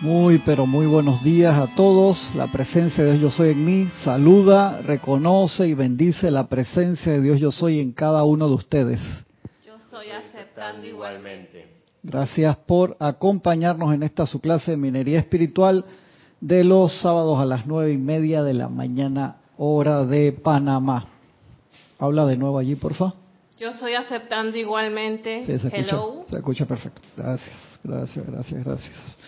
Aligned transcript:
Muy, 0.00 0.38
pero 0.38 0.64
muy 0.64 0.86
buenos 0.86 1.22
días 1.22 1.54
a 1.54 1.74
todos. 1.74 2.34
La 2.34 2.46
presencia 2.46 3.04
de 3.04 3.18
Dios 3.18 3.20
Yo 3.20 3.30
Soy 3.30 3.50
en 3.50 3.64
mí 3.66 3.90
saluda, 4.02 4.80
reconoce 4.80 5.66
y 5.66 5.74
bendice 5.74 6.30
la 6.30 6.48
presencia 6.48 7.12
de 7.12 7.20
Dios 7.20 7.38
Yo 7.38 7.50
Soy 7.50 7.80
en 7.80 7.92
cada 7.92 8.24
uno 8.24 8.48
de 8.48 8.54
ustedes. 8.54 8.98
Yo 9.66 9.78
soy 9.90 10.08
aceptando 10.08 10.86
igualmente. 10.86 11.82
Gracias 12.02 12.56
por 12.56 12.96
acompañarnos 12.98 13.92
en 13.92 14.02
esta 14.02 14.24
su 14.24 14.40
clase 14.40 14.70
de 14.70 14.78
minería 14.78 15.18
espiritual 15.18 15.84
de 16.40 16.64
los 16.64 16.98
sábados 17.02 17.38
a 17.38 17.44
las 17.44 17.66
nueve 17.66 17.92
y 17.92 17.98
media 17.98 18.42
de 18.42 18.54
la 18.54 18.70
mañana, 18.70 19.36
hora 19.58 20.06
de 20.06 20.32
Panamá. 20.32 21.08
Habla 21.98 22.24
de 22.24 22.38
nuevo 22.38 22.58
allí, 22.58 22.74
por 22.74 22.94
favor. 22.94 23.16
Yo 23.58 23.74
soy 23.74 23.92
aceptando 23.92 24.56
igualmente. 24.56 25.40
Sí, 25.40 25.58
se 25.58 25.68
escucha, 25.68 25.76
Hello. 25.76 26.24
se 26.26 26.36
escucha 26.38 26.64
perfecto. 26.64 27.02
Gracias, 27.14 27.54
gracias, 27.84 28.26
gracias, 28.26 28.64
gracias. 28.64 29.18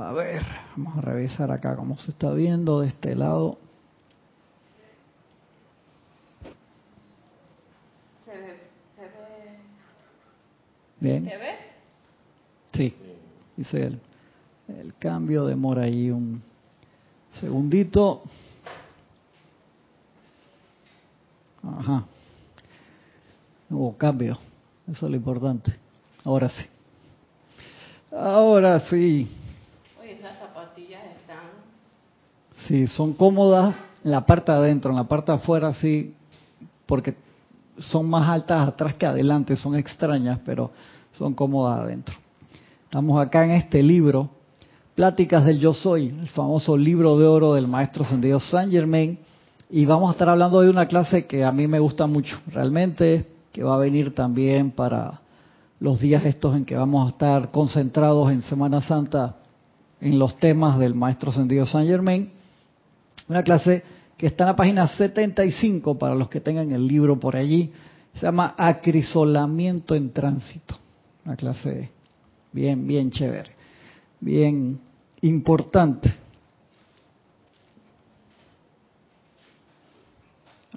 A 0.00 0.12
ver, 0.14 0.40
vamos 0.76 0.96
a 0.96 1.02
revisar 1.02 1.50
acá 1.50 1.76
cómo 1.76 1.98
se 1.98 2.12
está 2.12 2.32
viendo 2.32 2.80
de 2.80 2.88
este 2.88 3.14
lado. 3.14 3.58
Se 8.24 8.30
ve, 8.30 8.60
se 8.96 9.02
ve. 9.02 9.58
Bien. 11.00 11.24
¿Te 11.26 11.36
ves? 11.36 11.58
Sí, 12.72 12.94
dice 13.58 13.88
el, 13.88 14.00
el 14.68 14.94
cambio, 14.94 15.44
demora 15.44 15.82
ahí 15.82 16.10
un 16.10 16.42
segundito. 17.30 18.22
Ajá. 21.62 22.06
Hubo 23.68 23.98
cambio, 23.98 24.38
eso 24.90 25.04
es 25.04 25.10
lo 25.10 25.16
importante. 25.16 25.78
Ahora 26.24 26.48
sí. 26.48 26.64
Ahora 28.10 28.80
sí. 28.88 29.36
Oye, 30.00 30.14
esas 30.14 30.38
zapatillas 30.38 31.04
están. 31.04 31.50
Sí, 32.70 32.86
son 32.86 33.14
cómodas 33.14 33.74
en 34.04 34.12
la 34.12 34.24
parte 34.24 34.52
de 34.52 34.58
adentro, 34.58 34.92
en 34.92 34.98
la 34.98 35.08
parte 35.08 35.32
de 35.32 35.38
afuera 35.38 35.72
sí, 35.72 36.14
porque 36.86 37.16
son 37.76 38.08
más 38.08 38.28
altas 38.28 38.68
atrás 38.68 38.94
que 38.94 39.06
adelante, 39.06 39.56
son 39.56 39.74
extrañas, 39.74 40.38
pero 40.44 40.70
son 41.10 41.34
cómodas 41.34 41.80
adentro. 41.80 42.14
Estamos 42.84 43.20
acá 43.20 43.44
en 43.44 43.50
este 43.50 43.82
libro, 43.82 44.30
Pláticas 44.94 45.46
del 45.46 45.58
Yo 45.58 45.74
Soy, 45.74 46.10
el 46.10 46.28
famoso 46.28 46.76
libro 46.76 47.18
de 47.18 47.26
oro 47.26 47.54
del 47.54 47.66
maestro 47.66 48.04
Sendido 48.04 48.38
Saint 48.38 48.70
Germain, 48.70 49.18
y 49.68 49.84
vamos 49.84 50.08
a 50.08 50.12
estar 50.12 50.28
hablando 50.28 50.60
de 50.60 50.70
una 50.70 50.86
clase 50.86 51.26
que 51.26 51.42
a 51.42 51.50
mí 51.50 51.66
me 51.66 51.80
gusta 51.80 52.06
mucho, 52.06 52.38
realmente, 52.52 53.26
que 53.50 53.64
va 53.64 53.74
a 53.74 53.78
venir 53.78 54.14
también 54.14 54.70
para 54.70 55.22
los 55.80 55.98
días 55.98 56.24
estos 56.24 56.54
en 56.54 56.64
que 56.64 56.76
vamos 56.76 57.04
a 57.04 57.10
estar 57.10 57.50
concentrados 57.50 58.30
en 58.30 58.42
Semana 58.42 58.80
Santa 58.80 59.38
en 60.00 60.20
los 60.20 60.36
temas 60.36 60.78
del 60.78 60.94
maestro 60.94 61.32
Sendido 61.32 61.66
Saint 61.66 61.90
Germain. 61.90 62.38
Una 63.30 63.44
clase 63.44 63.84
que 64.16 64.26
está 64.26 64.42
en 64.42 64.48
la 64.48 64.56
página 64.56 64.88
75 64.88 65.96
para 65.96 66.16
los 66.16 66.28
que 66.28 66.40
tengan 66.40 66.72
el 66.72 66.84
libro 66.84 67.20
por 67.20 67.36
allí. 67.36 67.70
Se 68.14 68.22
llama 68.22 68.56
Acrisolamiento 68.58 69.94
en 69.94 70.12
Tránsito. 70.12 70.76
Una 71.24 71.36
clase 71.36 71.90
bien, 72.50 72.88
bien 72.88 73.08
chévere, 73.12 73.52
bien 74.18 74.80
importante. 75.20 76.12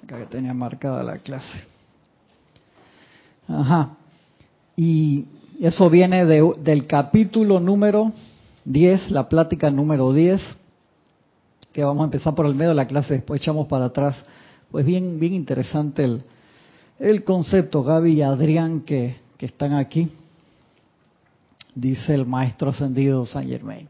Acá 0.00 0.18
que 0.20 0.26
tenía 0.26 0.54
marcada 0.54 1.02
la 1.02 1.18
clase. 1.18 1.60
Ajá. 3.48 3.96
Y 4.76 5.24
eso 5.58 5.90
viene 5.90 6.24
de, 6.24 6.54
del 6.62 6.86
capítulo 6.86 7.58
número 7.58 8.12
10, 8.64 9.10
la 9.10 9.28
plática 9.28 9.72
número 9.72 10.12
10, 10.12 10.40
que 11.74 11.82
vamos 11.82 12.02
a 12.02 12.04
empezar 12.04 12.36
por 12.36 12.46
el 12.46 12.54
medio 12.54 12.68
de 12.70 12.76
la 12.76 12.86
clase, 12.86 13.14
después 13.14 13.42
echamos 13.42 13.66
para 13.66 13.86
atrás. 13.86 14.16
Pues 14.70 14.86
bien, 14.86 15.18
bien 15.18 15.34
interesante 15.34 16.04
el, 16.04 16.22
el 17.00 17.24
concepto, 17.24 17.82
Gaby 17.82 18.12
y 18.12 18.22
Adrián, 18.22 18.82
que, 18.82 19.16
que 19.36 19.46
están 19.46 19.74
aquí, 19.74 20.08
dice 21.74 22.14
el 22.14 22.26
maestro 22.26 22.70
ascendido 22.70 23.26
Saint 23.26 23.50
Germain. 23.50 23.88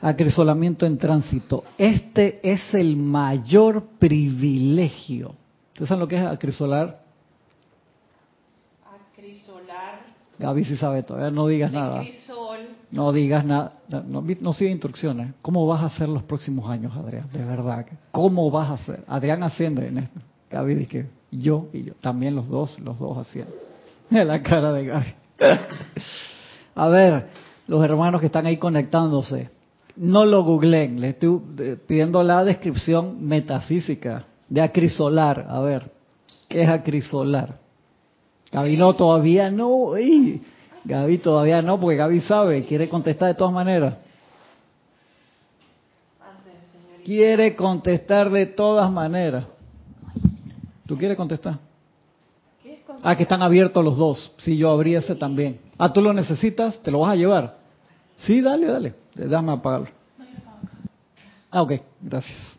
Acrisolamiento 0.00 0.86
en 0.86 0.96
tránsito. 0.96 1.64
Este 1.76 2.40
es 2.42 2.72
el 2.72 2.96
mayor 2.96 3.84
privilegio. 3.98 5.34
¿Ustedes 5.68 5.88
saben 5.88 6.00
lo 6.00 6.08
que 6.08 6.16
es 6.16 6.26
acrisolar? 6.26 7.02
Acrisolar. 9.12 10.00
Gaby 10.38 10.64
sí 10.64 10.76
sabe 10.76 11.02
todavía, 11.02 11.30
no 11.30 11.46
digas 11.46 11.72
nada. 11.72 12.02
No 12.96 13.12
digas 13.12 13.44
nada, 13.44 13.74
no, 13.88 14.24
no 14.40 14.52
sigue 14.54 14.70
instrucciones. 14.70 15.32
¿Cómo 15.42 15.66
vas 15.66 15.82
a 15.82 15.86
hacer 15.86 16.08
los 16.08 16.22
próximos 16.22 16.70
años, 16.70 16.96
Adrián? 16.96 17.28
De 17.30 17.44
verdad. 17.44 17.84
¿Cómo 18.10 18.50
vas 18.50 18.70
a 18.70 18.72
hacer? 18.72 19.04
Adrián 19.06 19.42
asciende 19.42 19.86
en 19.86 19.98
esto. 19.98 20.18
Gaby 20.50 20.74
dice 20.74 21.06
yo 21.30 21.66
y 21.74 21.82
yo. 21.82 21.92
También 22.00 22.34
los 22.34 22.48
dos, 22.48 22.80
los 22.80 22.98
dos 22.98 23.18
hacían. 23.18 23.48
La 24.10 24.42
cara 24.42 24.72
de 24.72 24.86
Gaby. 24.86 25.14
A 26.74 26.88
ver, 26.88 27.26
los 27.66 27.84
hermanos 27.84 28.18
que 28.18 28.28
están 28.28 28.46
ahí 28.46 28.56
conectándose. 28.56 29.50
No 29.96 30.24
lo 30.24 30.42
googleen, 30.44 30.98
les 30.98 31.16
estoy 31.16 31.38
eh, 31.58 31.76
pidiendo 31.86 32.22
la 32.22 32.44
descripción 32.44 33.26
metafísica 33.26 34.24
de 34.48 34.62
acrisolar. 34.62 35.44
A 35.50 35.60
ver, 35.60 35.90
¿qué 36.48 36.62
es 36.62 36.68
acrisolar? 36.70 37.58
Gaby 38.50 38.78
no, 38.78 38.94
todavía 38.94 39.50
no. 39.50 39.96
¡Ey! 39.96 40.40
Gaby 40.86 41.18
todavía 41.18 41.60
no, 41.62 41.78
porque 41.80 41.96
Gaby 41.96 42.20
sabe, 42.20 42.64
quiere 42.64 42.88
contestar 42.88 43.28
de 43.28 43.34
todas 43.34 43.52
maneras. 43.52 43.94
Quiere 47.04 47.54
contestar 47.54 48.30
de 48.30 48.46
todas 48.46 48.90
maneras. 48.90 49.44
¿Tú 50.86 50.96
quieres 50.96 51.16
contestar? 51.16 51.58
¿Qué 52.62 52.74
es 52.74 52.80
con- 52.84 52.96
Ah, 53.02 53.16
que 53.16 53.22
están 53.24 53.42
abiertos 53.42 53.84
los 53.84 53.96
dos. 53.96 54.32
Sí, 54.38 54.56
yo 54.56 54.70
abrí 54.70 54.94
ese 54.96 55.14
también. 55.14 55.60
Ah, 55.78 55.92
¿tú 55.92 56.00
lo 56.00 56.12
necesitas? 56.12 56.80
¿Te 56.82 56.90
lo 56.90 57.00
vas 57.00 57.12
a 57.12 57.16
llevar? 57.16 57.56
Sí, 58.18 58.40
dale, 58.40 58.66
dale. 58.66 58.94
Déjame 59.14 59.52
apagarlo. 59.52 59.88
Ah, 61.50 61.62
ok, 61.62 61.72
gracias. 62.00 62.58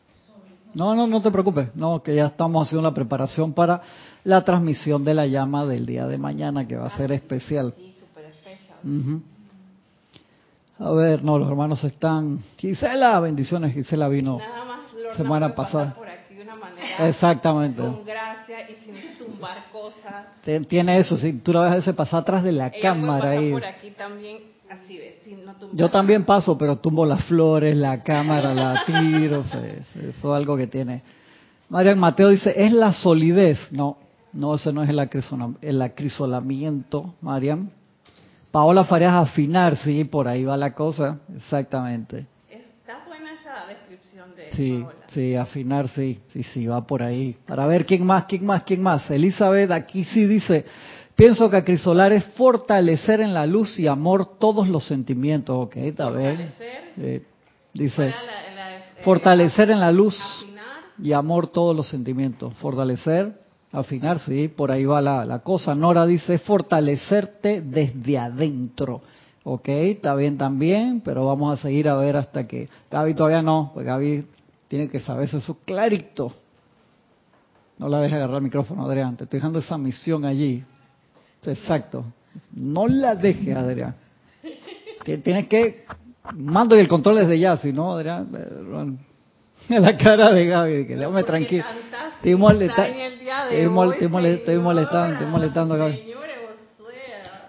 No, 0.74 0.96
no, 0.96 1.08
no 1.08 1.22
te 1.22 1.32
preocupes. 1.32 1.70
No, 1.76 2.02
que 2.02 2.16
ya 2.16 2.28
estamos 2.28 2.66
haciendo 2.68 2.88
la 2.88 2.94
preparación 2.94 3.52
para 3.54 3.82
la 4.24 4.44
transmisión 4.46 5.04
de 5.04 5.14
la 5.14 5.26
llama 5.26 5.66
del 5.66 5.86
día 5.86 6.08
de 6.08 6.18
mañana, 6.18 6.68
que 6.68 6.78
va 6.78 6.88
a 6.88 6.96
ser 6.98 7.12
especial. 7.12 7.74
Ujú. 8.88 9.22
A 10.80 10.92
ver, 10.92 11.24
no, 11.24 11.38
los 11.40 11.50
hermanos 11.50 11.84
están... 11.84 12.40
Gisela, 12.58 13.20
bendiciones, 13.20 13.74
Gisela 13.74 14.08
vino. 14.08 14.38
Nada 14.38 14.66
más 14.66 14.78
semana 15.16 15.56
pasada. 15.56 15.96
por 15.96 16.08
aquí 16.08 16.36
de 16.36 16.44
una 16.44 16.56
manera 16.56 17.08
Exactamente. 17.10 17.82
con 17.82 18.06
gracia 18.06 18.70
y 18.70 18.76
sin 18.86 18.96
tumbar 19.18 19.66
cosas. 19.72 20.26
Tiene 20.68 20.98
eso, 21.00 21.18
si 21.18 21.34
tú 21.40 21.54
la 21.54 21.62
ves 21.62 21.72
a 21.72 21.76
veces 21.76 21.96
pasar 21.96 22.22
atrás 22.22 22.44
de 22.44 22.52
la 22.52 22.68
Ella 22.68 22.80
cámara 22.82 23.32
ahí. 23.32 23.52
por 23.52 23.66
aquí 23.66 23.92
también, 23.92 24.38
así 24.70 24.98
ves, 24.98 25.16
sin 25.24 25.44
no 25.46 25.54
tumbar 25.56 25.78
Yo 25.78 25.90
también 25.90 26.24
paso, 26.26 26.58
pero 26.58 26.78
tumbo 26.78 27.06
las 27.06 27.24
flores, 27.26 27.76
la 27.76 28.04
cámara, 28.04 28.54
la 28.54 28.84
tiro, 28.86 29.42
eso 29.42 29.60
es 29.60 30.24
algo 30.26 30.56
que 30.56 30.68
tiene. 30.68 31.02
Marian 31.70 31.98
Mateo 32.00 32.30
dice, 32.30 32.54
es 32.56 32.72
la 32.72 32.94
solidez. 32.94 33.58
No, 33.72 33.98
no, 34.34 34.56
ese 34.56 34.72
no 34.72 34.84
es 34.84 34.90
el 34.90 35.82
acrisolamiento, 35.82 37.16
Marian. 37.22 37.72
Paola 38.52 38.84
Farías, 38.84 39.14
afinar, 39.14 39.76
sí, 39.78 40.04
por 40.06 40.28
ahí 40.28 40.44
va 40.46 40.58
la 40.58 40.74
cosa, 40.74 41.20
exactamente. 41.36 42.26
Está 42.50 43.04
buena 43.06 43.34
esa 43.34 43.66
descripción 43.68 44.34
de 44.36 44.52
Sí, 44.52 44.80
Paola. 44.82 44.96
sí, 45.08 45.36
afinar, 45.36 45.90
sí, 45.90 46.20
sí, 46.28 46.44
sí, 46.44 46.66
va 46.68 46.86
por 46.88 47.04
ahí. 47.04 47.36
Para 47.46 47.68
ver 47.68 47.86
quién 47.86 48.06
más, 48.06 48.26
quién 48.26 48.46
más, 48.46 48.64
quién 48.64 48.82
más. 48.82 49.10
Elizabeth 49.12 49.70
aquí 49.72 50.04
sí 50.06 50.26
dice, 50.26 50.66
pienso 51.16 51.50
que 51.50 51.58
acrisolar 51.58 52.14
es 52.14 52.24
fortalecer 52.36 53.22
en 53.22 53.34
la 53.34 53.46
luz 53.46 53.78
y 53.80 53.88
amor 53.88 54.38
todos 54.40 54.68
los 54.70 54.86
sentimientos. 54.88 55.58
Ok, 55.58 55.76
está 55.78 56.10
bien. 56.10 56.38
Fortalecer. 56.38 56.94
Eh, 56.98 57.24
dice, 57.74 57.96
¿Cuál 57.96 58.08
era 58.08 58.24
la- 58.24 58.56
la- 58.56 58.78
eh, 58.78 58.84
fortalecer 59.04 59.70
en 59.72 59.80
la 59.82 59.92
luz 59.92 60.18
afinar. 60.42 60.66
y 61.04 61.12
amor 61.12 61.48
todos 61.48 61.76
los 61.76 61.88
sentimientos. 61.90 62.54
Fortalecer, 62.56 63.34
afinar, 63.72 64.20
sí, 64.20 64.48
por 64.48 64.72
ahí 64.72 64.86
va 64.86 65.02
la, 65.02 65.26
la 65.26 65.40
cosa. 65.40 65.76
Nora 65.76 66.06
dice, 66.06 66.38
fortalecerte 66.40 67.62
desde 67.62 68.18
adentro. 68.18 69.02
Ok, 69.44 69.68
está 69.70 70.14
bien 70.16 70.38
también, 70.38 71.02
pero 71.02 71.26
vamos 71.26 71.58
a 71.58 71.62
seguir 71.62 71.88
a 71.88 71.96
ver 71.96 72.18
hasta 72.18 72.46
que... 72.48 72.68
Gaby 72.92 73.14
todavía 73.14 73.42
no, 73.42 73.72
pues 73.74 73.86
Gaby 73.86 74.26
tiene 74.68 74.90
que 74.90 75.00
saberse 75.00 75.38
eso 75.38 75.58
clarito. 75.66 76.34
No 77.78 77.88
la 77.88 78.00
dejes 78.02 78.18
agarrar 78.18 78.38
el 78.38 78.44
micrófono, 78.44 78.86
Adrián. 78.86 79.16
Te 79.16 79.24
estoy 79.24 79.38
dejando 79.38 79.60
esa 79.60 79.78
misión 79.78 80.26
allí. 80.26 80.64
Exacto. 81.46 82.04
No 82.54 82.88
la 82.88 83.16
dejes, 83.16 83.56
Adrián. 83.56 83.96
Ti- 85.06 85.18
Tienes 85.18 85.48
que... 85.48 85.86
Mando 86.36 86.76
y 86.76 86.80
el 86.80 86.90
control 86.90 87.16
desde 87.18 87.40
ya, 87.40 87.56
si 87.56 87.72
no, 87.72 87.94
Adrián... 87.94 88.28
eh, 88.36 88.98
La 89.80 89.96
cara 89.98 90.32
de 90.32 90.46
Gaby, 90.46 90.88
que 90.88 90.96
déjame 90.96 91.14
¿Por 91.14 91.22
qué 91.22 91.28
tranquilo. 91.28 91.64
Estoy 92.18 92.36
molesta- 92.36 92.88
estoy 92.88 93.68
mol- 93.70 93.88
hoy, 93.88 93.94
estoy 93.94 94.08
mole- 94.08 94.34
estoy 94.34 94.58
molestando, 94.58 95.14
estoy 95.14 95.28
molestando 95.28 95.76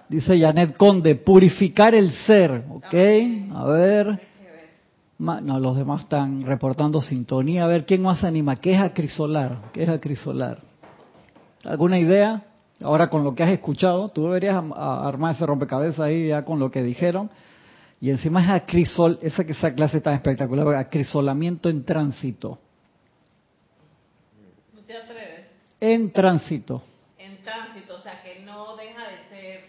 Dice 0.09 0.39
Janet 0.41 0.77
Conde, 0.77 1.15
purificar 1.17 1.95
el 1.95 2.13
ser, 2.13 2.65
¿ok? 2.71 2.95
A 3.55 3.65
ver. 3.67 4.21
No, 5.19 5.59
los 5.59 5.77
demás 5.77 6.03
están 6.03 6.47
reportando 6.47 7.03
sintonía. 7.03 7.65
A 7.65 7.67
ver, 7.67 7.85
¿quién 7.85 8.03
más 8.03 8.23
anima? 8.25 8.57
¿Qué 8.57 8.75
es 8.75 8.81
acrisolar? 8.81 9.59
¿Qué 9.73 9.83
es 9.83 9.89
acrisolar? 9.89 10.61
¿Alguna 11.65 11.99
idea? 11.99 12.45
Ahora 12.81 13.11
con 13.11 13.25
lo 13.25 13.35
que 13.35 13.43
has 13.43 13.51
escuchado, 13.51 14.11
tú 14.11 14.25
deberías 14.27 14.55
armar 14.77 15.35
ese 15.35 15.45
rompecabezas 15.45 15.99
ahí 16.01 16.29
ya 16.29 16.45
con 16.45 16.61
lo 16.61 16.71
que 16.71 16.83
dijeron. 16.83 17.29
Y 18.01 18.11
encima 18.11 18.43
es 18.45 18.49
acrisol, 18.51 19.19
esa 19.21 19.45
que 19.45 19.53
esa 19.53 19.75
clase 19.75 20.01
tan 20.01 20.15
espectacular, 20.15 20.69
acrisolamiento 20.77 21.69
en 21.69 21.85
tránsito. 21.85 22.61
¿No 24.73 24.81
te 24.83 24.97
atreves? 24.97 25.47
En 25.81 26.11
tránsito. 26.13 26.83
En 27.19 27.43
tránsito, 27.43 27.97
o 27.97 28.01
sea 28.01 28.23
que 28.23 28.41
no 28.45 28.77
deja 28.77 29.03
de 29.09 29.29
ser, 29.29 29.65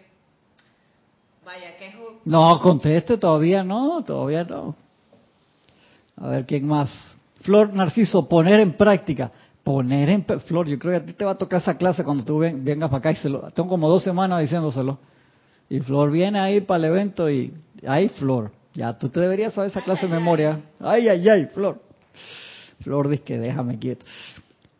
vaya, 1.45 1.77
que 1.77 1.87
es 1.87 1.95
un... 1.95 2.19
No, 2.25 2.59
conteste, 2.59 3.17
todavía 3.17 3.63
no, 3.63 4.03
todavía 4.03 4.43
no. 4.43 4.75
A 6.17 6.27
ver, 6.29 6.45
¿quién 6.45 6.67
más? 6.67 6.89
Flor 7.41 7.73
Narciso, 7.73 8.27
poner 8.27 8.59
en 8.59 8.73
práctica. 8.73 9.31
Poner 9.63 10.09
en 10.09 10.25
Flor, 10.25 10.67
yo 10.67 10.79
creo 10.79 10.93
que 10.93 10.97
a 10.97 11.05
ti 11.05 11.13
te 11.13 11.25
va 11.25 11.31
a 11.31 11.37
tocar 11.37 11.61
esa 11.61 11.77
clase 11.77 12.03
cuando 12.03 12.23
tú 12.23 12.39
vengas 12.39 12.89
para 12.89 12.97
acá 12.97 13.11
y 13.11 13.15
se 13.17 13.29
lo... 13.29 13.41
Tengo 13.51 13.69
como 13.69 13.87
dos 13.87 14.03
semanas 14.03 14.41
diciéndoselo. 14.41 14.97
Y 15.69 15.79
Flor 15.81 16.09
viene 16.09 16.39
ahí 16.39 16.61
para 16.61 16.79
el 16.79 16.85
evento 16.85 17.29
y... 17.29 17.53
¡Ay, 17.85 18.09
Flor! 18.09 18.51
Ya, 18.73 18.97
tú 18.97 19.09
te 19.09 19.19
deberías 19.19 19.53
saber 19.53 19.69
esa 19.69 19.81
clase 19.81 20.07
de 20.07 20.13
memoria. 20.13 20.59
¡Ay, 20.79 21.07
ay, 21.07 21.29
ay, 21.29 21.45
Flor! 21.53 21.81
Flor 22.81 23.09
dice 23.09 23.23
que 23.23 23.37
déjame 23.37 23.77
quieto. 23.77 24.05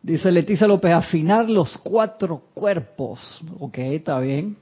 Dice 0.02 0.30
Leticia 0.30 0.66
López, 0.66 0.92
afinar 0.92 1.50
los 1.50 1.76
cuatro 1.78 2.42
cuerpos. 2.54 3.40
Ok, 3.58 3.78
está 3.78 4.18
bien. 4.20 4.56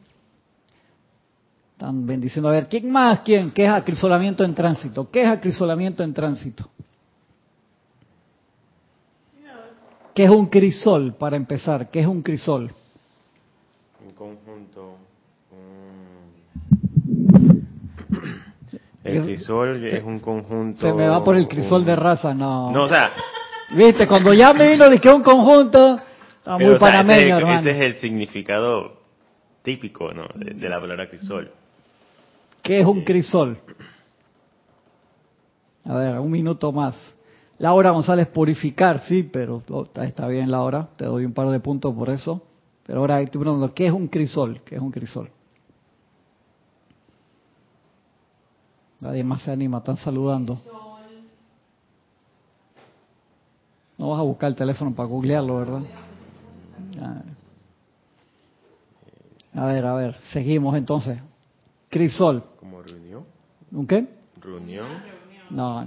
Están 1.72 2.06
bendiciendo. 2.06 2.48
A 2.48 2.52
ver, 2.52 2.68
¿quién 2.68 2.90
más? 2.90 3.20
¿Quién? 3.20 3.52
¿Qué 3.52 3.64
es 3.64 3.70
acrisolamiento 3.70 4.42
en 4.42 4.54
tránsito? 4.54 5.08
¿Qué 5.10 5.22
es 5.22 5.28
acrisolamiento 5.28 6.02
en 6.02 6.12
tránsito? 6.12 6.68
¿Qué 10.12 10.24
es 10.24 10.30
un 10.30 10.46
crisol, 10.46 11.14
para 11.14 11.36
empezar? 11.36 11.88
¿Qué 11.90 12.00
es 12.00 12.06
un 12.08 12.22
crisol? 12.22 12.72
Un 14.04 14.10
conjunto. 14.14 14.96
Un... 15.52 16.08
El 19.04 19.22
crisol 19.22 19.86
es 19.86 20.02
un 20.02 20.18
conjunto. 20.18 20.80
Se 20.80 20.92
me 20.92 21.08
va 21.08 21.22
por 21.22 21.36
el 21.36 21.46
crisol 21.46 21.84
de 21.84 21.94
raza, 21.94 22.34
no. 22.34 22.72
No, 22.72 22.82
o 22.82 22.88
sea. 22.88 23.12
Viste, 23.70 24.06
cuando 24.08 24.32
ya 24.32 24.52
me 24.54 24.70
vino 24.70 24.88
de 24.88 24.98
que 24.98 25.10
un 25.10 25.22
conjunto, 25.22 26.00
está 26.38 26.56
muy 26.56 26.78
panameño, 26.78 27.20
ese, 27.20 27.30
hermano. 27.30 27.60
Ese 27.60 27.70
es 27.70 27.76
el 27.78 27.94
significado 28.00 28.98
típico, 29.62 30.12
¿no? 30.12 30.26
de 30.34 30.68
la 30.68 30.80
palabra 30.80 31.08
crisol. 31.08 31.50
¿Qué 32.62 32.80
es 32.80 32.86
un 32.86 33.04
crisol? 33.04 33.58
A 35.84 35.94
ver, 35.94 36.18
un 36.18 36.30
minuto 36.30 36.72
más. 36.72 37.14
Laura 37.58 37.90
González, 37.90 38.28
purificar, 38.28 39.00
sí, 39.00 39.22
pero 39.24 39.62
oh, 39.70 39.86
está 40.02 40.28
bien, 40.28 40.50
Laura, 40.50 40.88
te 40.96 41.04
doy 41.04 41.24
un 41.24 41.32
par 41.32 41.48
de 41.48 41.60
puntos 41.60 41.94
por 41.94 42.08
eso. 42.08 42.42
Pero 42.86 43.00
ahora 43.00 43.20
estoy 43.20 43.40
preguntando, 43.40 43.74
¿qué 43.74 43.86
es 43.86 43.92
un 43.92 44.08
crisol? 44.08 44.60
¿Qué 44.64 44.76
es 44.76 44.80
un 44.80 44.90
crisol? 44.90 45.28
Nadie 49.00 49.22
más 49.24 49.42
se 49.42 49.50
anima, 49.50 49.78
están 49.78 49.98
saludando. 49.98 50.58
No 53.98 54.10
vas 54.10 54.20
a 54.20 54.22
buscar 54.22 54.48
el 54.50 54.54
teléfono 54.54 54.94
para 54.94 55.08
googlearlo, 55.08 55.56
¿verdad? 55.56 55.82
A 59.54 59.66
ver, 59.66 59.84
a 59.84 59.94
ver, 59.94 60.16
seguimos 60.32 60.76
entonces. 60.76 61.18
Crisol. 61.90 62.44
¿Como 62.60 62.80
reunión? 62.80 63.24
¿Un 63.72 63.86
qué? 63.86 64.06
Reunión. 64.40 64.86
No. 65.50 65.84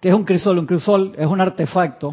¿Qué 0.00 0.08
es 0.08 0.14
un 0.14 0.24
crisol? 0.24 0.58
Un 0.58 0.66
crisol 0.66 1.14
es 1.16 1.26
un 1.26 1.40
artefacto 1.40 2.10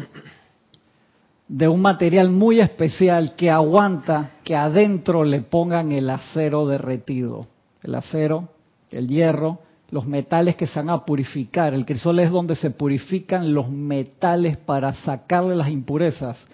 de 1.48 1.68
un 1.68 1.82
material 1.82 2.30
muy 2.30 2.60
especial 2.60 3.34
que 3.34 3.50
aguanta 3.50 4.30
que 4.44 4.54
adentro 4.54 5.24
le 5.24 5.40
pongan 5.42 5.92
el 5.92 6.08
acero 6.08 6.66
derretido. 6.66 7.46
El 7.82 7.96
acero, 7.96 8.48
el 8.90 9.08
hierro, 9.08 9.58
los 9.94 10.08
metales 10.08 10.56
que 10.56 10.66
se 10.66 10.80
van 10.80 10.90
a 10.90 11.04
purificar. 11.04 11.72
El 11.72 11.86
crisol 11.86 12.18
es 12.18 12.32
donde 12.32 12.56
se 12.56 12.72
purifican 12.72 13.54
los 13.54 13.70
metales 13.70 14.56
para 14.56 14.92
sacarle 14.92 15.54
las 15.54 15.68
impurezas. 15.68 16.44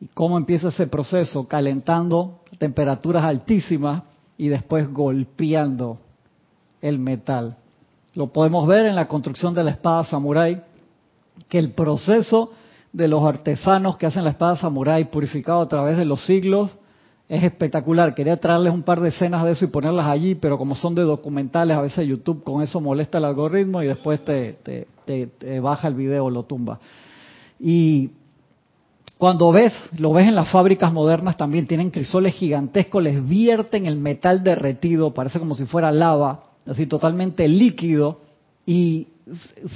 ¿Y 0.00 0.06
cómo 0.06 0.38
empieza 0.38 0.68
ese 0.68 0.86
proceso? 0.86 1.48
Calentando 1.48 2.42
temperaturas 2.58 3.24
altísimas 3.24 4.04
y 4.38 4.46
después 4.46 4.88
golpeando 4.92 5.98
el 6.80 7.00
metal. 7.00 7.56
Lo 8.14 8.28
podemos 8.28 8.68
ver 8.68 8.86
en 8.86 8.94
la 8.94 9.08
construcción 9.08 9.52
de 9.52 9.64
la 9.64 9.72
espada 9.72 10.04
samurái, 10.04 10.62
que 11.48 11.58
el 11.58 11.72
proceso 11.72 12.52
de 12.92 13.08
los 13.08 13.24
artesanos 13.24 13.96
que 13.96 14.06
hacen 14.06 14.22
la 14.22 14.30
espada 14.30 14.54
samurái 14.54 15.06
purificado 15.06 15.60
a 15.60 15.68
través 15.68 15.96
de 15.96 16.04
los 16.04 16.24
siglos 16.24 16.70
es 17.28 17.42
espectacular. 17.42 18.14
Quería 18.14 18.36
traerles 18.38 18.72
un 18.72 18.82
par 18.82 19.00
de 19.00 19.08
escenas 19.08 19.44
de 19.44 19.52
eso 19.52 19.64
y 19.64 19.68
ponerlas 19.68 20.06
allí, 20.06 20.34
pero 20.34 20.58
como 20.58 20.74
son 20.74 20.94
de 20.94 21.02
documentales, 21.02 21.76
a 21.76 21.82
veces 21.82 22.06
YouTube 22.06 22.42
con 22.42 22.62
eso 22.62 22.80
molesta 22.80 23.18
el 23.18 23.24
algoritmo 23.24 23.82
y 23.82 23.86
después 23.86 24.24
te, 24.24 24.58
te 24.64 25.60
baja 25.60 25.88
el 25.88 25.94
video, 25.94 26.30
lo 26.30 26.44
tumba. 26.44 26.78
Y 27.58 28.10
cuando 29.18 29.50
ves, 29.50 29.72
lo 29.96 30.12
ves 30.12 30.28
en 30.28 30.34
las 30.34 30.50
fábricas 30.50 30.92
modernas 30.92 31.38
también, 31.38 31.66
tienen 31.66 31.90
crisoles 31.90 32.34
gigantescos, 32.34 33.02
les 33.02 33.26
vierten 33.26 33.86
el 33.86 33.96
metal 33.96 34.42
derretido, 34.44 35.14
parece 35.14 35.38
como 35.38 35.54
si 35.54 35.64
fuera 35.64 35.90
lava, 35.90 36.44
así 36.66 36.86
totalmente 36.86 37.48
líquido, 37.48 38.20
y 38.66 39.08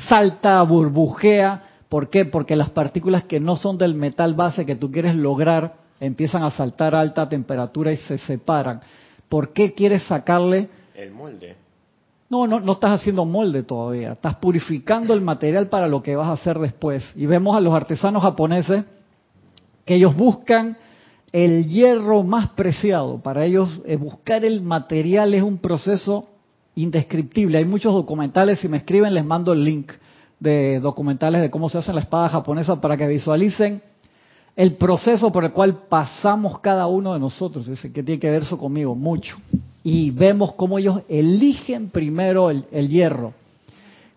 salta, 0.08 0.60
burbujea. 0.62 1.62
¿Por 1.88 2.10
qué? 2.10 2.26
Porque 2.26 2.54
las 2.54 2.70
partículas 2.70 3.24
que 3.24 3.40
no 3.40 3.56
son 3.56 3.78
del 3.78 3.94
metal 3.94 4.34
base 4.34 4.66
que 4.66 4.76
tú 4.76 4.92
quieres 4.92 5.14
lograr 5.14 5.79
empiezan 6.00 6.42
a 6.42 6.50
saltar 6.50 6.94
a 6.94 7.00
alta 7.00 7.28
temperatura 7.28 7.92
y 7.92 7.96
se 7.98 8.18
separan. 8.18 8.80
¿Por 9.28 9.52
qué 9.52 9.74
quieres 9.74 10.02
sacarle? 10.04 10.68
El 10.94 11.12
molde. 11.12 11.56
No, 12.28 12.46
no, 12.46 12.60
no 12.60 12.72
estás 12.72 13.00
haciendo 13.00 13.24
molde 13.24 13.62
todavía. 13.62 14.12
Estás 14.12 14.36
purificando 14.36 15.14
el 15.14 15.20
material 15.20 15.68
para 15.68 15.88
lo 15.88 16.02
que 16.02 16.16
vas 16.16 16.28
a 16.28 16.32
hacer 16.32 16.58
después. 16.58 17.12
Y 17.16 17.26
vemos 17.26 17.56
a 17.56 17.60
los 17.60 17.74
artesanos 17.74 18.22
japoneses 18.22 18.84
que 19.84 19.96
ellos 19.96 20.16
buscan 20.16 20.76
el 21.32 21.66
hierro 21.66 22.22
más 22.22 22.50
preciado. 22.50 23.18
Para 23.18 23.44
ellos 23.44 23.80
eh, 23.84 23.96
buscar 23.96 24.44
el 24.44 24.60
material 24.62 25.34
es 25.34 25.42
un 25.42 25.58
proceso 25.58 26.28
indescriptible. 26.74 27.58
Hay 27.58 27.64
muchos 27.64 27.92
documentales, 27.92 28.60
si 28.60 28.68
me 28.68 28.78
escriben 28.78 29.14
les 29.14 29.24
mando 29.24 29.52
el 29.52 29.64
link 29.64 29.92
de 30.38 30.80
documentales 30.80 31.42
de 31.42 31.50
cómo 31.50 31.68
se 31.68 31.78
hace 31.78 31.92
la 31.92 32.00
espada 32.00 32.28
japonesa 32.28 32.80
para 32.80 32.96
que 32.96 33.06
visualicen 33.06 33.82
el 34.56 34.74
proceso 34.74 35.30
por 35.32 35.44
el 35.44 35.52
cual 35.52 35.82
pasamos 35.88 36.60
cada 36.60 36.86
uno 36.86 37.14
de 37.14 37.20
nosotros. 37.20 37.68
Ese 37.68 37.92
que 37.92 38.02
tiene 38.02 38.20
que 38.20 38.30
ver 38.30 38.42
eso 38.42 38.58
conmigo, 38.58 38.94
mucho. 38.94 39.36
Y 39.82 40.10
vemos 40.10 40.54
cómo 40.54 40.78
ellos 40.78 41.00
eligen 41.08 41.88
primero 41.88 42.50
el, 42.50 42.88
hierro, 42.88 43.32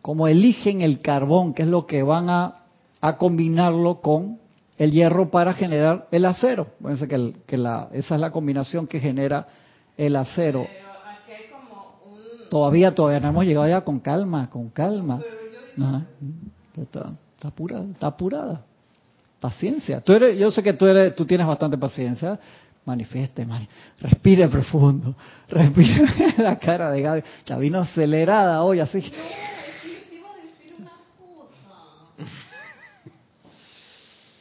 cómo 0.02 0.28
eligen 0.28 0.82
el 0.82 1.02
carbón, 1.02 1.54
que 1.54 1.64
es 1.64 1.70
lo 1.70 1.86
que 1.86 2.04
van 2.04 2.30
a, 2.30 2.56
a 3.00 3.18
combinarlo 3.18 4.02
con 4.02 4.40
el 4.78 4.92
hierro 4.92 5.30
para 5.30 5.54
generar 5.54 6.08
el 6.12 6.26
acero. 6.26 6.68
Fíjense 6.80 7.08
que, 7.08 7.34
que 7.46 7.58
la, 7.58 7.90
esa 7.94 8.16
es 8.16 8.22
la 8.22 8.32
combinación 8.32 8.88
que 8.88 9.00
genera 9.00 9.48
el 9.98 10.16
acero. 10.16 10.66
Todavía, 12.50 12.94
todavía 12.94 13.20
no 13.20 13.30
hemos 13.30 13.46
llegado 13.46 13.68
ya 13.68 13.82
con 13.82 14.00
calma, 14.00 14.50
con 14.50 14.70
calma. 14.70 15.22
está, 16.78 17.14
está, 17.36 17.48
apurada, 17.48 17.86
está 17.86 18.08
apurada. 18.08 18.62
Paciencia. 19.44 20.00
Tú 20.00 20.14
eres, 20.14 20.40
yo 20.40 20.50
sé 20.52 20.64
que 20.64 20.72
tú, 20.72 20.86
eres, 20.86 21.18
tú 21.18 21.26
tienes 21.26 21.46
bastante 21.46 21.78
paciencia. 21.78 22.40
Manifieste, 22.86 23.46
man. 23.46 23.68
respire 24.00 24.48
profundo. 24.48 25.14
Respire 25.50 26.36
la 26.38 26.58
cara 26.58 26.90
de 26.90 27.02
Gaby. 27.02 27.24
La 27.48 27.58
vino 27.58 27.80
acelerada 27.82 28.64
hoy, 28.64 28.80
así. 28.80 29.04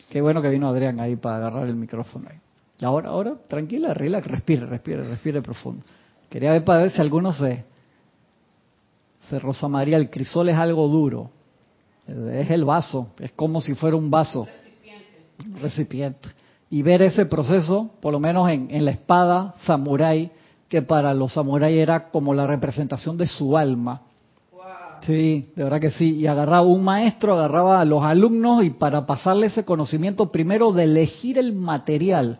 Qué 0.08 0.20
bueno 0.20 0.40
que 0.40 0.50
vino 0.50 0.68
Adrián 0.68 1.00
ahí 1.00 1.16
para 1.16 1.38
agarrar 1.38 1.66
el 1.66 1.74
micrófono. 1.74 2.28
Ahí. 2.30 2.38
Y 2.78 2.84
ahora, 2.84 3.08
ahora, 3.08 3.34
tranquila, 3.48 3.94
relax, 3.94 4.24
respire, 4.24 4.66
respire, 4.66 5.02
respire 5.02 5.42
profundo. 5.42 5.84
Quería 6.30 6.52
ver 6.52 6.62
para 6.62 6.82
ver 6.82 6.92
si 6.92 7.00
alguno 7.00 7.32
se, 7.32 7.64
se 9.28 9.38
Rosa 9.40 9.66
María, 9.66 9.96
el 9.96 10.10
crisol 10.10 10.48
es 10.48 10.56
algo 10.56 10.86
duro. 10.86 11.28
Es 12.06 12.50
el 12.50 12.64
vaso, 12.64 13.08
es 13.18 13.32
como 13.32 13.60
si 13.60 13.74
fuera 13.74 13.96
un 13.96 14.08
vaso. 14.08 14.46
Recipiente. 15.60 16.28
Y 16.70 16.82
ver 16.82 17.02
ese 17.02 17.26
proceso, 17.26 17.90
por 18.00 18.12
lo 18.12 18.20
menos 18.20 18.48
en, 18.50 18.68
en 18.70 18.84
la 18.84 18.92
espada 18.92 19.54
samurái, 19.64 20.30
que 20.68 20.82
para 20.82 21.12
los 21.12 21.34
samuráis 21.34 21.78
era 21.78 22.10
como 22.10 22.32
la 22.32 22.46
representación 22.46 23.18
de 23.18 23.26
su 23.26 23.58
alma 23.58 24.02
Sí, 25.06 25.48
de 25.56 25.64
verdad 25.64 25.80
que 25.80 25.90
sí. 25.90 26.16
Y 26.16 26.26
agarraba 26.26 26.62
un 26.62 26.84
maestro, 26.84 27.34
agarraba 27.34 27.80
a 27.80 27.84
los 27.84 28.02
alumnos 28.02 28.64
y 28.64 28.70
para 28.70 29.04
pasarle 29.04 29.48
ese 29.48 29.64
conocimiento 29.64 30.30
primero 30.30 30.72
de 30.72 30.84
elegir 30.84 31.38
el 31.38 31.54
material 31.54 32.38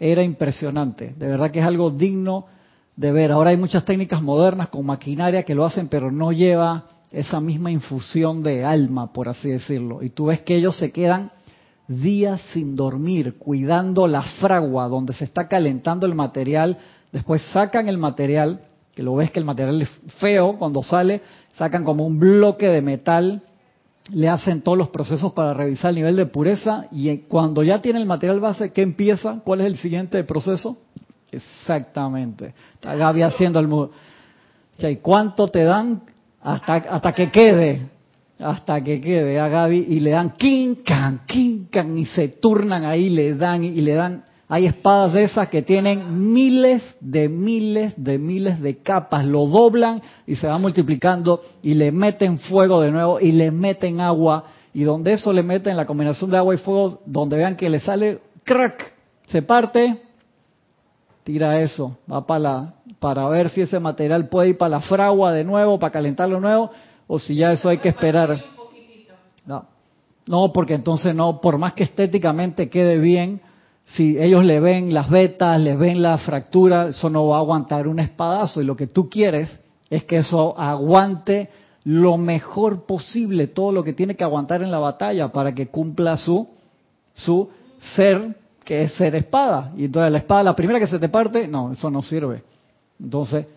era 0.00 0.22
impresionante. 0.24 1.14
De 1.16 1.28
verdad 1.28 1.50
que 1.52 1.60
es 1.60 1.66
algo 1.66 1.90
digno 1.90 2.46
de 2.96 3.12
ver. 3.12 3.30
Ahora 3.30 3.50
hay 3.50 3.56
muchas 3.56 3.84
técnicas 3.84 4.20
modernas 4.20 4.68
con 4.68 4.84
maquinaria 4.84 5.44
que 5.44 5.54
lo 5.54 5.64
hacen, 5.64 5.88
pero 5.88 6.10
no 6.10 6.32
lleva 6.32 6.86
esa 7.12 7.40
misma 7.40 7.70
infusión 7.70 8.42
de 8.42 8.64
alma, 8.64 9.12
por 9.12 9.28
así 9.28 9.50
decirlo. 9.50 10.02
Y 10.02 10.10
tú 10.10 10.26
ves 10.26 10.40
que 10.42 10.56
ellos 10.56 10.76
se 10.76 10.90
quedan 10.90 11.30
días 11.88 12.40
sin 12.52 12.76
dormir, 12.76 13.38
cuidando 13.38 14.06
la 14.06 14.22
fragua 14.22 14.88
donde 14.88 15.12
se 15.12 15.24
está 15.24 15.48
calentando 15.48 16.06
el 16.06 16.14
material. 16.14 16.78
Después 17.12 17.42
sacan 17.52 17.88
el 17.88 17.98
material, 17.98 18.60
que 18.94 19.02
lo 19.02 19.14
ves 19.16 19.30
que 19.30 19.38
el 19.38 19.44
material 19.44 19.82
es 19.82 19.90
feo 20.18 20.58
cuando 20.58 20.82
sale, 20.82 21.22
sacan 21.54 21.84
como 21.84 22.06
un 22.06 22.18
bloque 22.18 22.68
de 22.68 22.82
metal, 22.82 23.42
le 24.10 24.28
hacen 24.28 24.62
todos 24.62 24.76
los 24.76 24.88
procesos 24.88 25.32
para 25.32 25.54
revisar 25.54 25.90
el 25.90 25.96
nivel 25.96 26.16
de 26.16 26.26
pureza 26.26 26.86
y 26.90 27.18
cuando 27.18 27.62
ya 27.62 27.80
tiene 27.80 28.00
el 28.00 28.06
material 28.06 28.40
base, 28.40 28.72
¿qué 28.72 28.82
empieza? 28.82 29.40
¿Cuál 29.44 29.60
es 29.60 29.66
el 29.66 29.76
siguiente 29.76 30.24
proceso? 30.24 30.78
Exactamente. 31.30 32.54
Está 32.74 32.94
Gaby 32.94 33.22
haciendo 33.22 33.60
el... 33.60 33.68
¿Y 34.78 34.96
cuánto 34.96 35.48
te 35.48 35.64
dan 35.64 36.02
hasta, 36.42 36.74
hasta 36.74 37.12
que 37.12 37.30
quede? 37.30 37.91
Hasta 38.42 38.82
que 38.82 39.00
quede 39.00 39.38
a 39.38 39.48
Gaby 39.48 39.86
y 39.88 40.00
le 40.00 40.10
dan 40.10 40.30
quincan, 40.36 41.22
quincan 41.26 41.96
y 41.96 42.06
se 42.06 42.28
turnan 42.28 42.84
ahí, 42.84 43.08
le 43.10 43.34
dan 43.34 43.64
y 43.64 43.80
le 43.80 43.94
dan. 43.94 44.24
Hay 44.48 44.66
espadas 44.66 45.12
de 45.14 45.24
esas 45.24 45.48
que 45.48 45.62
tienen 45.62 46.32
miles 46.32 46.96
de 47.00 47.28
miles 47.28 47.94
de 47.96 48.18
miles 48.18 48.60
de 48.60 48.78
capas, 48.78 49.24
lo 49.24 49.46
doblan 49.46 50.02
y 50.26 50.36
se 50.36 50.46
va 50.46 50.58
multiplicando 50.58 51.40
y 51.62 51.74
le 51.74 51.90
meten 51.90 52.38
fuego 52.38 52.80
de 52.80 52.90
nuevo 52.90 53.18
y 53.18 53.32
le 53.32 53.50
meten 53.50 54.00
agua 54.00 54.44
y 54.74 54.82
donde 54.82 55.14
eso 55.14 55.32
le 55.32 55.42
meten 55.42 55.76
la 55.76 55.86
combinación 55.86 56.30
de 56.30 56.36
agua 56.36 56.54
y 56.54 56.58
fuego, 56.58 57.00
donde 57.06 57.36
vean 57.36 57.56
que 57.56 57.70
le 57.70 57.80
sale 57.80 58.20
crack, 58.44 58.94
se 59.26 59.42
parte, 59.42 60.02
tira 61.24 61.60
eso, 61.60 61.98
va 62.10 62.26
para 62.26 62.40
la, 62.40 62.74
para 62.98 63.28
ver 63.28 63.50
si 63.50 63.60
ese 63.60 63.78
material 63.78 64.28
puede 64.28 64.50
ir 64.50 64.58
para 64.58 64.70
la 64.70 64.80
fragua 64.80 65.32
de 65.32 65.44
nuevo, 65.44 65.78
para 65.78 65.92
calentarlo 65.92 66.40
nuevo 66.40 66.70
o 67.14 67.18
si 67.18 67.34
ya 67.34 67.52
eso 67.52 67.68
hay 67.68 67.76
que 67.76 67.90
esperar. 67.90 68.42
No, 69.44 69.66
no, 70.26 70.50
porque 70.50 70.72
entonces 70.72 71.14
no, 71.14 71.42
por 71.42 71.58
más 71.58 71.74
que 71.74 71.82
estéticamente 71.82 72.70
quede 72.70 72.96
bien, 72.96 73.42
si 73.84 74.16
ellos 74.18 74.46
le 74.46 74.60
ven 74.60 74.94
las 74.94 75.10
vetas, 75.10 75.60
le 75.60 75.76
ven 75.76 76.00
la 76.00 76.16
fractura, 76.16 76.88
eso 76.88 77.10
no 77.10 77.26
va 77.26 77.36
a 77.36 77.40
aguantar 77.40 77.86
un 77.86 77.98
espadazo 77.98 78.62
y 78.62 78.64
lo 78.64 78.76
que 78.76 78.86
tú 78.86 79.10
quieres 79.10 79.60
es 79.90 80.04
que 80.04 80.18
eso 80.18 80.58
aguante 80.58 81.50
lo 81.84 82.16
mejor 82.16 82.86
posible, 82.86 83.48
todo 83.48 83.72
lo 83.72 83.84
que 83.84 83.92
tiene 83.92 84.14
que 84.14 84.24
aguantar 84.24 84.62
en 84.62 84.70
la 84.70 84.78
batalla 84.78 85.28
para 85.32 85.54
que 85.54 85.66
cumpla 85.66 86.16
su, 86.16 86.48
su 87.12 87.50
ser, 87.94 88.34
que 88.64 88.84
es 88.84 88.92
ser 88.94 89.14
espada. 89.16 89.74
Y 89.76 89.84
entonces 89.84 90.10
la 90.10 90.18
espada, 90.18 90.44
la 90.44 90.56
primera 90.56 90.78
que 90.78 90.86
se 90.86 90.98
te 90.98 91.10
parte, 91.10 91.46
no, 91.46 91.74
eso 91.74 91.90
no 91.90 92.00
sirve. 92.00 92.42
Entonces... 92.98 93.48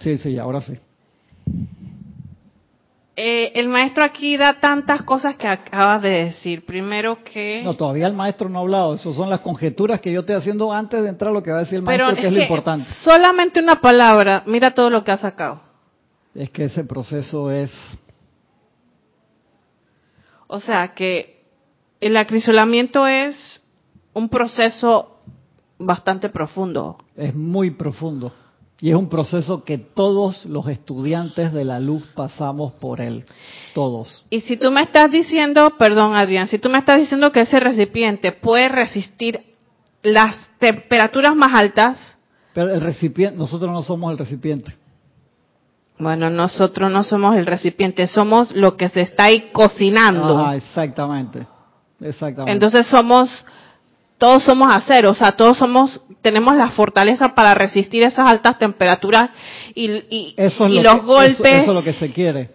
Sí, 0.00 0.18
sí, 0.18 0.38
ahora 0.38 0.60
sí. 0.60 0.74
Eh, 3.22 3.52
el 3.54 3.68
maestro 3.68 4.02
aquí 4.02 4.38
da 4.38 4.60
tantas 4.60 5.02
cosas 5.02 5.36
que 5.36 5.46
acabas 5.46 6.00
de 6.00 6.24
decir. 6.24 6.64
Primero 6.64 7.22
que... 7.22 7.60
No, 7.62 7.74
todavía 7.74 8.06
el 8.06 8.14
maestro 8.14 8.48
no 8.48 8.58
ha 8.58 8.62
hablado. 8.62 8.94
Esas 8.94 9.14
son 9.14 9.28
las 9.28 9.40
conjeturas 9.40 10.00
que 10.00 10.10
yo 10.10 10.20
estoy 10.20 10.36
haciendo 10.36 10.72
antes 10.72 11.02
de 11.02 11.10
entrar 11.10 11.30
a 11.30 11.34
lo 11.34 11.42
que 11.42 11.50
va 11.50 11.58
a 11.58 11.60
decir 11.60 11.76
el 11.76 11.82
maestro, 11.82 12.14
que 12.14 12.28
es, 12.28 12.32
lo 12.32 12.40
importante. 12.40 12.86
Solamente 13.04 13.60
una 13.60 13.78
palabra, 13.78 14.42
mira 14.46 14.72
todo 14.72 14.88
lo 14.88 15.04
que 15.04 15.12
ha 15.12 15.18
sacado. 15.18 15.60
Es 16.34 16.50
que 16.50 16.64
ese 16.64 16.84
proceso 16.84 17.50
es... 17.50 17.70
O 20.46 20.58
sea, 20.58 20.94
que 20.94 21.44
el 22.00 22.16
acrisolamiento 22.16 23.06
es 23.06 23.62
un 24.14 24.30
proceso 24.30 25.18
bastante 25.78 26.30
profundo. 26.30 26.96
Es 27.16 27.34
muy 27.34 27.70
profundo. 27.70 28.32
Y 28.82 28.90
es 28.90 28.96
un 28.96 29.08
proceso 29.10 29.62
que 29.62 29.76
todos 29.76 30.46
los 30.46 30.66
estudiantes 30.68 31.52
de 31.52 31.64
la 31.64 31.80
luz 31.80 32.02
pasamos 32.14 32.72
por 32.72 33.00
él. 33.00 33.26
Todos. 33.74 34.24
Y 34.30 34.40
si 34.40 34.56
tú 34.56 34.70
me 34.70 34.82
estás 34.82 35.10
diciendo, 35.10 35.74
perdón 35.78 36.14
Adrián, 36.14 36.48
si 36.48 36.58
tú 36.58 36.70
me 36.70 36.78
estás 36.78 36.98
diciendo 36.98 37.30
que 37.30 37.42
ese 37.42 37.60
recipiente 37.60 38.32
puede 38.32 38.68
resistir 38.68 39.42
las 40.02 40.48
temperaturas 40.58 41.36
más 41.36 41.54
altas. 41.54 41.98
Pero 42.54 42.72
el 42.72 42.80
recipiente, 42.80 43.36
nosotros 43.36 43.70
no 43.70 43.82
somos 43.82 44.12
el 44.12 44.18
recipiente. 44.18 44.74
Bueno, 45.98 46.30
nosotros 46.30 46.90
no 46.90 47.04
somos 47.04 47.36
el 47.36 47.44
recipiente, 47.44 48.06
somos 48.06 48.52
lo 48.52 48.76
que 48.78 48.88
se 48.88 49.02
está 49.02 49.24
ahí 49.24 49.50
cocinando. 49.52 50.38
Ah, 50.38 50.56
exactamente. 50.56 51.46
Exactamente. 52.00 52.52
Entonces 52.52 52.86
somos 52.86 53.44
todos 54.20 54.44
somos 54.44 54.68
acero, 54.70 55.12
o 55.12 55.14
sea, 55.14 55.32
todos 55.32 55.56
somos, 55.56 56.02
tenemos 56.20 56.54
la 56.54 56.68
fortaleza 56.72 57.34
para 57.34 57.54
resistir 57.54 58.02
esas 58.02 58.28
altas 58.28 58.58
temperaturas 58.58 59.30
y, 59.74 59.90
y, 60.10 60.34
los 60.82 61.06
golpes. 61.06 61.40
Eso, 61.40 61.70
es 61.70 61.74
lo 61.74 61.82
que 61.82 61.94
se 61.94 62.12
quiere. 62.12 62.50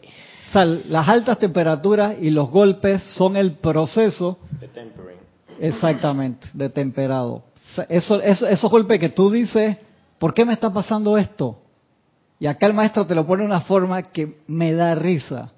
O 0.47 0.51
sea, 0.51 0.63
las 0.63 1.09
altas 1.09 1.39
temperaturas 1.39 2.17
y 2.21 2.29
los 2.29 2.51
golpes 2.51 3.01
son 3.17 3.35
el 3.35 3.53
proceso. 3.53 4.37
De 4.59 4.67
tempering. 4.67 5.17
Exactamente, 5.59 6.45
de 6.53 6.69
temperado. 6.69 7.45
eso, 7.89 8.21
eso, 8.21 8.45
esos 8.45 8.69
golpes 8.69 8.99
que 8.99 9.09
tú 9.09 9.31
dices, 9.31 9.77
¿por 10.19 10.35
qué 10.35 10.45
me 10.45 10.53
está 10.53 10.71
pasando 10.71 11.17
esto? 11.17 11.57
Y 12.39 12.45
acá 12.45 12.67
el 12.67 12.75
maestro 12.75 13.07
te 13.07 13.15
lo 13.15 13.25
pone 13.25 13.41
de 13.41 13.47
una 13.47 13.61
forma 13.61 14.03
que 14.03 14.37
me 14.45 14.71
da 14.73 14.93
risa 14.93 15.51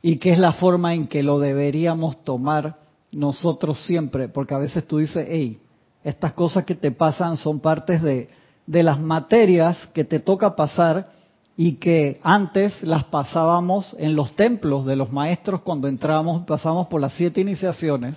y 0.00 0.16
que 0.16 0.32
es 0.32 0.38
la 0.38 0.52
forma 0.52 0.94
en 0.94 1.04
que 1.04 1.22
lo 1.22 1.38
deberíamos 1.38 2.24
tomar 2.24 2.79
nosotros 3.12 3.80
siempre, 3.84 4.28
porque 4.28 4.54
a 4.54 4.58
veces 4.58 4.86
tú 4.86 4.98
dices, 4.98 5.26
hey, 5.28 5.60
estas 6.04 6.32
cosas 6.32 6.64
que 6.64 6.74
te 6.74 6.92
pasan 6.92 7.36
son 7.36 7.60
partes 7.60 8.02
de, 8.02 8.28
las 8.66 9.00
materias 9.00 9.88
que 9.92 10.04
te 10.04 10.20
toca 10.20 10.54
pasar 10.54 11.10
y 11.56 11.74
que 11.74 12.20
antes 12.22 12.82
las 12.82 13.04
pasábamos 13.04 13.96
en 13.98 14.14
los 14.14 14.36
templos 14.36 14.86
de 14.86 14.94
los 14.94 15.10
maestros 15.12 15.62
cuando 15.62 15.88
entramos, 15.88 16.46
pasamos 16.46 16.86
por 16.86 17.00
las 17.00 17.12
siete 17.14 17.40
iniciaciones, 17.40 18.16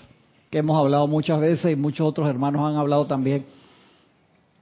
que 0.52 0.60
hemos 0.60 0.78
hablado 0.78 1.08
muchas 1.08 1.42
veces 1.42 1.74
y 1.74 1.76
muchos 1.76 2.08
otros 2.08 2.30
hermanos 2.30 2.70
han 2.70 2.78
hablado 2.78 3.08
también, 3.08 3.46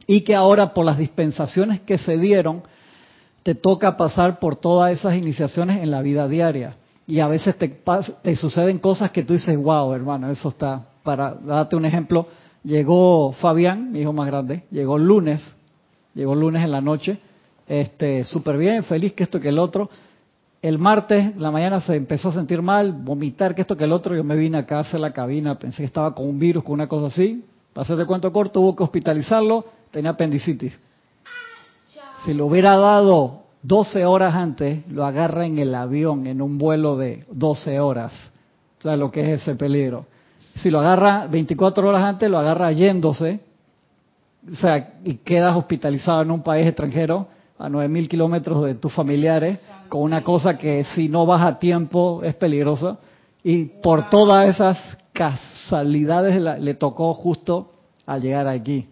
y 0.07 0.21
que 0.21 0.33
ahora 0.33 0.73
por 0.73 0.85
las 0.85 0.97
dispensaciones 0.97 1.81
que 1.81 1.97
se 1.97 2.17
dieron, 2.17 2.63
te 3.43 3.53
toca 3.53 3.97
pasar 3.97 4.39
por 4.39 4.55
todas 4.55 4.91
esas 4.91 5.15
iniciaciones 5.15 5.81
en 5.81 5.91
la 5.91 6.01
vida 6.01 6.27
diaria 6.27 6.77
y 7.11 7.19
a 7.19 7.27
veces 7.27 7.57
te, 7.57 8.35
suceden 8.37 8.79
cosas 8.79 9.11
que 9.11 9.23
tú 9.23 9.33
dices, 9.33 9.57
wow, 9.57 9.91
hermano, 9.91 10.29
eso 10.29 10.47
está. 10.47 10.81
Para 11.03 11.33
darte 11.33 11.75
un 11.75 11.83
ejemplo, 11.83 12.25
llegó 12.63 13.33
Fabián, 13.33 13.91
mi 13.91 13.99
hijo 13.99 14.13
más 14.13 14.27
grande, 14.27 14.63
llegó 14.71 14.95
el 14.95 15.07
lunes, 15.07 15.41
llegó 16.13 16.35
el 16.35 16.39
lunes 16.39 16.63
en 16.63 16.71
la 16.71 16.79
noche, 16.79 17.19
este, 17.67 18.23
súper 18.23 18.57
bien, 18.57 18.85
feliz 18.85 19.11
que 19.11 19.23
esto 19.23 19.41
que 19.41 19.49
el 19.49 19.59
otro. 19.59 19.89
El 20.61 20.79
martes, 20.79 21.35
la 21.35 21.51
mañana 21.51 21.81
se 21.81 21.95
empezó 21.95 22.29
a 22.29 22.33
sentir 22.33 22.61
mal, 22.61 22.93
vomitar 22.93 23.55
que 23.55 23.63
esto 23.63 23.75
que 23.75 23.83
el 23.83 23.91
otro. 23.91 24.15
Yo 24.15 24.23
me 24.23 24.37
vine 24.37 24.59
acá 24.59 24.77
a 24.77 24.79
hacer 24.79 25.01
la 25.01 25.11
cabina, 25.11 25.59
pensé 25.59 25.79
que 25.79 25.87
estaba 25.87 26.15
con 26.15 26.29
un 26.29 26.39
virus, 26.39 26.63
con 26.63 26.75
una 26.75 26.87
cosa 26.87 27.07
así. 27.07 27.43
Para 27.73 27.83
hacer 27.83 27.97
de 27.97 28.05
cuento 28.05 28.31
corto, 28.31 28.61
hubo 28.61 28.73
que 28.73 28.83
hospitalizarlo, 28.83 29.65
tenía 29.91 30.11
apendicitis. 30.11 30.79
Si 32.23 32.33
lo 32.33 32.45
hubiera 32.45 32.77
dado 32.77 33.41
12 33.63 34.05
horas 34.05 34.35
antes 34.35 34.87
lo 34.89 35.05
agarra 35.05 35.45
en 35.45 35.59
el 35.59 35.75
avión 35.75 36.25
en 36.27 36.41
un 36.41 36.57
vuelo 36.57 36.97
de 36.97 37.25
12 37.31 37.79
horas. 37.79 38.31
O 38.79 38.81
sea, 38.81 38.95
lo 38.95 39.11
que 39.11 39.21
es 39.21 39.41
ese 39.41 39.55
peligro. 39.55 40.05
Si 40.55 40.69
lo 40.69 40.79
agarra 40.79 41.27
24 41.27 41.87
horas 41.87 42.03
antes, 42.03 42.29
lo 42.29 42.39
agarra 42.39 42.71
yéndose, 42.71 43.39
o 44.51 44.55
sea, 44.55 44.95
y 45.03 45.15
quedas 45.17 45.55
hospitalizado 45.55 46.23
en 46.23 46.31
un 46.31 46.41
país 46.41 46.67
extranjero 46.67 47.27
a 47.59 47.69
9.000 47.69 48.07
kilómetros 48.07 48.65
de 48.65 48.75
tus 48.75 48.91
familiares, 48.91 49.59
con 49.87 50.01
una 50.01 50.23
cosa 50.23 50.57
que 50.57 50.83
si 50.83 51.09
no 51.09 51.25
vas 51.25 51.43
a 51.43 51.59
tiempo 51.59 52.21
es 52.23 52.33
peligrosa. 52.35 52.97
Y 53.43 53.65
por 53.65 54.09
todas 54.09 54.49
esas 54.49 54.77
casualidades 55.13 56.41
le 56.59 56.73
tocó 56.73 57.13
justo 57.13 57.73
al 58.05 58.21
llegar 58.21 58.47
aquí. 58.47 58.87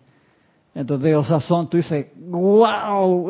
Entonces, 0.75 1.15
o 1.15 1.23
sea, 1.23 1.39
son, 1.39 1.67
tú 1.67 1.77
dices, 1.77 2.07
wow, 2.15 3.27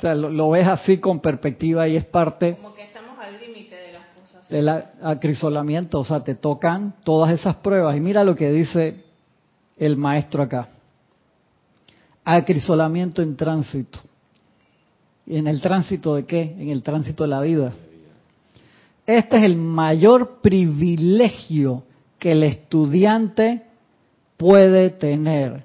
o 0.00 0.02
sea, 0.02 0.14
lo, 0.14 0.48
ves 0.48 0.66
así 0.66 0.96
con 0.96 1.20
perspectiva 1.20 1.86
y 1.86 1.94
es 1.94 2.06
parte... 2.06 2.56
Como 2.56 2.74
que 2.74 2.84
estamos 2.84 3.18
al 3.18 3.38
límite 3.38 3.76
de 3.76 3.92
las 3.92 4.06
cosas. 4.18 4.48
Del 4.48 4.66
acrisolamiento, 4.66 6.00
o 6.00 6.04
sea, 6.04 6.24
te 6.24 6.34
tocan 6.34 6.94
todas 7.04 7.38
esas 7.38 7.56
pruebas. 7.56 7.98
Y 7.98 8.00
mira 8.00 8.24
lo 8.24 8.34
que 8.34 8.50
dice 8.50 9.04
el 9.76 9.98
maestro 9.98 10.42
acá. 10.42 10.68
Acrisolamiento 12.24 13.20
en 13.20 13.36
tránsito. 13.36 13.98
¿Y 15.26 15.36
en 15.36 15.46
el 15.46 15.60
tránsito 15.60 16.14
de 16.14 16.24
qué? 16.24 16.56
En 16.58 16.70
el 16.70 16.82
tránsito 16.82 17.24
de 17.24 17.28
la 17.28 17.42
vida. 17.42 17.74
Este 19.04 19.36
es 19.36 19.42
el 19.42 19.56
mayor 19.56 20.40
privilegio 20.40 21.82
que 22.18 22.32
el 22.32 22.42
estudiante 22.44 23.64
puede 24.38 24.88
tener. 24.88 25.62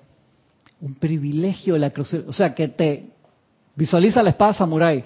Un 0.82 0.96
privilegio 0.96 1.75
de 1.75 1.80
la 1.80 1.94
o 2.27 2.34
sea, 2.34 2.54
que 2.54 2.68
te 2.68 3.14
Visualiza 3.75 4.24
la 4.24 4.29
espada 4.29 4.53
samurai, 4.53 5.03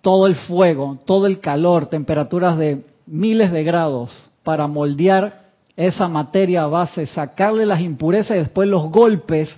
todo 0.00 0.26
el 0.26 0.36
fuego, 0.36 0.98
todo 1.04 1.26
el 1.26 1.40
calor, 1.40 1.86
temperaturas 1.86 2.56
de 2.56 2.84
miles 3.06 3.50
de 3.50 3.64
grados 3.64 4.30
para 4.44 4.66
moldear 4.66 5.48
esa 5.76 6.08
materia 6.08 6.66
base, 6.66 7.06
sacarle 7.06 7.66
las 7.66 7.80
impurezas 7.80 8.36
y 8.36 8.40
después 8.40 8.68
los 8.68 8.90
golpes 8.90 9.56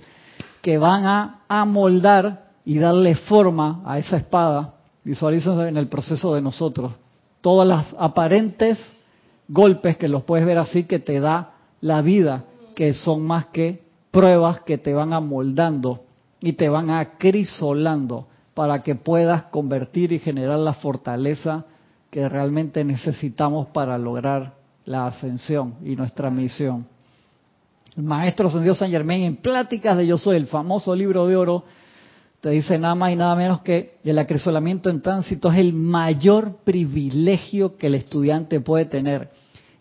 que 0.61 0.77
van 0.77 1.05
a 1.05 1.41
amoldar 1.47 2.51
y 2.65 2.77
darle 2.77 3.15
forma 3.15 3.81
a 3.85 3.99
esa 3.99 4.17
espada. 4.17 4.75
Visualícense 5.03 5.67
en 5.67 5.77
el 5.77 5.87
proceso 5.87 6.33
de 6.35 6.41
nosotros. 6.41 6.93
Todas 7.41 7.67
las 7.67 7.95
aparentes 7.97 8.77
golpes 9.47 9.97
que 9.97 10.07
los 10.07 10.23
puedes 10.23 10.45
ver 10.45 10.57
así 10.57 10.83
que 10.83 10.99
te 10.99 11.19
da 11.19 11.53
la 11.81 12.01
vida, 12.01 12.43
que 12.75 12.93
son 12.93 13.23
más 13.23 13.47
que 13.47 13.83
pruebas 14.11 14.61
que 14.61 14.77
te 14.77 14.93
van 14.93 15.13
amoldando 15.13 16.01
y 16.39 16.53
te 16.53 16.69
van 16.69 16.89
acrisolando 16.89 18.27
para 18.53 18.83
que 18.83 18.95
puedas 18.95 19.43
convertir 19.45 20.11
y 20.11 20.19
generar 20.19 20.59
la 20.59 20.73
fortaleza 20.73 21.65
que 22.09 22.27
realmente 22.27 22.83
necesitamos 22.83 23.67
para 23.67 23.97
lograr 23.97 24.53
la 24.85 25.07
ascensión 25.07 25.75
y 25.83 25.95
nuestra 25.95 26.29
misión. 26.29 26.85
El 27.95 28.03
maestro 28.03 28.47
ascendido 28.47 28.75
San 28.75 28.91
Germán 28.91 29.21
en 29.21 29.37
Pláticas 29.37 29.97
de 29.97 30.07
Yo 30.07 30.17
Soy, 30.17 30.37
el 30.37 30.47
famoso 30.47 30.95
libro 30.95 31.27
de 31.27 31.35
oro, 31.35 31.63
te 32.41 32.49
dice 32.49 32.77
nada 32.77 32.95
más 32.95 33.11
y 33.11 33.15
nada 33.15 33.35
menos 33.35 33.61
que 33.61 33.97
el 34.03 34.17
acrisolamiento 34.17 34.89
en 34.89 35.01
tránsito 35.01 35.51
es 35.51 35.59
el 35.59 35.73
mayor 35.73 36.57
privilegio 36.63 37.77
que 37.77 37.87
el 37.87 37.95
estudiante 37.95 38.59
puede 38.59 38.85
tener 38.85 39.29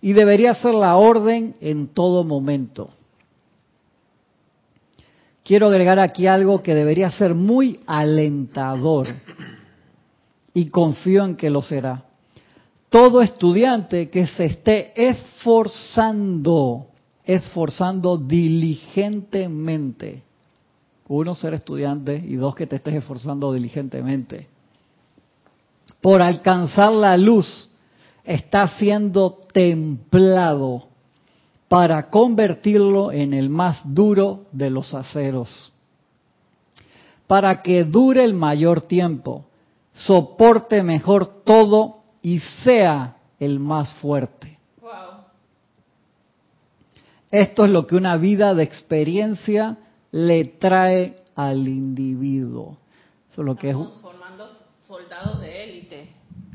y 0.03 0.12
debería 0.12 0.55
ser 0.55 0.75
la 0.75 0.97
orden 0.97 1.57
en 1.61 1.89
todo 1.89 2.25
momento. 2.25 2.91
Quiero 5.50 5.66
agregar 5.66 5.99
aquí 5.99 6.28
algo 6.28 6.62
que 6.62 6.76
debería 6.76 7.11
ser 7.11 7.35
muy 7.35 7.80
alentador 7.85 9.09
y 10.54 10.66
confío 10.66 11.25
en 11.25 11.35
que 11.35 11.50
lo 11.50 11.61
será. 11.61 12.04
Todo 12.88 13.21
estudiante 13.21 14.11
que 14.11 14.28
se 14.28 14.45
esté 14.45 14.92
esforzando, 14.95 16.87
esforzando 17.25 18.16
diligentemente, 18.16 20.23
uno 21.09 21.35
ser 21.35 21.54
estudiante 21.54 22.14
y 22.14 22.37
dos 22.37 22.54
que 22.54 22.69
te 22.69 22.76
estés 22.76 22.95
esforzando 22.95 23.52
diligentemente, 23.52 24.47
por 26.00 26.23
alcanzar 26.23 26.92
la 26.92 27.16
luz, 27.16 27.69
está 28.23 28.69
siendo 28.78 29.40
templado 29.52 30.90
para 31.71 32.11
convertirlo 32.11 33.12
en 33.12 33.33
el 33.33 33.49
más 33.49 33.81
duro 33.85 34.47
de 34.50 34.71
los 34.71 34.93
aceros, 34.93 35.73
para 37.29 37.62
que 37.62 37.85
dure 37.85 38.25
el 38.25 38.35
mayor 38.35 38.83
tiempo, 38.83 39.45
soporte 39.93 40.83
mejor 40.83 41.45
todo 41.45 41.99
y 42.23 42.41
sea 42.65 43.19
el 43.39 43.61
más 43.61 43.95
fuerte. 43.95 44.59
Esto 47.31 47.65
es 47.65 47.71
lo 47.71 47.87
que 47.87 47.95
una 47.95 48.17
vida 48.17 48.53
de 48.53 48.65
experiencia 48.65 49.79
le 50.11 50.47
trae 50.47 51.23
al 51.37 51.69
individuo. 51.69 52.79
Eso 53.31 53.43
es 53.43 53.47
lo 53.47 53.55
que 53.55 53.71
es 53.71 53.77
formando 54.03 54.50
soldados 54.89 55.41
de 55.41 55.62
élite. 55.62 56.09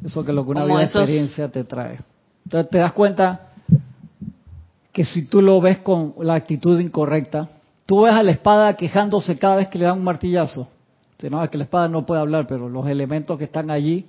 Eso 0.03 0.25
que 0.25 0.31
es 0.31 0.36
lo 0.36 0.43
que 0.43 0.51
una 0.51 0.65
vida 0.65 0.79
de 0.79 0.84
experiencia 0.84 1.50
te 1.50 1.63
trae. 1.63 2.00
Entonces 2.43 2.69
te 2.69 2.79
das 2.79 2.91
cuenta 2.91 3.53
que 4.95 5.03
si 5.03 5.25
tú 5.27 5.41
lo 5.41 5.59
ves 5.59 5.79
con 5.79 6.13
la 6.21 6.35
actitud 6.35 6.79
incorrecta, 6.79 7.49
tú 7.85 8.03
ves 8.03 8.13
a 8.13 8.23
la 8.23 8.31
espada 8.31 8.77
quejándose 8.77 9.37
cada 9.37 9.57
vez 9.57 9.67
que 9.67 9.77
le 9.77 9.83
dan 9.83 9.97
un 9.97 10.05
martillazo. 10.05 10.69
No, 11.29 11.43
es 11.43 11.49
que 11.49 11.57
la 11.57 11.65
espada 11.65 11.89
no 11.89 12.05
puede 12.05 12.21
hablar, 12.21 12.47
pero 12.47 12.69
los 12.69 12.87
elementos 12.87 13.37
que 13.37 13.43
están 13.43 13.69
allí, 13.69 14.05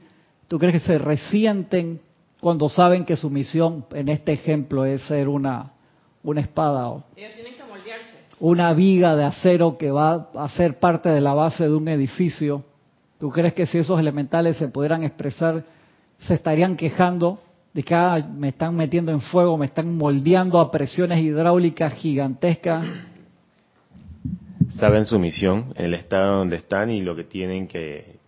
¿tú 0.46 0.60
crees 0.60 0.80
que 0.80 0.86
se 0.86 0.98
resienten 0.98 2.00
cuando 2.40 2.68
saben 2.68 3.04
que 3.04 3.16
su 3.16 3.30
misión, 3.30 3.84
en 3.94 4.08
este 4.08 4.32
ejemplo, 4.34 4.84
es 4.84 5.02
ser 5.02 5.28
una, 5.28 5.72
una 6.22 6.40
espada 6.40 6.88
o 6.88 7.02
Ellos 7.16 7.32
tienen 7.34 7.56
que 7.56 7.64
moldearse. 7.64 8.18
una 8.38 8.72
viga 8.72 9.16
de 9.16 9.24
acero 9.24 9.76
que 9.78 9.90
va 9.90 10.28
a 10.36 10.48
ser 10.50 10.78
parte 10.78 11.08
de 11.08 11.20
la 11.20 11.34
base 11.34 11.64
de 11.64 11.74
un 11.74 11.88
edificio? 11.88 12.62
¿Tú 13.18 13.30
crees 13.30 13.54
que 13.54 13.66
si 13.66 13.78
esos 13.78 13.98
elementales 13.98 14.56
se 14.56 14.68
pudieran 14.68 15.02
expresar, 15.02 15.64
se 16.20 16.34
estarían 16.34 16.76
quejando 16.76 17.40
de 17.76 17.82
que 17.82 17.94
ah, 17.94 18.26
me 18.34 18.48
están 18.48 18.74
metiendo 18.74 19.12
en 19.12 19.20
fuego, 19.20 19.58
me 19.58 19.66
están 19.66 19.98
moldeando 19.98 20.60
a 20.60 20.70
presiones 20.70 21.18
hidráulicas 21.18 21.92
gigantescas. 21.92 22.86
Saben 24.78 25.04
su 25.04 25.18
misión, 25.18 25.74
el 25.76 25.92
estado 25.92 26.38
donde 26.38 26.56
están 26.56 26.88
y 26.88 27.02
lo 27.02 27.14
que 27.14 27.24
tienen 27.24 27.68
que, 27.68 28.18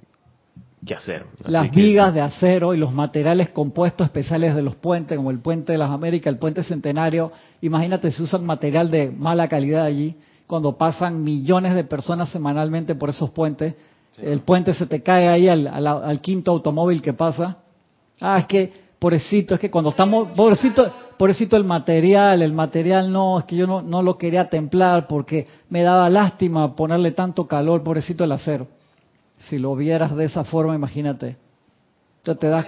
que 0.85 0.93
hacer. 0.93 1.25
Las 1.47 1.71
vigas 1.71 2.13
de 2.13 2.21
acero 2.21 2.75
y 2.75 2.77
los 2.77 2.93
materiales 2.93 3.49
compuestos 3.49 4.05
especiales 4.05 4.55
de 4.55 4.61
los 4.61 4.77
puentes, 4.77 5.17
como 5.17 5.31
el 5.31 5.39
puente 5.39 5.73
de 5.73 5.79
las 5.79 5.89
Américas, 5.89 6.31
el 6.31 6.39
puente 6.39 6.63
centenario. 6.63 7.33
Imagínate 7.63 8.13
si 8.13 8.23
usan 8.23 8.45
material 8.45 8.91
de 8.91 9.11
mala 9.11 9.49
calidad 9.49 9.87
allí, 9.87 10.15
cuando 10.47 10.77
pasan 10.77 11.23
millones 11.25 11.75
de 11.75 11.85
personas 11.85 12.29
semanalmente 12.29 12.95
por 12.95 13.09
esos 13.09 13.31
puentes. 13.31 13.77
El 14.19 14.41
puente 14.41 14.75
se 14.75 14.85
te 14.85 15.03
cae 15.03 15.27
ahí 15.27 15.49
al, 15.49 15.87
al 15.87 16.21
quinto 16.21 16.51
automóvil 16.51 17.01
que 17.01 17.15
pasa. 17.15 17.57
Ah, 18.21 18.41
es 18.41 18.45
que 18.45 18.88
pobrecito, 18.99 19.55
es 19.55 19.61
que 19.61 19.71
cuando 19.71 19.91
estamos, 19.91 20.29
pobrecito, 20.33 20.93
pobrecito 21.17 21.57
el 21.57 21.65
material, 21.65 22.43
el 22.43 22.53
material 22.53 23.13
no, 23.13 23.39
es 23.39 23.45
que 23.45 23.57
yo 23.57 23.67
no, 23.67 23.83
no 23.83 24.03
lo 24.03 24.19
quería 24.19 24.49
templar 24.49 25.07
porque 25.07 25.47
me 25.71 25.83
daba 25.83 26.11
lástima 26.11 26.75
ponerle 26.75 27.13
tanto 27.13 27.47
calor, 27.47 27.83
pobrecito 27.83 28.25
el 28.25 28.33
acero. 28.33 28.67
Si 29.39 29.59
lo 29.59 29.77
vieras 29.77 30.17
de 30.17 30.25
esa 30.25 30.43
forma, 30.45 30.75
imagínate. 30.75 31.37
Entonces 32.19 32.41
te 32.41 32.49
das... 32.49 32.67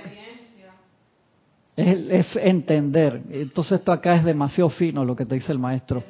Es, 1.76 2.10
es 2.10 2.36
entender. 2.36 3.22
Entonces 3.30 3.78
esto 3.78 3.90
acá 3.90 4.14
es 4.14 4.24
demasiado 4.24 4.70
fino 4.70 5.04
lo 5.04 5.16
que 5.16 5.24
te 5.24 5.34
dice 5.34 5.50
el 5.50 5.58
maestro. 5.58 6.02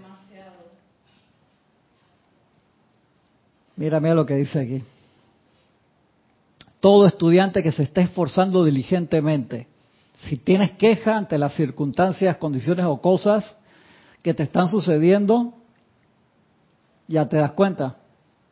Mira, 3.76 4.00
mira 4.00 4.14
lo 4.14 4.26
que 4.26 4.35
dice 4.35 4.61
aquí. 4.61 4.83
Todo 6.80 7.06
estudiante 7.06 7.62
que 7.62 7.72
se 7.72 7.85
esté 7.85 8.02
esforzando 8.02 8.64
diligentemente 8.64 9.68
si 10.28 10.37
tienes 10.37 10.72
queja 10.72 11.16
ante 11.16 11.38
las 11.38 11.54
circunstancias, 11.54 12.37
condiciones 12.37 12.85
o 12.87 13.00
cosas 13.00 13.56
que 14.22 14.35
te 14.35 14.42
están 14.42 14.68
sucediendo, 14.68 15.54
ya 17.09 17.28
te 17.28 17.38
das 17.38 17.52
cuenta. 17.52 17.96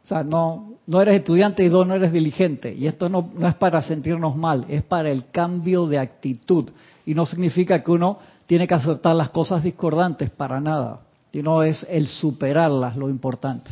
O 0.02 0.07
sea, 0.09 0.24
no, 0.24 0.78
no 0.87 1.02
eres 1.02 1.16
estudiante 1.16 1.62
y 1.62 1.68
dos, 1.68 1.87
no 1.87 1.94
eres 1.94 2.12
diligente. 2.12 2.72
Y 2.72 2.87
esto 2.87 3.11
no, 3.11 3.31
no 3.35 3.46
es 3.46 3.54
para 3.57 3.83
sentirnos 3.83 4.37
mal, 4.37 4.64
es 4.68 4.83
para 4.83 5.11
el 5.11 5.31
cambio 5.31 5.87
de 5.87 5.98
actitud. 5.98 6.70
Y 7.04 7.14
no 7.14 7.26
significa 7.26 7.83
que 7.83 7.90
uno 7.90 8.18
tiene 8.46 8.66
que 8.66 8.74
aceptar 8.74 9.14
las 9.14 9.31
cosas 9.31 9.62
discordantes, 9.62 10.31
para 10.31 10.61
nada. 10.61 11.00
Sino 11.31 11.62
es 11.62 11.87
el 11.90 12.09
superarlas 12.09 12.96
lo 12.96 13.11
importante. 13.11 13.70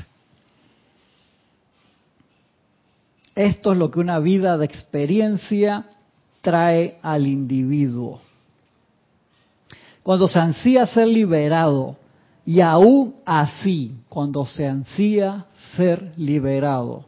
Esto 3.35 3.73
es 3.73 3.79
lo 3.79 3.91
que 3.91 4.01
una 4.01 4.19
vida 4.19 4.59
de 4.59 4.67
experiencia 4.67 5.87
trae 6.47 6.99
al 7.03 7.27
individuo. 7.27 8.21
Cuando 10.05 10.29
se 10.29 10.39
ansía 10.39 10.87
ser 10.87 11.09
liberado, 11.09 11.97
y 12.45 12.61
aún 12.61 13.17
así, 13.25 13.97
cuando 14.09 14.45
se 14.45 14.69
ansía 14.69 15.47
ser 15.75 16.13
liberado, 16.17 17.05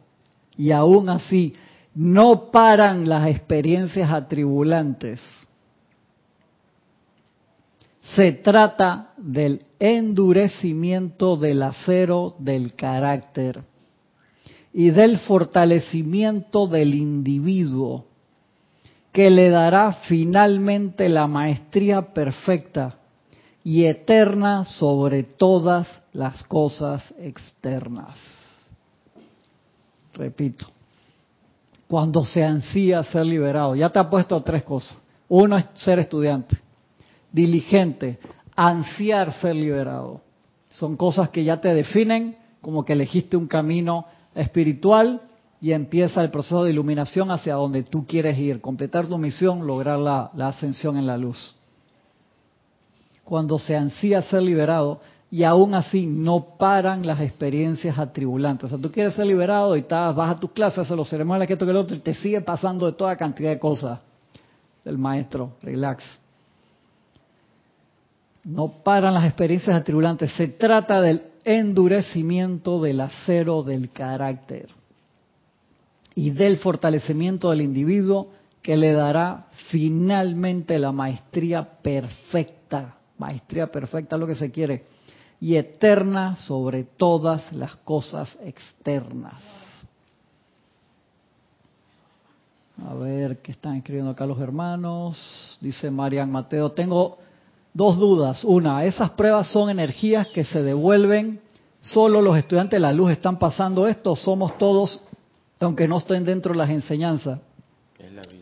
y 0.57 0.71
aún 0.71 1.07
así 1.07 1.53
no 1.95 2.51
paran 2.51 3.07
las 3.07 3.29
experiencias 3.29 4.11
atribulantes, 4.11 5.21
se 8.13 8.33
trata 8.33 9.13
del 9.15 9.61
endurecimiento 9.79 11.37
del 11.37 11.63
acero 11.63 12.35
del 12.39 12.75
carácter 12.75 13.63
y 14.73 14.89
del 14.89 15.17
fortalecimiento 15.19 16.67
del 16.67 16.93
individuo 16.93 18.08
que 19.11 19.29
le 19.29 19.49
dará 19.49 19.91
finalmente 20.07 21.09
la 21.09 21.27
maestría 21.27 22.13
perfecta 22.13 22.95
y 23.63 23.85
eterna 23.85 24.63
sobre 24.63 25.23
todas 25.23 26.01
las 26.13 26.43
cosas 26.43 27.13
externas. 27.19 28.17
Repito, 30.13 30.67
cuando 31.87 32.23
se 32.23 32.43
ansía 32.43 33.03
ser 33.03 33.25
liberado, 33.25 33.75
ya 33.75 33.89
te 33.89 33.99
ha 33.99 34.09
puesto 34.09 34.41
tres 34.43 34.63
cosas. 34.63 34.97
Uno 35.27 35.57
es 35.57 35.65
ser 35.73 35.99
estudiante, 35.99 36.57
diligente, 37.31 38.19
ansiar 38.55 39.33
ser 39.33 39.55
liberado. 39.55 40.21
Son 40.69 40.95
cosas 40.95 41.29
que 41.29 41.43
ya 41.43 41.59
te 41.61 41.73
definen 41.73 42.37
como 42.61 42.83
que 42.83 42.93
elegiste 42.93 43.37
un 43.37 43.47
camino 43.47 44.05
espiritual 44.35 45.21
y 45.61 45.73
empieza 45.73 46.21
el 46.21 46.31
proceso 46.31 46.63
de 46.63 46.71
iluminación 46.71 47.31
hacia 47.31 47.55
donde 47.55 47.83
tú 47.83 48.05
quieres 48.05 48.37
ir, 48.37 48.61
completar 48.61 49.07
tu 49.07 49.17
misión, 49.17 49.67
lograr 49.67 49.99
la, 49.99 50.31
ascensión 50.39 50.97
en 50.97 51.05
la 51.05 51.17
luz. 51.17 51.55
Cuando 53.25 53.59
se 53.59 53.75
ansía 53.75 54.21
ser 54.21 54.41
liberado 54.41 55.01
y 55.29 55.43
aún 55.43 55.75
así 55.75 56.07
no 56.07 56.57
paran 56.57 57.05
las 57.05 57.19
experiencias 57.19 57.99
atribulantes. 57.99 58.65
O 58.65 58.67
sea, 58.69 58.77
tú 58.81 58.91
quieres 58.91 59.13
ser 59.13 59.27
liberado 59.27 59.75
y 59.75 59.81
estás, 59.81 60.15
vas 60.15 60.35
a 60.35 60.39
tus 60.39 60.51
clases, 60.51 60.79
haces 60.79 60.95
los 60.95 61.09
ceremoniales, 61.09 61.47
que 61.47 61.53
esto, 61.53 61.65
que 61.65 61.71
el 61.71 61.77
otro, 61.77 61.95
y 61.95 61.99
te 61.99 62.15
sigue 62.15 62.41
pasando 62.41 62.85
de 62.85 62.93
toda 62.93 63.15
cantidad 63.15 63.49
de 63.49 63.59
cosas. 63.59 63.99
El 64.85 64.97
maestro, 64.97 65.51
relax. 65.61 66.03
No 68.45 68.69
paran 68.83 69.13
las 69.13 69.25
experiencias 69.25 69.75
atribulantes. 69.75 70.31
Se 70.31 70.47
trata 70.47 71.01
del 71.01 71.21
endurecimiento 71.43 72.81
del 72.81 73.01
acero 73.01 73.61
del 73.61 73.91
carácter 73.91 74.78
y 76.19 76.31
del 76.31 76.57
fortalecimiento 76.57 77.49
del 77.49 77.61
individuo 77.61 78.27
que 78.61 78.75
le 78.75 78.91
dará 78.91 79.45
finalmente 79.69 80.77
la 80.77 80.91
maestría 80.91 81.63
perfecta, 81.81 82.97
maestría 83.17 83.71
perfecta 83.71 84.17
lo 84.17 84.27
que 84.27 84.35
se 84.35 84.51
quiere, 84.51 84.83
y 85.39 85.55
eterna 85.55 86.35
sobre 86.35 86.83
todas 86.83 87.53
las 87.53 87.77
cosas 87.77 88.37
externas. 88.43 89.41
A 92.85 92.93
ver 92.95 93.37
qué 93.37 93.53
están 93.53 93.77
escribiendo 93.77 94.11
acá 94.11 94.25
los 94.25 94.39
hermanos. 94.39 95.57
Dice 95.61 95.89
Marian 95.89 96.29
Mateo, 96.29 96.73
tengo 96.73 97.17
dos 97.73 97.97
dudas. 97.97 98.43
Una, 98.43 98.83
esas 98.83 99.11
pruebas 99.11 99.47
son 99.53 99.69
energías 99.69 100.27
que 100.27 100.43
se 100.43 100.63
devuelven. 100.63 101.39
Solo 101.79 102.21
los 102.21 102.37
estudiantes 102.37 102.75
de 102.75 102.81
la 102.81 102.91
luz 102.91 103.11
están 103.11 103.39
pasando 103.39 103.87
esto. 103.87 104.17
Somos 104.17 104.57
todos, 104.57 105.01
aunque 105.59 105.87
no 105.87 105.97
estén 105.97 106.25
dentro 106.25 106.53
de 106.53 106.57
las 106.57 106.69
enseñanzas. 106.69 107.39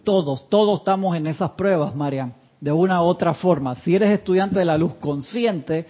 Todos, 0.04 0.48
todos 0.50 0.80
estamos 0.80 1.16
en 1.16 1.28
esas 1.28 1.52
pruebas, 1.52 1.96
Marian, 1.96 2.34
de 2.62 2.72
una 2.72 3.02
u 3.02 3.06
otra 3.06 3.34
forma. 3.34 3.76
Si 3.76 3.96
eres 3.96 4.12
estudiante 4.12 4.60
de 4.60 4.66
la 4.66 4.78
luz 4.78 4.94
consciente, 4.96 5.86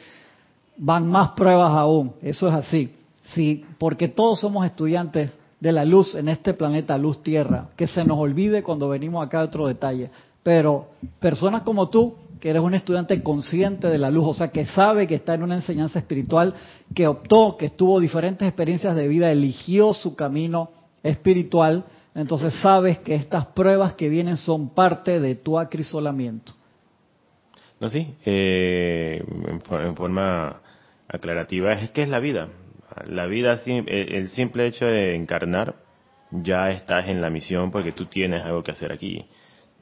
van 0.77 1.07
más 1.07 1.31
pruebas 1.31 1.71
aún. 1.71 2.13
Eso 2.21 2.47
es 2.47 2.53
así. 2.53 2.93
Sí, 3.23 3.65
porque 3.77 4.07
todos 4.07 4.39
somos 4.39 4.65
estudiantes 4.65 5.31
de 5.59 5.71
la 5.71 5.83
luz 5.83 6.15
en 6.15 6.29
este 6.29 6.53
planeta 6.53 6.97
luz 6.97 7.21
tierra, 7.23 7.69
que 7.75 7.87
se 7.87 8.05
nos 8.05 8.17
olvide 8.17 8.63
cuando 8.63 8.87
venimos 8.89 9.25
acá 9.25 9.41
otro 9.41 9.67
detalle. 9.67 10.09
Pero 10.43 10.87
personas 11.19 11.63
como 11.63 11.89
tú, 11.89 12.15
que 12.39 12.49
eres 12.49 12.61
un 12.61 12.73
estudiante 12.73 13.21
consciente 13.21 13.87
de 13.87 13.97
la 13.97 14.09
luz, 14.09 14.27
o 14.27 14.33
sea, 14.33 14.49
que 14.49 14.65
sabe 14.65 15.07
que 15.07 15.15
está 15.15 15.33
en 15.33 15.43
una 15.43 15.55
enseñanza 15.55 15.99
espiritual, 15.99 16.53
que 16.93 17.07
optó, 17.07 17.57
que 17.57 17.69
tuvo 17.71 17.99
diferentes 17.99 18.47
experiencias 18.47 18.95
de 18.95 19.07
vida, 19.07 19.31
eligió 19.31 19.93
su 19.93 20.15
camino 20.15 20.69
espiritual, 21.03 21.85
entonces 22.15 22.53
sabes 22.61 22.99
que 22.99 23.15
estas 23.15 23.47
pruebas 23.47 23.93
que 23.93 24.09
vienen 24.09 24.37
son 24.37 24.73
parte 24.73 25.19
de 25.19 25.35
tu 25.35 25.59
acrisolamiento. 25.59 26.53
No, 27.79 27.89
sí, 27.89 28.15
eh, 28.25 29.23
en, 29.47 29.95
forma 29.95 30.61
aclarativa, 31.07 31.73
es 31.73 31.91
que 31.91 32.01
es 32.01 32.09
la 32.09 32.19
vida. 32.19 32.49
La 33.05 33.27
vida, 33.27 33.61
el 33.65 34.29
simple 34.29 34.65
hecho 34.65 34.85
de 34.85 35.15
encarnar, 35.15 35.75
ya 36.31 36.71
estás 36.71 37.07
en 37.07 37.21
la 37.21 37.29
misión 37.29 37.71
porque 37.71 37.91
tú 37.91 38.05
tienes 38.05 38.43
algo 38.43 38.63
que 38.63 38.71
hacer 38.71 38.91
aquí. 38.91 39.25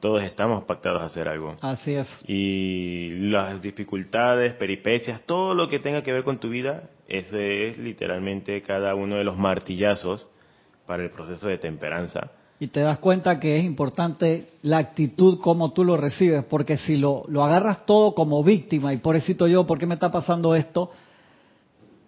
Todos 0.00 0.22
estamos 0.22 0.64
pactados 0.64 1.00
a 1.00 1.06
hacer 1.06 1.26
algo. 1.26 1.52
Así 1.62 1.94
es. 1.94 2.06
Y 2.28 3.08
las 3.30 3.62
dificultades, 3.62 4.52
peripecias, 4.52 5.22
todo 5.22 5.54
lo 5.54 5.68
que 5.68 5.78
tenga 5.78 6.02
que 6.02 6.12
ver 6.12 6.22
con 6.22 6.38
tu 6.38 6.50
vida, 6.50 6.90
ese 7.08 7.68
es 7.68 7.78
literalmente 7.78 8.60
cada 8.60 8.94
uno 8.94 9.16
de 9.16 9.24
los 9.24 9.38
martillazos 9.38 10.28
para 10.86 11.02
el 11.02 11.10
proceso 11.10 11.48
de 11.48 11.58
temperanza. 11.58 12.30
Y 12.58 12.68
te 12.68 12.80
das 12.80 12.98
cuenta 12.98 13.38
que 13.38 13.56
es 13.56 13.64
importante 13.64 14.48
la 14.62 14.78
actitud 14.78 15.40
como 15.40 15.72
tú 15.72 15.84
lo 15.84 15.96
recibes, 15.96 16.44
porque 16.44 16.78
si 16.78 16.96
lo, 16.96 17.24
lo 17.28 17.44
agarras 17.44 17.84
todo 17.84 18.14
como 18.14 18.42
víctima 18.42 18.94
y 18.94 18.96
pobrecito 18.96 19.46
yo, 19.46 19.66
¿por 19.66 19.78
qué 19.78 19.86
me 19.86 19.94
está 19.94 20.10
pasando 20.10 20.54
esto? 20.54 20.90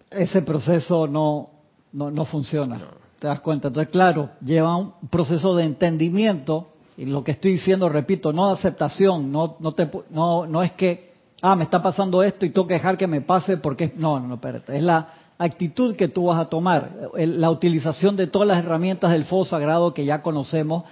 ese 0.09 0.41
proceso 0.41 1.07
no, 1.07 1.49
no, 1.91 2.25
funciona. 2.25 2.79
¿Te 3.19 3.27
das 3.27 3.41
cuenta? 3.41 3.67
Entonces, 3.67 3.91
claro, 3.91 4.31
lleva 4.43 4.75
un 4.75 4.93
proceso 5.09 5.55
de 5.55 5.65
entendimiento 5.65 6.69
y 6.97 7.05
lo 7.05 7.23
que 7.23 7.31
estoy 7.31 7.53
diciendo, 7.53 7.89
repito, 7.89 8.33
no 8.33 8.47
de 8.47 8.53
aceptación, 8.53 9.31
no, 9.31 9.57
no, 9.59 9.73
te, 9.73 9.89
no, 10.09 10.45
no 10.45 10.63
es 10.63 10.71
que, 10.73 11.13
ah, 11.41 11.55
me 11.55 11.63
está 11.63 11.81
pasando 11.81 12.23
esto 12.23 12.45
y 12.45 12.49
tengo 12.49 12.67
que 12.67 12.75
dejar 12.75 12.97
que 12.97 13.07
me 13.07 13.21
pase 13.21 13.57
porque, 13.57 13.93
no, 13.95 14.19
no, 14.19 14.27
no, 14.27 14.35
espérate, 14.35 14.75
es 14.75 14.83
la 14.83 15.07
actitud 15.39 15.95
que 15.95 16.09
tú 16.09 16.25
vas 16.25 16.39
a 16.39 16.49
tomar, 16.49 16.91
la 17.15 17.49
utilización 17.49 18.15
de 18.15 18.27
todas 18.27 18.47
las 18.47 18.59
herramientas 18.59 19.11
del 19.11 19.25
fuego 19.25 19.45
sagrado 19.45 19.93
que 19.93 20.05
ya 20.05 20.21
conocemos 20.21 20.83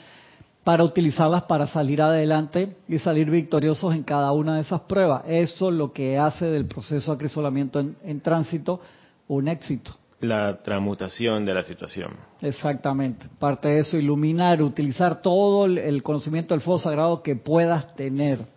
para 0.64 0.84
utilizarlas 0.84 1.44
para 1.44 1.68
salir 1.68 2.02
adelante 2.02 2.76
y 2.88 2.98
salir 3.00 3.30
victoriosos 3.30 3.94
en 3.94 4.04
cada 4.04 4.32
una 4.32 4.56
de 4.56 4.62
esas 4.62 4.82
pruebas. 4.82 5.24
Eso 5.28 5.70
es 5.70 5.76
lo 5.76 5.94
que 5.94 6.18
hace 6.18 6.46
del 6.46 6.66
proceso 6.66 7.12
de 7.12 7.16
acrisolamiento 7.16 7.80
en 7.80 8.22
tránsito 8.22 8.82
un 9.28 9.48
éxito. 9.50 9.92
La 10.20 10.64
transmutación 10.64 11.46
de 11.46 11.54
la 11.54 11.64
situación. 11.64 12.14
Exactamente. 12.42 13.28
Parte 13.38 13.68
de 13.68 13.80
eso, 13.80 13.98
iluminar, 13.98 14.62
utilizar 14.64 15.22
todo 15.22 15.66
el 15.66 16.02
conocimiento 16.04 16.54
del 16.54 16.62
fuego 16.62 16.80
sagrado 16.80 17.22
que 17.22 17.36
puedas 17.36 17.96
tener. 17.96 18.57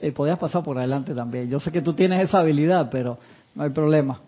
Eh, 0.00 0.12
podías 0.12 0.38
pasar 0.38 0.62
por 0.62 0.78
adelante 0.78 1.14
también. 1.14 1.48
Yo 1.48 1.58
sé 1.58 1.72
que 1.72 1.82
tú 1.82 1.94
tienes 1.94 2.22
esa 2.24 2.40
habilidad, 2.40 2.88
pero 2.90 3.18
no 3.54 3.62
hay 3.62 3.70
problema. 3.70 4.20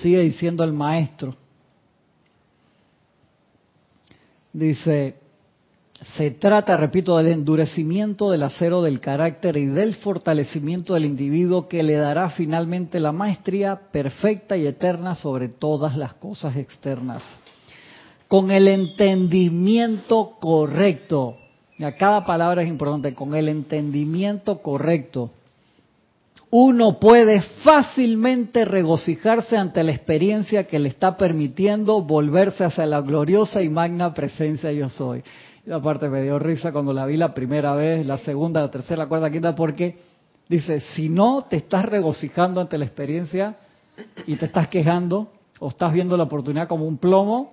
Sigue 0.00 0.20
diciendo 0.20 0.64
el 0.64 0.72
maestro. 0.72 1.34
Dice, 4.52 5.16
se 6.16 6.32
trata, 6.32 6.76
repito, 6.76 7.16
del 7.16 7.28
endurecimiento 7.28 8.30
del 8.30 8.42
acero 8.44 8.82
del 8.82 9.00
carácter 9.00 9.56
y 9.56 9.66
del 9.66 9.94
fortalecimiento 9.96 10.94
del 10.94 11.04
individuo 11.04 11.68
que 11.68 11.82
le 11.82 11.94
dará 11.94 12.30
finalmente 12.30 13.00
la 13.00 13.12
maestría 13.12 13.90
perfecta 13.90 14.56
y 14.56 14.66
eterna 14.66 15.14
sobre 15.14 15.48
todas 15.48 15.96
las 15.96 16.14
cosas 16.14 16.56
externas. 16.56 17.22
Con 18.28 18.50
el 18.50 18.68
entendimiento 18.68 20.36
correcto, 20.38 21.36
ya 21.78 21.92
cada 21.92 22.26
palabra 22.26 22.62
es 22.62 22.68
importante, 22.68 23.14
con 23.14 23.34
el 23.34 23.48
entendimiento 23.48 24.58
correcto, 24.58 25.30
uno 26.50 26.98
puede 26.98 27.42
fácilmente 27.62 28.64
regocijarse 28.64 29.56
ante 29.56 29.84
la 29.84 29.92
experiencia 29.92 30.66
que 30.66 30.78
le 30.78 30.88
está 30.88 31.16
permitiendo 31.16 32.00
volverse 32.02 32.64
hacia 32.64 32.86
la 32.86 33.00
gloriosa 33.02 33.62
y 33.62 33.68
magna 33.68 34.14
presencia 34.14 34.72
yo 34.72 34.88
soy. 34.88 35.22
Y 35.66 35.70
aparte 35.70 36.08
me 36.08 36.22
dio 36.22 36.38
risa 36.38 36.72
cuando 36.72 36.92
la 36.94 37.04
vi 37.04 37.16
la 37.16 37.34
primera 37.34 37.74
vez, 37.74 38.06
la 38.06 38.18
segunda, 38.18 38.62
la 38.62 38.70
tercera, 38.70 39.04
la 39.04 39.08
cuarta, 39.08 39.26
la 39.26 39.32
quinta, 39.32 39.54
porque 39.54 39.98
dice, 40.48 40.80
si 40.80 41.10
no 41.10 41.44
te 41.48 41.56
estás 41.56 41.84
regocijando 41.84 42.62
ante 42.62 42.78
la 42.78 42.86
experiencia 42.86 43.56
y 44.26 44.36
te 44.36 44.46
estás 44.46 44.68
quejando 44.68 45.30
o 45.60 45.68
estás 45.68 45.92
viendo 45.92 46.16
la 46.16 46.24
oportunidad 46.24 46.66
como 46.66 46.86
un 46.86 46.96
plomo, 46.96 47.52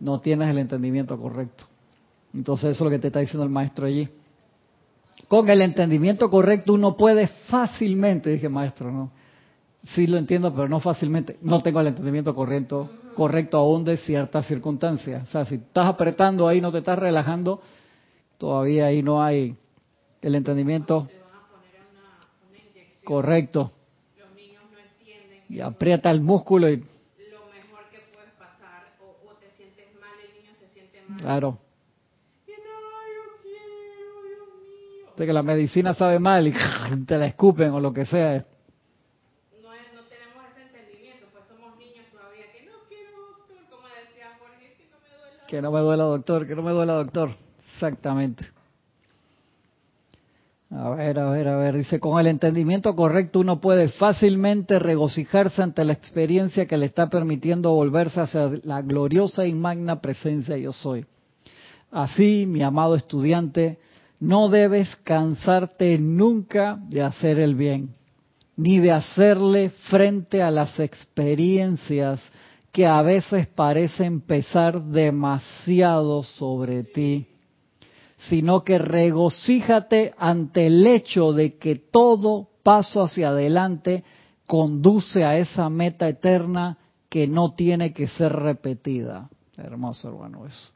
no 0.00 0.20
tienes 0.20 0.48
el 0.48 0.58
entendimiento 0.58 1.16
correcto. 1.16 1.66
Entonces 2.34 2.72
eso 2.72 2.84
es 2.84 2.84
lo 2.84 2.90
que 2.90 2.98
te 2.98 3.06
está 3.06 3.20
diciendo 3.20 3.44
el 3.44 3.50
maestro 3.50 3.86
allí. 3.86 4.08
Con 5.28 5.48
el 5.48 5.62
entendimiento 5.62 6.28
correcto 6.28 6.74
uno 6.74 6.96
puede 6.96 7.28
fácilmente, 7.48 8.30
dije 8.30 8.48
maestro, 8.48 8.90
no, 8.90 9.10
sí 9.84 10.06
lo 10.06 10.18
entiendo, 10.18 10.54
pero 10.54 10.68
no 10.68 10.80
fácilmente, 10.80 11.38
no 11.40 11.62
tengo 11.62 11.80
el 11.80 11.86
entendimiento 11.86 12.34
correcto 12.34 12.90
correcto 13.14 13.56
aún 13.56 13.84
de 13.84 13.96
ciertas 13.96 14.46
circunstancias. 14.46 15.22
O 15.22 15.26
sea, 15.26 15.44
si 15.46 15.54
estás 15.54 15.86
apretando 15.86 16.46
ahí, 16.46 16.60
no 16.60 16.70
te 16.70 16.78
estás 16.78 16.98
relajando, 16.98 17.62
todavía 18.36 18.86
ahí 18.86 19.02
no 19.02 19.22
hay 19.22 19.56
el 20.20 20.34
entendimiento 20.34 21.08
correcto. 23.04 23.70
Y 25.48 25.60
aprieta 25.60 26.10
el 26.10 26.20
músculo 26.20 26.68
y... 26.68 26.76
Lo 26.76 26.84
mejor 27.52 27.84
que 27.90 27.98
puedes 28.12 28.32
pasar, 28.32 28.84
o, 29.00 29.34
te 29.34 29.50
sientes 29.50 29.86
mal, 30.00 30.18
el 30.26 30.42
niño 30.42 30.52
se 30.58 30.68
siente 30.68 31.02
mal. 31.06 31.20
Claro. 31.20 31.58
De 35.16 35.26
que 35.26 35.32
la 35.32 35.42
medicina 35.42 35.94
sabe 35.94 36.18
mal 36.18 36.48
y 36.48 36.52
te 37.06 37.18
la 37.18 37.26
escupen 37.26 37.70
o 37.70 37.80
lo 37.80 37.92
que 37.92 38.04
sea. 38.06 38.44
Que 45.46 45.62
no 45.62 45.70
me 45.70 45.80
duela, 45.80 46.04
doctor, 46.04 46.46
que 46.46 46.56
no 46.56 46.62
me 46.62 46.72
duela, 46.72 46.94
doctor. 46.94 47.30
Exactamente. 47.74 48.44
A 50.70 50.90
ver, 50.90 51.18
a 51.20 51.30
ver, 51.30 51.46
a 51.46 51.56
ver. 51.56 51.76
Dice, 51.76 52.00
con 52.00 52.18
el 52.18 52.26
entendimiento 52.26 52.96
correcto 52.96 53.38
uno 53.40 53.60
puede 53.60 53.88
fácilmente 53.88 54.78
regocijarse 54.78 55.62
ante 55.62 55.84
la 55.84 55.92
experiencia 55.92 56.66
que 56.66 56.76
le 56.76 56.86
está 56.86 57.08
permitiendo 57.08 57.72
volverse 57.72 58.20
hacia 58.20 58.50
la 58.64 58.82
gloriosa 58.82 59.46
y 59.46 59.54
magna 59.54 60.00
presencia 60.00 60.56
yo 60.56 60.72
soy. 60.72 61.06
Así, 61.92 62.46
mi 62.46 62.62
amado 62.62 62.96
estudiante, 62.96 63.78
no 64.24 64.48
debes 64.48 64.96
cansarte 65.04 65.98
nunca 65.98 66.78
de 66.88 67.02
hacer 67.02 67.38
el 67.38 67.54
bien, 67.54 67.94
ni 68.56 68.78
de 68.78 68.90
hacerle 68.90 69.68
frente 69.90 70.42
a 70.42 70.50
las 70.50 70.80
experiencias 70.80 72.22
que 72.72 72.86
a 72.86 73.02
veces 73.02 73.46
parecen 73.48 74.22
pesar 74.22 74.82
demasiado 74.82 76.22
sobre 76.22 76.84
ti, 76.84 77.26
sino 78.16 78.64
que 78.64 78.78
regocíjate 78.78 80.14
ante 80.16 80.68
el 80.68 80.86
hecho 80.86 81.32
de 81.32 81.58
que 81.58 81.76
todo 81.76 82.48
paso 82.62 83.02
hacia 83.02 83.28
adelante 83.28 84.04
conduce 84.46 85.22
a 85.22 85.36
esa 85.38 85.68
meta 85.68 86.08
eterna 86.08 86.78
que 87.10 87.26
no 87.28 87.54
tiene 87.54 87.92
que 87.92 88.08
ser 88.08 88.32
repetida. 88.32 89.28
Hermoso, 89.56 90.08
hermano, 90.08 90.46
eso. 90.46 90.72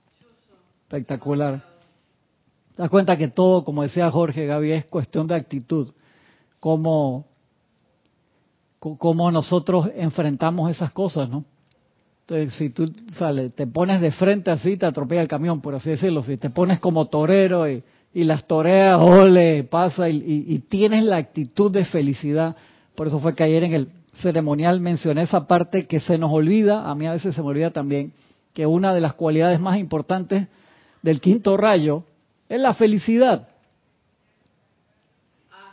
Espectacular. 0.82 1.77
Te 2.78 2.82
das 2.82 2.92
cuenta 2.92 3.18
que 3.18 3.26
todo, 3.26 3.64
como 3.64 3.82
decía 3.82 4.08
Jorge 4.08 4.46
Gaby, 4.46 4.70
es 4.70 4.84
cuestión 4.84 5.26
de 5.26 5.34
actitud. 5.34 5.88
Cómo 6.60 7.26
cómo 8.78 9.32
nosotros 9.32 9.90
enfrentamos 9.96 10.70
esas 10.70 10.92
cosas, 10.92 11.28
¿no? 11.28 11.44
Entonces, 12.20 12.54
si 12.54 12.70
tú 12.70 12.88
sale, 13.14 13.50
te 13.50 13.66
pones 13.66 14.00
de 14.00 14.12
frente 14.12 14.52
así, 14.52 14.76
te 14.76 14.86
atropella 14.86 15.22
el 15.22 15.26
camión, 15.26 15.60
por 15.60 15.74
así 15.74 15.90
decirlo. 15.90 16.22
Si 16.22 16.36
te 16.36 16.50
pones 16.50 16.78
como 16.78 17.06
torero 17.06 17.68
y, 17.68 17.82
las 18.12 18.46
toreas, 18.46 19.00
ole, 19.00 19.64
pasa, 19.64 20.08
y, 20.08 20.64
tienes 20.68 21.02
la 21.02 21.16
actitud 21.16 21.72
de 21.72 21.84
felicidad. 21.84 22.54
Por 22.94 23.08
eso 23.08 23.18
fue 23.18 23.34
que 23.34 23.42
ayer 23.42 23.64
en 23.64 23.74
el 23.74 23.88
ceremonial 24.22 24.80
mencioné 24.80 25.22
esa 25.22 25.48
parte 25.48 25.88
que 25.88 25.98
se 25.98 26.16
nos 26.16 26.30
olvida, 26.30 26.88
a 26.88 26.94
mí 26.94 27.08
a 27.08 27.12
veces 27.12 27.34
se 27.34 27.42
me 27.42 27.48
olvida 27.48 27.72
también, 27.72 28.12
que 28.54 28.66
una 28.66 28.94
de 28.94 29.00
las 29.00 29.14
cualidades 29.14 29.58
más 29.58 29.80
importantes 29.80 30.46
del 31.02 31.20
quinto 31.20 31.56
rayo 31.56 32.04
es 32.48 32.60
la 32.60 32.74
felicidad. 32.74 33.48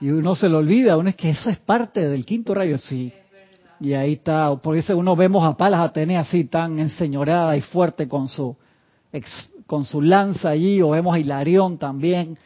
Y 0.02 0.10
uno 0.10 0.36
se 0.36 0.50
lo 0.50 0.58
olvida, 0.58 0.98
uno 0.98 1.10
es 1.10 1.16
que 1.16 1.30
eso 1.30 1.50
es 1.50 1.58
parte 1.58 2.08
del 2.08 2.26
quinto 2.26 2.54
rayo, 2.54 2.78
sí. 2.78 3.14
Y 3.80 3.94
ahí 3.94 4.14
está, 4.14 4.56
por 4.58 4.76
eso 4.76 4.96
uno 4.98 5.16
vemos 5.16 5.44
a 5.46 5.56
Palas 5.56 5.82
Atenea 5.82 6.22
así 6.22 6.46
tan 6.46 6.80
enseñorada 6.80 7.56
y 7.58 7.62
fuerte 7.62 8.08
con 8.08 8.28
su, 8.28 8.56
con 9.66 9.86
su 9.86 10.02
lanza 10.02 10.50
allí, 10.50 10.82
o 10.82 10.90
vemos 10.92 11.16
a 11.16 11.20
Hilarión 11.20 11.78
también, 11.78 12.38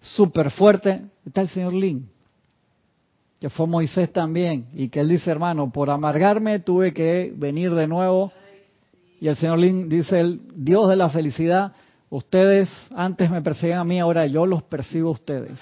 súper 0.00 0.50
fuerte. 0.50 1.02
Está 1.24 1.42
el 1.42 1.48
señor 1.48 1.74
Lin, 1.74 2.08
que 3.40 3.50
fue 3.50 3.66
Moisés 3.66 4.12
también, 4.12 4.66
y 4.74 4.88
que 4.88 5.00
él 5.00 5.08
dice, 5.08 5.30
hermano, 5.30 5.70
por 5.70 5.90
amargarme 5.90 6.58
tuve 6.60 6.92
que 6.92 7.32
venir 7.36 7.74
de 7.74 7.86
nuevo. 7.86 8.32
Y 9.20 9.28
el 9.28 9.36
señor 9.36 9.58
Lin 9.58 9.88
dice, 9.88 10.20
el 10.20 10.40
Dios 10.54 10.88
de 10.88 10.96
la 10.96 11.08
felicidad, 11.08 11.72
ustedes 12.10 12.70
antes 12.94 13.30
me 13.30 13.42
perseguían 13.42 13.78
a 13.78 13.84
mí, 13.84 13.98
ahora 13.98 14.26
yo 14.26 14.46
los 14.46 14.62
persigo 14.62 15.08
a 15.08 15.12
ustedes. 15.12 15.58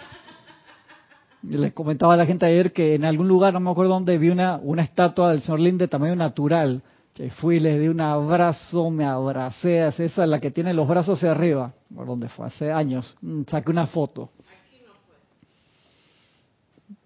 Les 1.42 1.72
comentaba 1.72 2.14
a 2.14 2.16
la 2.16 2.26
gente 2.26 2.46
ayer 2.46 2.72
que 2.72 2.94
en 2.94 3.04
algún 3.04 3.28
lugar, 3.28 3.52
no 3.52 3.60
me 3.60 3.70
acuerdo 3.70 3.92
dónde, 3.92 4.16
vi 4.16 4.30
una, 4.30 4.56
una 4.62 4.82
estatua 4.82 5.30
del 5.30 5.42
señor 5.42 5.60
Lin 5.60 5.76
de 5.76 5.88
tamaño 5.88 6.16
natural. 6.16 6.82
Que 7.12 7.30
fui, 7.30 7.60
les 7.60 7.80
di 7.80 7.86
un 7.86 8.00
abrazo, 8.00 8.90
me 8.90 9.04
abracé, 9.04 9.86
esa 9.86 10.04
es 10.04 10.16
la 10.16 10.40
que 10.40 10.50
tiene 10.50 10.74
los 10.74 10.88
brazos 10.88 11.18
hacia 11.18 11.30
arriba. 11.30 11.72
¿Por 11.94 12.06
dónde 12.06 12.28
fue? 12.28 12.46
Hace 12.46 12.72
años. 12.72 13.14
Mm, 13.20 13.42
saqué 13.48 13.70
una 13.70 13.86
foto. 13.86 14.30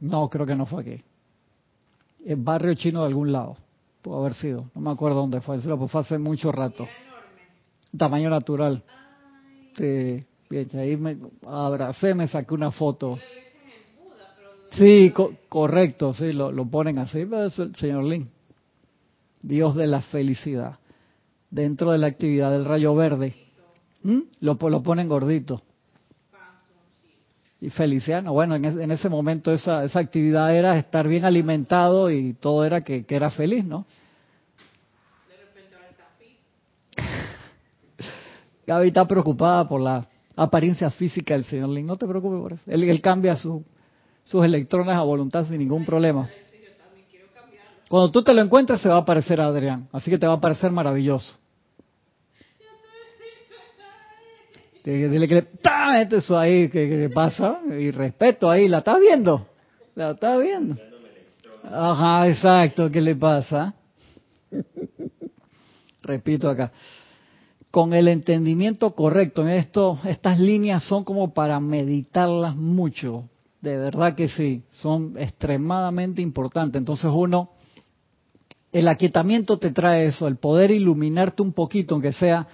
No, 0.01 0.29
creo 0.31 0.46
que 0.46 0.55
no 0.55 0.66
fue 0.66 0.83
aquí. 0.83 1.05
En 2.24 2.44
barrio 2.44 2.72
chino 2.74 3.01
de 3.01 3.07
algún 3.09 3.33
lado. 3.33 3.57
Pudo 4.01 4.20
haber 4.20 4.35
sido. 4.35 4.70
No 4.74 4.81
me 4.81 4.90
acuerdo 4.90 5.18
dónde 5.18 5.40
fue. 5.40 5.59
Pues 5.59 5.90
fue 5.90 6.01
hace 6.01 6.16
mucho 6.16 6.53
rato. 6.53 6.87
Tamaño 7.96 8.31
natural. 8.31 8.83
Sí. 9.79 10.25
Bien, 10.51 10.69
ahí 10.75 10.97
me 10.97 11.17
abracé, 11.47 12.14
me 12.14 12.27
saqué 12.27 12.55
una 12.55 12.71
foto. 12.71 13.19
Sí, 14.73 15.12
correcto, 15.49 16.12
sí, 16.14 16.33
lo, 16.33 16.53
ponen 16.67 16.99
así, 16.99 17.21
es 17.21 17.59
el 17.59 17.75
señor 17.75 18.05
Lin. 18.05 18.29
Dios 19.43 19.75
de 19.75 19.87
la 19.87 20.03
felicidad. 20.03 20.79
Dentro 21.51 21.93
de 21.93 21.99
la 21.99 22.09
actividad 22.09 22.51
del 22.51 22.64
rayo 22.64 22.95
verde. 22.95 23.35
¿Mm? 24.03 24.21
Lo, 24.41 24.59
lo 24.61 24.83
ponen 24.83 25.09
gordito. 25.09 25.62
Y 27.61 27.71
Feliciano, 27.71 28.33
bueno, 28.33 28.55
en, 28.55 28.91
ese 28.91 29.09
momento 29.09 29.53
esa, 29.53 29.85
esa 29.85 29.99
actividad 29.99 30.55
era 30.55 30.79
estar 30.79 31.09
bien 31.09 31.25
alimentado 31.25 32.09
y 32.11 32.35
todo 32.35 32.64
era 32.64 32.83
que, 32.83 33.05
era 33.09 33.31
feliz, 33.31 33.64
¿no? 33.64 33.85
Gaby 38.69 38.89
está 38.89 39.09
preocupada 39.09 39.67
por 39.67 39.81
la 39.81 40.07
apariencia 40.37 40.91
física 40.91 41.33
del 41.33 41.45
señor 41.45 41.71
Lin. 41.71 41.87
No 41.87 41.97
te 41.97 42.07
preocupes 42.07 42.39
por 42.39 42.53
eso. 42.53 42.65
Él, 42.67 42.85
él 42.85 43.01
cambia 43.01 43.35
su, 43.35 43.65
sus 44.25 44.45
electrones 44.45 44.95
a 44.95 45.01
voluntad 45.01 45.47
sin 45.47 45.57
ningún 45.57 45.87
problema. 45.87 46.29
Cuando 47.89 48.13
tú 48.13 48.23
te 48.23 48.35
lo 48.35 48.43
encuentres 48.43 48.83
se 48.83 48.91
va 48.91 48.97
a 48.97 48.99
aparecer 48.99 49.41
Adrián, 49.41 49.89
así 49.91 50.11
que 50.11 50.19
te 50.19 50.27
va 50.27 50.35
a 50.35 50.41
parecer 50.41 50.71
maravilloso. 50.71 51.39
Dile 54.85 55.27
que 55.27 55.35
le 55.35 56.17
eso 56.17 56.39
ahí, 56.39 56.69
que, 56.69 57.11
pasa, 57.15 57.61
y 57.67 57.91
respeto 57.91 58.51
ahí, 58.51 58.69
¿la 58.69 58.79
estás 58.79 59.01
viendo? 59.01 59.47
¿La 59.95 60.11
estás 60.11 60.41
viendo? 60.41 60.77
Ajá, 61.65 62.29
exacto, 62.29 62.91
¿qué 62.91 63.01
le 63.01 63.17
pasa? 63.17 63.75
Repito 66.03 66.51
acá. 66.51 66.71
Con 67.71 67.93
el 67.93 68.09
entendimiento 68.09 68.95
correcto 68.95 69.47
esto, 69.47 69.99
estas 70.05 70.39
líneas 70.39 70.85
son 70.85 71.05
como 71.05 71.35
para 71.35 71.61
meditarlas 71.61 72.57
mucho, 72.57 73.29
de 73.61 73.77
verdad 73.77 74.15
que 74.15 74.29
sí, 74.29 74.63
son 74.71 75.15
extremadamente 75.19 76.23
importantes. 76.23 76.81
Entonces 76.81 77.11
uno, 77.13 77.51
el 78.73 78.89
aquietamiento 78.89 79.59
te 79.59 79.71
trae 79.71 80.07
eso, 80.07 80.29
el 80.29 80.37
poder 80.37 80.71
iluminarte 80.71 81.43
un 81.43 81.53
poquito, 81.53 81.95
aunque 81.95 82.13
sea, 82.13 82.47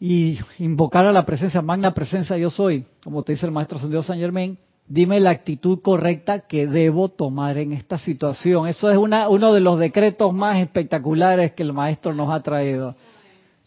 y 0.00 0.38
invocar 0.58 1.06
a 1.06 1.12
la 1.12 1.24
presencia, 1.24 1.60
magna 1.62 1.92
presencia 1.92 2.36
yo 2.36 2.50
soy, 2.50 2.84
como 3.02 3.22
te 3.22 3.32
dice 3.32 3.46
el 3.46 3.52
maestro 3.52 3.78
San 3.78 3.90
Dios 3.90 4.06
San 4.06 4.18
Germain, 4.18 4.58
dime 4.88 5.20
la 5.20 5.30
actitud 5.30 5.80
correcta 5.80 6.40
que 6.40 6.66
debo 6.66 7.08
tomar 7.08 7.58
en 7.58 7.72
esta 7.72 7.98
situación. 7.98 8.68
Eso 8.68 8.90
es 8.90 8.96
una, 8.96 9.28
uno 9.28 9.52
de 9.52 9.60
los 9.60 9.78
decretos 9.78 10.32
más 10.32 10.58
espectaculares 10.58 11.52
que 11.52 11.62
el 11.62 11.72
maestro 11.72 12.14
nos 12.14 12.30
ha 12.30 12.42
traído. 12.42 12.94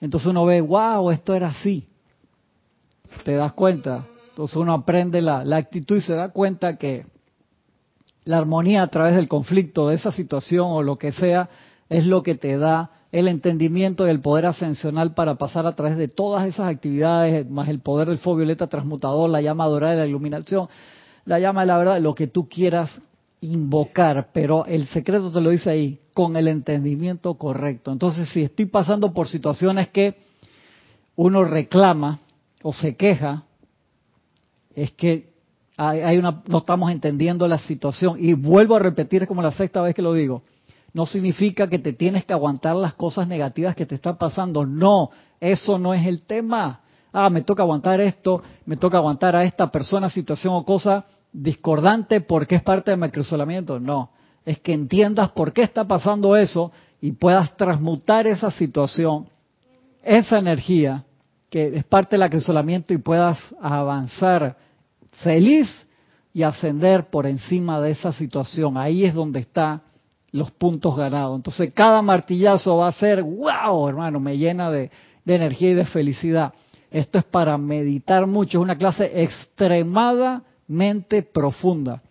Entonces 0.01 0.27
uno 0.27 0.45
ve, 0.45 0.61
wow, 0.61 1.11
esto 1.11 1.33
era 1.33 1.49
así. 1.49 1.87
¿Te 3.23 3.33
das 3.33 3.53
cuenta? 3.53 4.05
Entonces 4.29 4.55
uno 4.55 4.73
aprende 4.73 5.21
la, 5.21 5.41
actitud 5.57 5.97
y 5.97 6.01
se 6.01 6.13
da 6.13 6.29
cuenta 6.29 6.77
que 6.77 7.05
la 8.23 8.37
armonía 8.37 8.83
a 8.83 8.87
través 8.87 9.15
del 9.15 9.27
conflicto, 9.27 9.89
de 9.89 9.95
esa 9.95 10.11
situación 10.11 10.67
o 10.69 10.83
lo 10.83 10.97
que 10.97 11.11
sea, 11.11 11.49
es 11.89 12.05
lo 12.05 12.23
que 12.23 12.35
te 12.35 12.57
da 12.57 12.91
el 13.11 13.27
entendimiento 13.27 14.05
y 14.05 14.11
el 14.11 14.21
poder 14.21 14.45
ascensional 14.45 15.13
para 15.13 15.35
pasar 15.35 15.65
a 15.65 15.75
través 15.75 15.97
de 15.97 16.07
todas 16.07 16.45
esas 16.47 16.67
actividades, 16.67 17.49
más 17.49 17.67
el 17.67 17.79
poder 17.79 18.07
del 18.07 18.19
fuego 18.19 18.37
violeta 18.37 18.67
transmutador, 18.67 19.29
la 19.29 19.41
llama 19.41 19.65
dorada 19.65 19.93
de 19.93 19.99
la 19.99 20.07
iluminación, 20.07 20.69
la 21.25 21.39
llama 21.39 21.61
de 21.61 21.67
la 21.67 21.77
verdad, 21.77 21.99
lo 21.99 22.13
que 22.13 22.27
tú 22.27 22.47
quieras 22.47 23.01
invocar, 23.41 24.29
pero 24.31 24.65
el 24.65 24.87
secreto 24.87 25.31
te 25.31 25.41
lo 25.41 25.49
dice 25.49 25.69
ahí, 25.71 25.99
con 26.19 26.35
el 26.35 26.49
entendimiento 26.49 27.35
correcto. 27.35 27.93
Entonces, 27.93 28.27
si 28.27 28.43
estoy 28.43 28.65
pasando 28.65 29.13
por 29.13 29.29
situaciones 29.29 29.87
que 29.87 30.17
uno 31.15 31.45
reclama 31.45 32.19
o 32.61 32.73
se 32.73 32.97
queja, 32.97 33.43
es 34.75 34.91
que 34.91 35.29
hay 35.77 36.17
una, 36.17 36.43
no 36.45 36.57
estamos 36.57 36.91
entendiendo 36.91 37.47
la 37.47 37.57
situación. 37.57 38.17
Y 38.19 38.33
vuelvo 38.33 38.75
a 38.75 38.79
repetir, 38.79 39.25
como 39.27 39.41
la 39.41 39.53
sexta 39.53 39.81
vez 39.81 39.95
que 39.95 40.01
lo 40.01 40.11
digo, 40.11 40.41
no 40.91 41.05
significa 41.05 41.69
que 41.69 41.79
te 41.79 41.93
tienes 41.93 42.25
que 42.25 42.33
aguantar 42.33 42.75
las 42.75 42.95
cosas 42.95 43.25
negativas 43.25 43.73
que 43.73 43.85
te 43.85 43.95
están 43.95 44.17
pasando. 44.17 44.65
No, 44.65 45.11
eso 45.39 45.79
no 45.79 45.93
es 45.93 46.05
el 46.05 46.23
tema. 46.25 46.81
Ah, 47.13 47.29
me 47.29 47.43
toca 47.43 47.63
aguantar 47.63 48.01
esto, 48.01 48.43
me 48.65 48.75
toca 48.75 48.97
aguantar 48.97 49.37
a 49.37 49.45
esta 49.45 49.71
persona, 49.71 50.09
situación 50.09 50.53
o 50.53 50.65
cosa 50.65 51.05
discordante 51.31 52.19
porque 52.19 52.55
es 52.55 52.61
parte 52.61 52.91
de 52.91 52.97
mi 52.97 53.05
acrisolamiento. 53.05 53.79
No, 53.79 54.09
es 54.45 54.59
que 54.59 54.73
entiendas 54.73 55.31
por 55.31 55.53
qué 55.53 55.63
está 55.63 55.87
pasando 55.87 56.35
eso 56.35 56.71
y 57.01 57.13
puedas 57.13 57.55
transmutar 57.55 58.27
esa 58.27 58.51
situación, 58.51 59.27
esa 60.03 60.39
energía 60.39 61.05
que 61.49 61.77
es 61.77 61.83
parte 61.83 62.15
del 62.15 62.23
acrisolamiento 62.23 62.93
y 62.93 62.97
puedas 62.97 63.37
avanzar 63.61 64.57
feliz 65.23 65.87
y 66.33 66.43
ascender 66.43 67.09
por 67.09 67.25
encima 67.25 67.81
de 67.81 67.91
esa 67.91 68.13
situación. 68.13 68.77
Ahí 68.77 69.03
es 69.03 69.13
donde 69.13 69.41
están 69.41 69.81
los 70.31 70.51
puntos 70.51 70.95
ganados. 70.95 71.35
Entonces 71.35 71.73
cada 71.73 72.01
martillazo 72.01 72.77
va 72.77 72.87
a 72.87 72.93
ser, 72.93 73.23
wow, 73.23 73.87
hermano, 73.87 74.19
me 74.19 74.37
llena 74.37 74.69
de, 74.69 74.91
de 75.25 75.35
energía 75.35 75.71
y 75.71 75.75
de 75.75 75.85
felicidad. 75.85 76.53
Esto 76.91 77.19
es 77.19 77.23
para 77.23 77.57
meditar 77.57 78.27
mucho, 78.27 78.59
es 78.59 78.63
una 78.63 78.77
clase 78.77 79.23
extremadamente 79.23 81.23
profunda. 81.23 82.01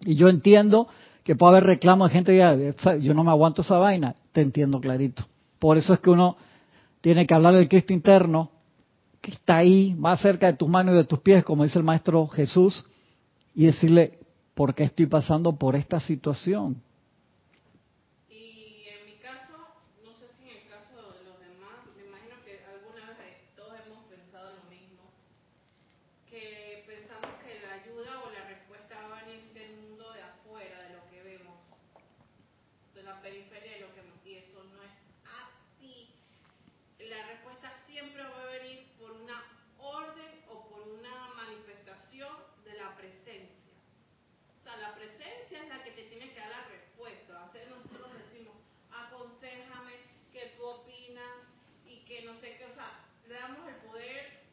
Y 0.00 0.14
yo 0.14 0.28
entiendo 0.28 0.88
que 1.26 1.34
puede 1.34 1.56
haber 1.56 1.64
reclamos 1.64 2.08
de 2.08 2.14
gente 2.14 2.32
que 2.32 3.02
yo 3.02 3.12
no 3.12 3.24
me 3.24 3.32
aguanto 3.32 3.62
esa 3.62 3.78
vaina, 3.78 4.14
te 4.30 4.42
entiendo 4.42 4.80
clarito. 4.80 5.26
Por 5.58 5.76
eso 5.76 5.92
es 5.92 5.98
que 5.98 6.10
uno 6.10 6.36
tiene 7.00 7.26
que 7.26 7.34
hablar 7.34 7.54
del 7.54 7.68
Cristo 7.68 7.92
interno, 7.92 8.52
que 9.20 9.32
está 9.32 9.56
ahí, 9.56 9.96
más 9.98 10.20
cerca 10.20 10.46
de 10.46 10.52
tus 10.52 10.68
manos 10.68 10.94
y 10.94 10.98
de 10.98 11.04
tus 11.04 11.18
pies, 11.18 11.42
como 11.42 11.64
dice 11.64 11.80
el 11.80 11.84
Maestro 11.84 12.28
Jesús, 12.28 12.84
y 13.56 13.66
decirle, 13.66 14.20
¿por 14.54 14.72
qué 14.72 14.84
estoy 14.84 15.06
pasando 15.06 15.56
por 15.56 15.74
esta 15.74 15.98
situación? 15.98 16.80
presencia 44.96 45.62
es 45.62 45.68
la 45.68 45.82
que 45.84 45.90
te 45.92 46.04
tiene 46.04 46.32
que 46.32 46.40
dar 46.40 46.50
la 46.50 46.64
respuesta 46.68 46.86
respuesta. 46.96 47.44
A 47.44 47.52
veces 47.52 47.68
nosotros 47.68 48.10
decimos, 48.14 48.56
aconsejame, 48.90 49.92
que 50.32 50.54
tú 50.56 50.64
opinas 50.64 51.36
y 51.86 51.98
que 52.04 52.22
no 52.22 52.36
sé 52.40 52.56
qué, 52.56 52.64
o 52.64 52.74
sea, 52.74 53.04
le 53.28 53.34
damos 53.34 53.68
el 53.68 53.74
poder. 53.76 54.46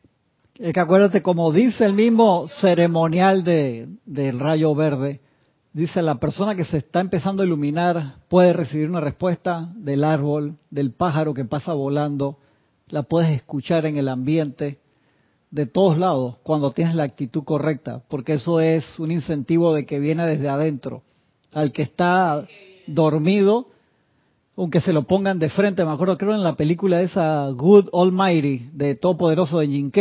Es 0.58 0.72
que 0.72 0.80
acuérdate, 0.80 1.24
como 1.24 1.52
dice 1.52 1.84
el 1.84 1.94
mismo 1.94 2.48
ceremonial 2.48 3.44
de, 3.44 3.88
del 4.06 4.40
rayo 4.40 4.76
verde, 4.76 5.20
dice 5.74 6.04
la 6.04 6.20
persona 6.20 6.54
que 6.56 6.64
se 6.64 6.78
está 6.78 7.00
empezando 7.00 7.42
a 7.42 7.46
iluminar 7.46 8.18
puede 8.30 8.54
recibir 8.54 8.88
una 8.88 9.00
respuesta 9.00 9.72
del 9.76 10.04
árbol, 10.04 10.58
del 10.70 10.92
pájaro 10.92 11.34
que 11.34 11.46
pasa 11.46 11.74
volando, 11.74 12.38
la 12.90 13.02
puedes 13.02 13.32
escuchar 13.32 13.88
en 13.88 13.98
el 13.98 14.08
ambiente, 14.08 14.80
de 15.50 15.68
todos 15.68 16.00
lados, 16.00 16.38
cuando 16.42 16.72
tienes 16.72 16.96
la 16.96 17.04
actitud 17.04 17.44
correcta, 17.44 18.02
porque 18.08 18.34
eso 18.34 18.60
es 18.60 19.00
un 19.00 19.12
incentivo 19.12 19.74
de 19.74 19.86
que 19.86 20.00
viene 20.00 20.26
desde 20.26 20.50
adentro. 20.50 21.04
Al 21.52 21.72
que 21.72 21.84
está 21.84 22.48
dormido, 22.88 23.68
aunque 24.58 24.82
se 24.82 24.94
lo 24.94 25.04
pongan 25.04 25.38
de 25.38 25.50
frente, 25.50 25.86
me 25.86 25.92
acuerdo, 25.92 26.18
creo 26.18 26.34
en 26.34 26.44
la 26.44 26.56
película 26.56 27.02
esa 27.04 27.48
Good 27.50 27.90
Almighty 27.94 28.70
de 28.74 28.96
Todopoderoso 28.96 29.60
de 29.60 29.68
Jim 29.68 29.92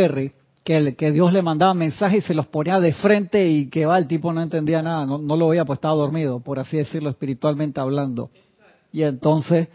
que, 0.64 0.94
que 0.94 1.12
Dios 1.12 1.32
le 1.32 1.42
mandaba 1.42 1.74
mensajes 1.74 2.24
y 2.24 2.26
se 2.26 2.34
los 2.34 2.46
ponía 2.46 2.78
de 2.80 2.92
frente 2.92 3.48
y 3.48 3.68
que 3.68 3.86
va, 3.86 3.98
el 3.98 4.06
tipo 4.06 4.32
no 4.32 4.42
entendía 4.42 4.82
nada, 4.82 5.06
no, 5.06 5.18
no 5.18 5.36
lo 5.36 5.48
veía 5.48 5.64
pues 5.64 5.78
estaba 5.78 5.94
dormido, 5.94 6.40
por 6.40 6.58
así 6.58 6.76
decirlo, 6.76 7.10
espiritualmente 7.10 7.80
hablando. 7.80 8.30
Y 8.92 9.02
entonces 9.02 9.68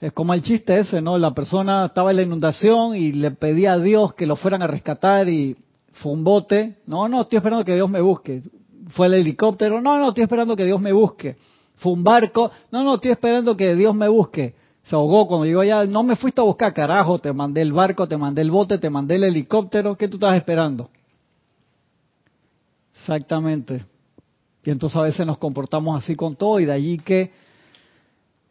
es 0.00 0.12
como 0.12 0.34
el 0.34 0.42
chiste 0.42 0.78
ese, 0.78 1.00
¿no? 1.00 1.18
La 1.18 1.32
persona 1.32 1.86
estaba 1.86 2.10
en 2.10 2.16
la 2.16 2.22
inundación 2.22 2.96
y 2.96 3.12
le 3.12 3.30
pedía 3.32 3.74
a 3.74 3.78
Dios 3.78 4.14
que 4.14 4.26
lo 4.26 4.36
fueran 4.36 4.62
a 4.62 4.66
rescatar 4.66 5.28
y 5.28 5.56
fue 5.92 6.12
un 6.12 6.24
bote. 6.24 6.76
No, 6.86 7.08
no, 7.08 7.20
estoy 7.22 7.36
esperando 7.36 7.64
que 7.64 7.74
Dios 7.74 7.88
me 7.88 8.00
busque. 8.00 8.42
Fue 8.88 9.06
el 9.06 9.14
helicóptero. 9.14 9.80
No, 9.80 9.98
no, 9.98 10.08
estoy 10.08 10.22
esperando 10.24 10.56
que 10.56 10.64
Dios 10.64 10.80
me 10.80 10.92
busque. 10.92 11.36
Fue 11.76 11.92
un 11.92 12.02
barco. 12.02 12.50
No, 12.72 12.82
no, 12.82 12.94
estoy 12.94 13.10
esperando 13.10 13.56
que 13.56 13.74
Dios 13.74 13.94
me 13.94 14.08
busque. 14.08 14.54
Se 14.90 14.96
ahogó 14.96 15.28
cuando 15.28 15.46
llegó 15.46 15.60
allá. 15.60 15.84
No 15.86 16.02
me 16.02 16.16
fuiste 16.16 16.40
a 16.40 16.44
buscar, 16.44 16.74
carajo. 16.74 17.20
Te 17.20 17.32
mandé 17.32 17.62
el 17.62 17.72
barco, 17.72 18.08
te 18.08 18.16
mandé 18.16 18.42
el 18.42 18.50
bote, 18.50 18.76
te 18.76 18.90
mandé 18.90 19.14
el 19.14 19.22
helicóptero. 19.22 19.94
¿Qué 19.94 20.08
tú 20.08 20.16
estás 20.16 20.34
esperando? 20.34 20.90
Exactamente. 22.94 23.84
Y 24.64 24.70
entonces 24.70 24.96
a 24.96 25.02
veces 25.02 25.24
nos 25.24 25.38
comportamos 25.38 26.02
así 26.02 26.16
con 26.16 26.34
todo 26.34 26.58
y 26.58 26.64
de 26.64 26.72
allí 26.72 26.98
que 26.98 27.30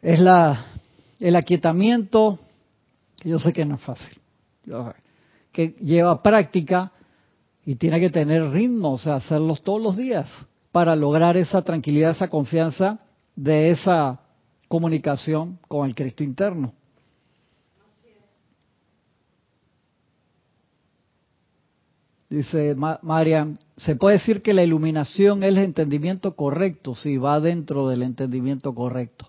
es 0.02 0.17
la 0.17 0.65
el 1.19 1.36
aquietamiento, 1.36 2.39
yo 3.25 3.38
sé 3.38 3.52
que 3.52 3.65
no 3.65 3.75
es 3.75 3.82
fácil, 3.82 4.17
que 5.52 5.75
lleva 5.82 6.23
práctica 6.23 6.93
y 7.65 7.75
tiene 7.75 7.99
que 7.99 8.10
tener 8.10 8.49
ritmo, 8.52 8.93
o 8.93 8.97
sea, 8.97 9.15
hacerlos 9.15 9.62
todos 9.62 9.82
los 9.82 9.97
días 9.97 10.30
para 10.71 10.95
lograr 10.95 11.36
esa 11.36 11.62
tranquilidad, 11.63 12.12
esa 12.12 12.30
confianza 12.30 12.99
de 13.36 13.71
esa 13.71 14.21
comunicación 14.69 15.60
con 15.67 15.86
el 15.86 15.95
Cristo 15.95 16.23
interno. 16.23 16.73
Dice 22.29 22.75
Marian, 22.75 23.58
se 23.75 23.95
puede 23.95 24.17
decir 24.17 24.43
que 24.43 24.53
la 24.53 24.63
iluminación 24.63 25.41
es 25.41 25.49
el 25.49 25.58
entendimiento 25.58 26.36
correcto, 26.36 26.93
si 26.93 27.17
va 27.17 27.39
dentro 27.39 27.89
del 27.89 28.03
entendimiento 28.03 28.73
correcto. 28.75 29.27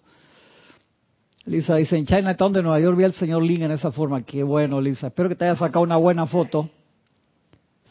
Lisa 1.46 1.76
dice, 1.76 1.96
en 1.96 2.04
Chinatown 2.04 2.52
de 2.52 2.62
Nueva 2.62 2.78
York 2.78 2.98
vi 2.98 3.04
al 3.04 3.14
señor 3.14 3.42
Lin 3.42 3.62
en 3.62 3.70
esa 3.70 3.90
forma. 3.90 4.22
Qué 4.22 4.42
bueno, 4.42 4.80
Lisa. 4.82 5.06
Espero 5.06 5.30
que 5.30 5.34
te 5.34 5.46
haya 5.46 5.58
sacado 5.58 5.82
una 5.82 5.96
buena 5.96 6.26
foto. 6.26 6.68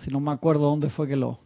Si 0.04 0.12
no 0.12 0.20
me 0.20 0.32
acuerdo 0.32 0.62
dónde 0.62 0.92
fue 0.92 1.08
que 1.08 1.16
lo... 1.16 1.40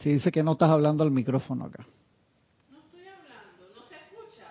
Sí, 0.00 0.14
dice 0.14 0.32
que 0.32 0.42
no 0.42 0.52
estás 0.52 0.70
hablando 0.70 1.04
al 1.04 1.10
micrófono 1.10 1.66
acá. 1.66 1.86
No 2.70 2.78
estoy 2.80 3.00
hablando, 3.00 3.66
no 3.74 3.86
se 3.88 3.94
escucha. 3.94 4.44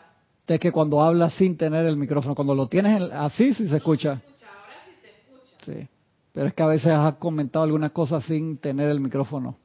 Es 0.47 0.59
que 0.59 0.71
cuando 0.71 1.01
hablas 1.01 1.33
sin 1.33 1.57
tener 1.57 1.85
el 1.85 1.97
micrófono, 1.97 2.35
cuando 2.35 2.55
lo 2.55 2.67
tienes 2.67 3.11
así, 3.11 3.53
sí 3.53 3.67
se 3.67 3.77
escucha. 3.77 4.15
se 4.15 4.29
escucha. 4.29 4.47
Ahora 4.47 4.75
sí 4.85 5.01
se 5.01 5.09
escucha. 5.09 5.81
Sí, 5.81 5.89
pero 6.31 6.47
es 6.47 6.53
que 6.53 6.63
a 6.63 6.67
veces 6.67 6.91
has 6.91 7.15
comentado 7.15 7.63
algunas 7.63 7.91
cosas 7.91 8.23
sin 8.23 8.57
tener 8.57 8.89
el 8.89 8.99
micrófono. 8.99 9.57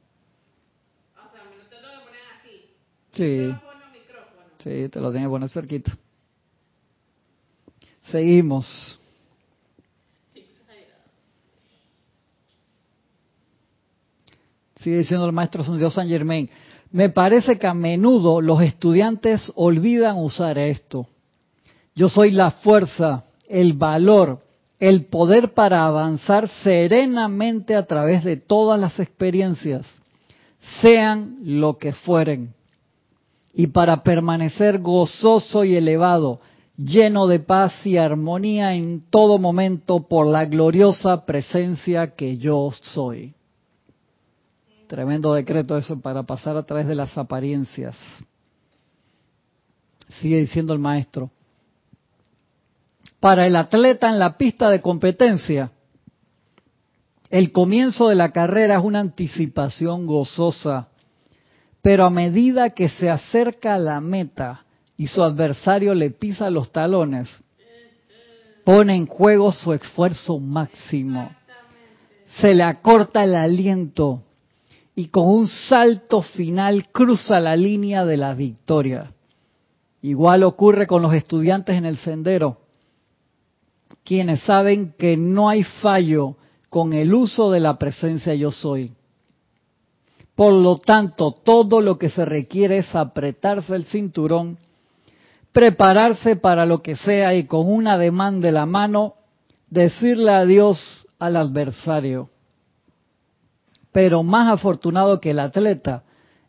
Sí. 3.15 3.55
Sí, 4.61 4.89
te 4.89 4.99
lo 4.99 5.11
tengo 5.11 5.27
que 5.27 5.29
poner 5.29 5.49
cerquita. 5.49 5.97
Seguimos. 8.11 8.99
Sigue 14.85 14.99
diciendo 14.99 15.25
el 15.25 15.31
maestro 15.31 15.63
Santiago 15.63 15.89
San 15.89 16.07
Germain. 16.07 16.47
Me 16.91 17.09
parece 17.09 17.57
que 17.57 17.65
a 17.65 17.73
menudo 17.73 18.39
los 18.39 18.61
estudiantes 18.61 19.51
olvidan 19.55 20.17
usar 20.17 20.59
esto. 20.59 21.07
Yo 21.95 22.07
soy 22.07 22.29
la 22.29 22.51
fuerza, 22.51 23.23
el 23.49 23.73
valor, 23.73 24.43
el 24.79 25.05
poder 25.05 25.55
para 25.55 25.87
avanzar 25.87 26.47
serenamente 26.47 27.73
a 27.73 27.87
través 27.87 28.23
de 28.23 28.37
todas 28.37 28.79
las 28.79 28.99
experiencias, 28.99 29.87
sean 30.81 31.37
lo 31.41 31.79
que 31.79 31.91
fueren 31.91 32.53
y 33.55 33.65
para 33.67 34.03
permanecer 34.03 34.77
gozoso 34.77 35.63
y 35.63 35.75
elevado, 35.75 36.41
lleno 36.77 37.25
de 37.25 37.39
paz 37.39 37.73
y 37.87 37.97
armonía 37.97 38.75
en 38.75 39.01
todo 39.09 39.39
momento 39.39 40.07
por 40.07 40.27
la 40.27 40.45
gloriosa 40.45 41.25
presencia 41.25 42.13
que 42.13 42.37
yo 42.37 42.69
soy. 42.83 43.33
Tremendo 44.87 45.33
decreto 45.33 45.77
eso 45.77 45.99
para 45.99 46.23
pasar 46.23 46.57
a 46.57 46.63
través 46.63 46.87
de 46.87 46.95
las 46.95 47.17
apariencias. 47.17 47.95
Sigue 50.19 50.37
diciendo 50.37 50.73
el 50.73 50.79
maestro. 50.79 51.31
Para 53.19 53.47
el 53.47 53.55
atleta 53.55 54.09
en 54.09 54.19
la 54.19 54.37
pista 54.37 54.69
de 54.69 54.81
competencia, 54.81 55.71
el 57.29 57.51
comienzo 57.51 58.09
de 58.09 58.15
la 58.15 58.31
carrera 58.31 58.77
es 58.77 58.83
una 58.83 58.99
anticipación 58.99 60.05
gozosa 60.05 60.89
pero 61.85 62.03
a 62.03 62.09
medida 62.09 62.71
que 62.71 62.89
se 62.89 63.11
acerca 63.11 63.75
a 63.75 63.77
la 63.77 64.01
meta 64.01 64.65
y 64.97 65.05
su 65.05 65.21
adversario 65.21 65.93
le 65.93 66.09
pisa 66.09 66.49
los 66.49 66.71
talones, 66.71 67.29
pone 68.63 68.95
en 68.95 69.05
juego 69.05 69.51
su 69.51 69.71
esfuerzo 69.71 70.39
máximo. 70.39 71.29
Se 72.37 72.55
le 72.55 72.63
acorta 72.63 73.23
el 73.23 73.35
aliento 73.35 74.23
y 74.95 75.07
con 75.07 75.27
un 75.27 75.47
salto 75.47 76.21
final 76.21 76.87
cruza 76.91 77.39
la 77.39 77.55
línea 77.55 78.05
de 78.05 78.17
la 78.17 78.33
victoria. 78.33 79.11
Igual 80.01 80.43
ocurre 80.43 80.87
con 80.87 81.01
los 81.01 81.13
estudiantes 81.13 81.75
en 81.75 81.85
el 81.85 81.97
sendero, 81.97 82.59
quienes 84.03 84.41
saben 84.41 84.93
que 84.97 85.17
no 85.17 85.49
hay 85.49 85.63
fallo 85.63 86.37
con 86.69 86.93
el 86.93 87.13
uso 87.13 87.51
de 87.51 87.59
la 87.59 87.77
presencia 87.77 88.33
yo 88.35 88.51
soy 88.51 88.91
por 90.35 90.51
lo 90.51 90.77
tanto, 90.77 91.31
todo 91.31 91.79
lo 91.79 91.97
que 91.97 92.09
se 92.09 92.25
requiere 92.25 92.79
es 92.79 92.93
apretarse 92.93 93.73
el 93.73 93.85
cinturón, 93.85 94.57
prepararse 95.53 96.35
para 96.35 96.65
lo 96.65 96.81
que 96.81 96.97
sea 96.97 97.33
y 97.33 97.45
con 97.45 97.71
una 97.71 97.97
demanda 97.97 98.47
de 98.47 98.51
la 98.51 98.65
mano, 98.65 99.15
decirle 99.69 100.31
adiós 100.31 101.07
al 101.19 101.37
adversario. 101.37 102.29
Pero 103.95 104.23
más 104.23 104.51
afortunado 104.51 105.21
que 105.21 105.31
el 105.31 105.39
atleta 105.39 106.03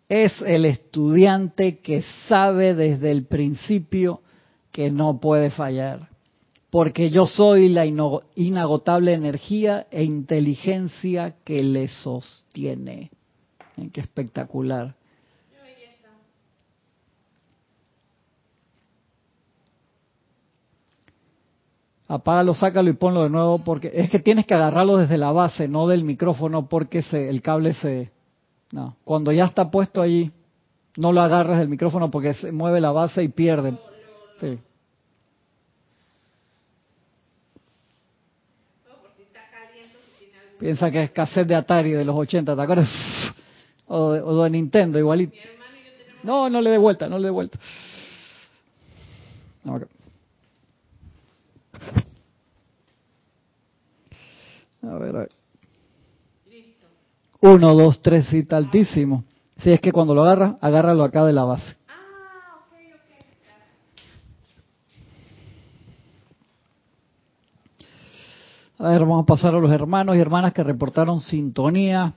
es 0.09 0.33
el 0.45 0.65
estudiante 0.65 1.79
que 1.79 2.03
sabe 2.27 2.75
desde 2.75 3.13
el 3.13 3.25
principio 3.25 4.23
que 4.73 4.91
no 4.91 5.21
puede 5.21 5.51
fallar, 5.51 6.09
porque 6.71 7.11
yo 7.11 7.25
soy 7.25 7.69
la 7.69 7.87
inagotable 7.87 9.13
energía 9.13 9.87
e 9.93 10.03
inteligencia 10.03 11.37
que 11.45 11.63
le 11.63 11.87
sostiene. 11.87 13.13
Qué 13.93 14.01
espectacular. 14.01 14.97
Apágalo, 22.09 22.55
sácalo 22.55 22.89
y 22.89 22.93
ponlo 22.93 23.25
de 23.25 23.31
nuevo 23.31 23.59
porque 23.59 23.91
es 23.93 24.11
que 24.11 24.21
tienes 24.21 24.47
que 24.47 24.55
agarrarlo 24.55 24.97
desde 24.97 25.19
la 25.19 25.33
base, 25.33 25.67
no 25.67 25.89
del 25.89 26.05
micrófono 26.05 26.69
porque 26.69 27.03
se, 27.03 27.29
el 27.29 27.43
cable 27.43 27.75
se... 27.75 28.13
No, 28.73 28.97
cuando 29.05 29.33
ya 29.33 29.45
está 29.45 29.71
puesto 29.71 30.03
allí, 30.03 30.31
no 30.97 31.13
lo 31.13 31.21
agarres 31.21 31.59
del 31.59 31.69
micrófono 31.69 32.11
porque 32.11 32.35
se 32.35 32.53
mueve 32.53 32.81
la 32.81 32.93
base 32.93 33.23
y 33.23 33.29
pierde. 33.29 33.77
Sí. 34.41 34.59
Piensa 40.59 40.91
que 40.91 41.03
es 41.03 41.11
cassette 41.11 41.49
de 41.49 41.55
Atari 41.55 41.91
de 41.91 42.05
los 42.05 42.17
80, 42.17 42.55
¿te 42.55 42.63
acuerdas? 42.63 42.89
O 43.89 44.11
de, 44.11 44.21
o 44.21 44.43
de 44.43 44.51
Nintendo, 44.51 44.99
igualito. 44.99 45.37
No, 46.25 46.51
no 46.51 46.61
le 46.61 46.71
dé 46.71 46.77
vuelta, 46.77 47.09
no 47.09 47.21
le 47.21 47.27
dé 47.27 47.31
vuelta. 47.31 47.57
Okay. 49.65 49.96
A 54.89 54.99
ver. 54.99 55.29
Uno, 57.41 57.75
dos, 57.75 58.01
tres, 58.03 58.29
cita 58.29 58.57
altísimo. 58.57 59.25
Si 59.59 59.71
es 59.71 59.81
que 59.81 59.93
cuando 59.93 60.15
lo 60.15 60.23
agarra, 60.23 60.59
agárralo 60.61 61.05
acá 61.05 61.25
de 61.25 61.33
la 61.33 61.45
base. 61.45 61.77
Ah. 61.89 61.97
A 68.79 68.91
ver, 68.91 69.01
vamos 69.01 69.23
a 69.23 69.27
pasar 69.27 69.55
a 69.55 69.61
los 69.61 69.71
hermanos 69.71 70.17
y 70.17 70.21
hermanas 70.21 70.53
que 70.53 70.63
reportaron 70.63 71.21
sintonía. 71.21 72.15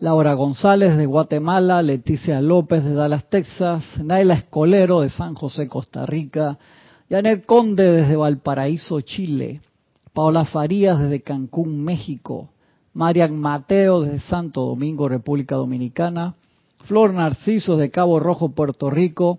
Laura 0.00 0.34
González 0.34 0.96
de 0.96 1.06
Guatemala, 1.06 1.82
Leticia 1.82 2.40
López 2.40 2.84
de 2.84 2.94
Dallas, 2.94 3.28
Texas, 3.28 3.82
Naila 3.98 4.34
Escolero 4.34 5.00
de 5.00 5.10
San 5.10 5.34
José, 5.34 5.66
Costa 5.66 6.06
Rica, 6.06 6.56
Janet 7.10 7.44
Conde 7.46 7.90
desde 7.90 8.14
Valparaíso, 8.14 9.00
Chile, 9.00 9.60
Paola 10.18 10.44
Farías 10.46 10.98
desde 10.98 11.22
Cancún, 11.22 11.84
México, 11.84 12.48
Marian 12.92 13.36
Mateo 13.38 14.00
desde 14.00 14.18
Santo 14.18 14.62
Domingo, 14.62 15.08
República 15.08 15.54
Dominicana, 15.54 16.34
Flor 16.86 17.14
Narciso 17.14 17.76
de 17.76 17.92
Cabo 17.92 18.18
Rojo, 18.18 18.48
Puerto 18.48 18.90
Rico, 18.90 19.38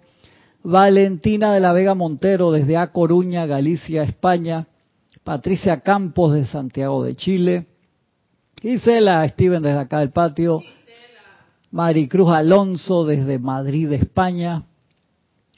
Valentina 0.63 1.51
de 1.51 1.59
la 1.59 1.73
Vega 1.73 1.95
Montero 1.95 2.53
desde 2.53 2.77
A 2.77 2.93
Coruña, 2.93 3.45
Galicia, 3.45 4.03
España, 4.03 4.67
Patricia 5.25 5.81
Campos 5.81 6.31
de 6.31 6.45
Santiago 6.45 7.03
de 7.03 7.13
Chile, 7.13 7.67
Gisela 8.61 9.27
Steven 9.27 9.61
desde 9.61 9.79
acá 9.79 9.99
del 9.99 10.11
patio, 10.11 10.61
Maricruz 11.71 12.31
Alonso 12.31 13.03
desde 13.03 13.37
Madrid, 13.37 13.91
España, 13.91 14.63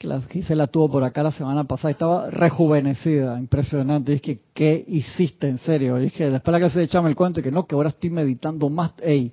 que 0.02 0.08
la 0.08 0.20
Gisela 0.20 0.66
tuvo 0.66 0.90
por 0.90 1.04
acá 1.04 1.22
la 1.22 1.30
semana 1.30 1.62
pasada, 1.62 1.92
estaba 1.92 2.28
rejuvenecida, 2.28 3.38
impresionante. 3.38 4.10
Y 4.10 4.14
es 4.16 4.20
que, 4.20 4.40
¿qué 4.52 4.84
hiciste 4.88 5.48
en 5.48 5.58
serio? 5.58 6.00
Y 6.00 6.06
es 6.06 6.12
que 6.12 6.28
después 6.28 6.52
la 6.52 6.58
que 6.58 6.70
se 6.70 6.82
echaba 6.82 7.08
el 7.08 7.14
cuento 7.14 7.38
y 7.38 7.44
que 7.44 7.52
no, 7.52 7.66
que 7.66 7.76
ahora 7.76 7.90
estoy 7.90 8.10
meditando 8.10 8.68
más, 8.68 8.94
ey. 9.00 9.32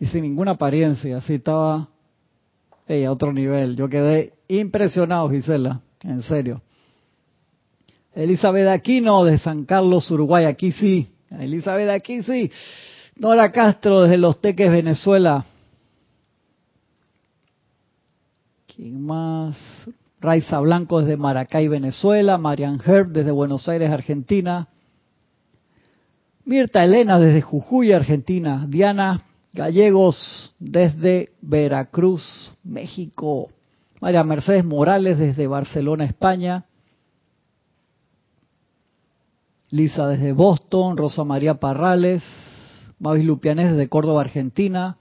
Y 0.00 0.06
sin 0.06 0.22
ninguna 0.22 0.52
apariencia, 0.52 1.18
así 1.18 1.34
estaba, 1.34 1.88
ey, 2.88 3.04
a 3.04 3.12
otro 3.12 3.32
nivel. 3.32 3.76
Yo 3.76 3.88
quedé 3.88 4.32
impresionado, 4.48 5.30
Gisela, 5.30 5.80
en 6.02 6.22
serio. 6.22 6.62
Elizabeth 8.12 8.66
Aquino 8.66 9.24
de 9.24 9.38
San 9.38 9.66
Carlos, 9.66 10.10
Uruguay, 10.10 10.46
aquí 10.46 10.72
sí. 10.72 11.14
Elizabeth 11.30 11.90
aquí 11.90 12.24
sí. 12.24 12.50
Nora 13.14 13.52
Castro 13.52 14.02
desde 14.02 14.16
Los 14.16 14.40
Teques, 14.40 14.68
Venezuela. 14.68 15.44
¿Quién 18.80 19.02
más? 19.02 19.58
Raiza 20.22 20.58
Blanco 20.58 21.00
desde 21.00 21.18
Maracay, 21.18 21.68
Venezuela. 21.68 22.38
Marian 22.38 22.80
Herb 22.82 23.08
desde 23.12 23.30
Buenos 23.30 23.68
Aires, 23.68 23.90
Argentina. 23.90 24.68
Mirta 26.46 26.82
Elena 26.82 27.18
desde 27.18 27.42
Jujuy, 27.42 27.92
Argentina. 27.92 28.64
Diana 28.66 29.22
Gallegos 29.52 30.54
desde 30.58 31.28
Veracruz, 31.42 32.54
México. 32.64 33.50
María 34.00 34.24
Mercedes 34.24 34.64
Morales 34.64 35.18
desde 35.18 35.46
Barcelona, 35.46 36.06
España. 36.06 36.64
Lisa 39.68 40.08
desde 40.08 40.32
Boston, 40.32 40.96
Rosa 40.96 41.22
María 41.24 41.60
Parrales, 41.60 42.22
Mavis 42.98 43.26
Lupianes 43.26 43.72
desde 43.72 43.90
Córdoba, 43.90 44.22
Argentina, 44.22 44.96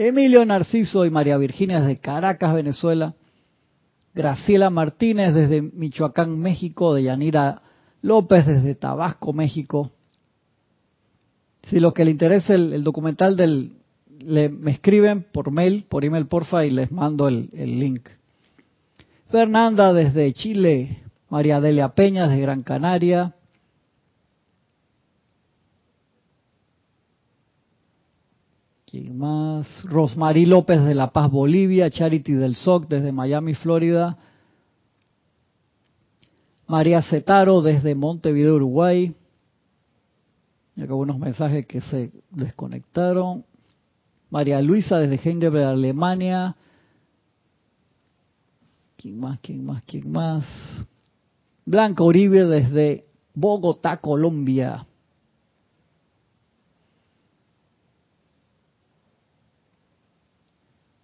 Emilio 0.00 0.44
Narciso 0.44 1.04
y 1.04 1.10
María 1.10 1.36
Virginia 1.38 1.80
desde 1.80 2.00
Caracas, 2.00 2.54
Venezuela, 2.54 3.16
Graciela 4.14 4.70
Martínez 4.70 5.34
desde 5.34 5.60
Michoacán, 5.60 6.38
México, 6.38 6.94
de 6.94 7.02
Yanira 7.02 7.62
López 8.00 8.46
desde 8.46 8.76
Tabasco, 8.76 9.32
México. 9.32 9.90
Si 11.64 11.80
lo 11.80 11.94
que 11.94 12.04
le 12.04 12.12
interesa 12.12 12.54
el, 12.54 12.84
documental 12.84 13.36
del, 13.36 13.72
le, 14.20 14.48
me 14.48 14.70
escriben 14.70 15.26
por 15.32 15.50
mail, 15.50 15.84
por 15.88 16.04
email 16.04 16.26
porfa 16.26 16.64
y 16.64 16.70
les 16.70 16.92
mando 16.92 17.26
el, 17.26 17.50
el 17.52 17.80
link. 17.80 18.08
Fernanda 19.32 19.92
desde 19.92 20.32
Chile, 20.32 21.02
María 21.28 21.60
Delia 21.60 21.88
Peña 21.88 22.28
de 22.28 22.40
Gran 22.40 22.62
Canaria. 22.62 23.34
¿Quién 29.00 29.16
más? 29.16 29.68
Rosmarí 29.84 30.44
López 30.44 30.82
de 30.82 30.92
La 30.92 31.12
Paz, 31.12 31.30
Bolivia. 31.30 31.88
Charity 31.88 32.32
del 32.32 32.56
SOC 32.56 32.88
desde 32.88 33.12
Miami, 33.12 33.54
Florida. 33.54 34.18
María 36.66 37.00
Cetaro 37.02 37.62
desde 37.62 37.94
Montevideo, 37.94 38.56
Uruguay. 38.56 39.14
Y 40.74 40.82
acá 40.82 40.94
unos 40.94 41.16
mensajes 41.16 41.64
que 41.64 41.80
se 41.80 42.10
desconectaron. 42.30 43.44
María 44.30 44.60
Luisa 44.60 44.98
desde 44.98 45.30
Heidelberg, 45.30 45.68
Alemania. 45.68 46.56
¿Quién 48.96 49.20
más? 49.20 49.38
¿Quién 49.38 49.64
más? 49.64 49.84
¿Quién 49.84 50.10
más? 50.10 50.44
Blanca 51.64 52.02
Uribe 52.02 52.46
desde 52.46 53.04
Bogotá, 53.32 53.98
Colombia. 53.98 54.84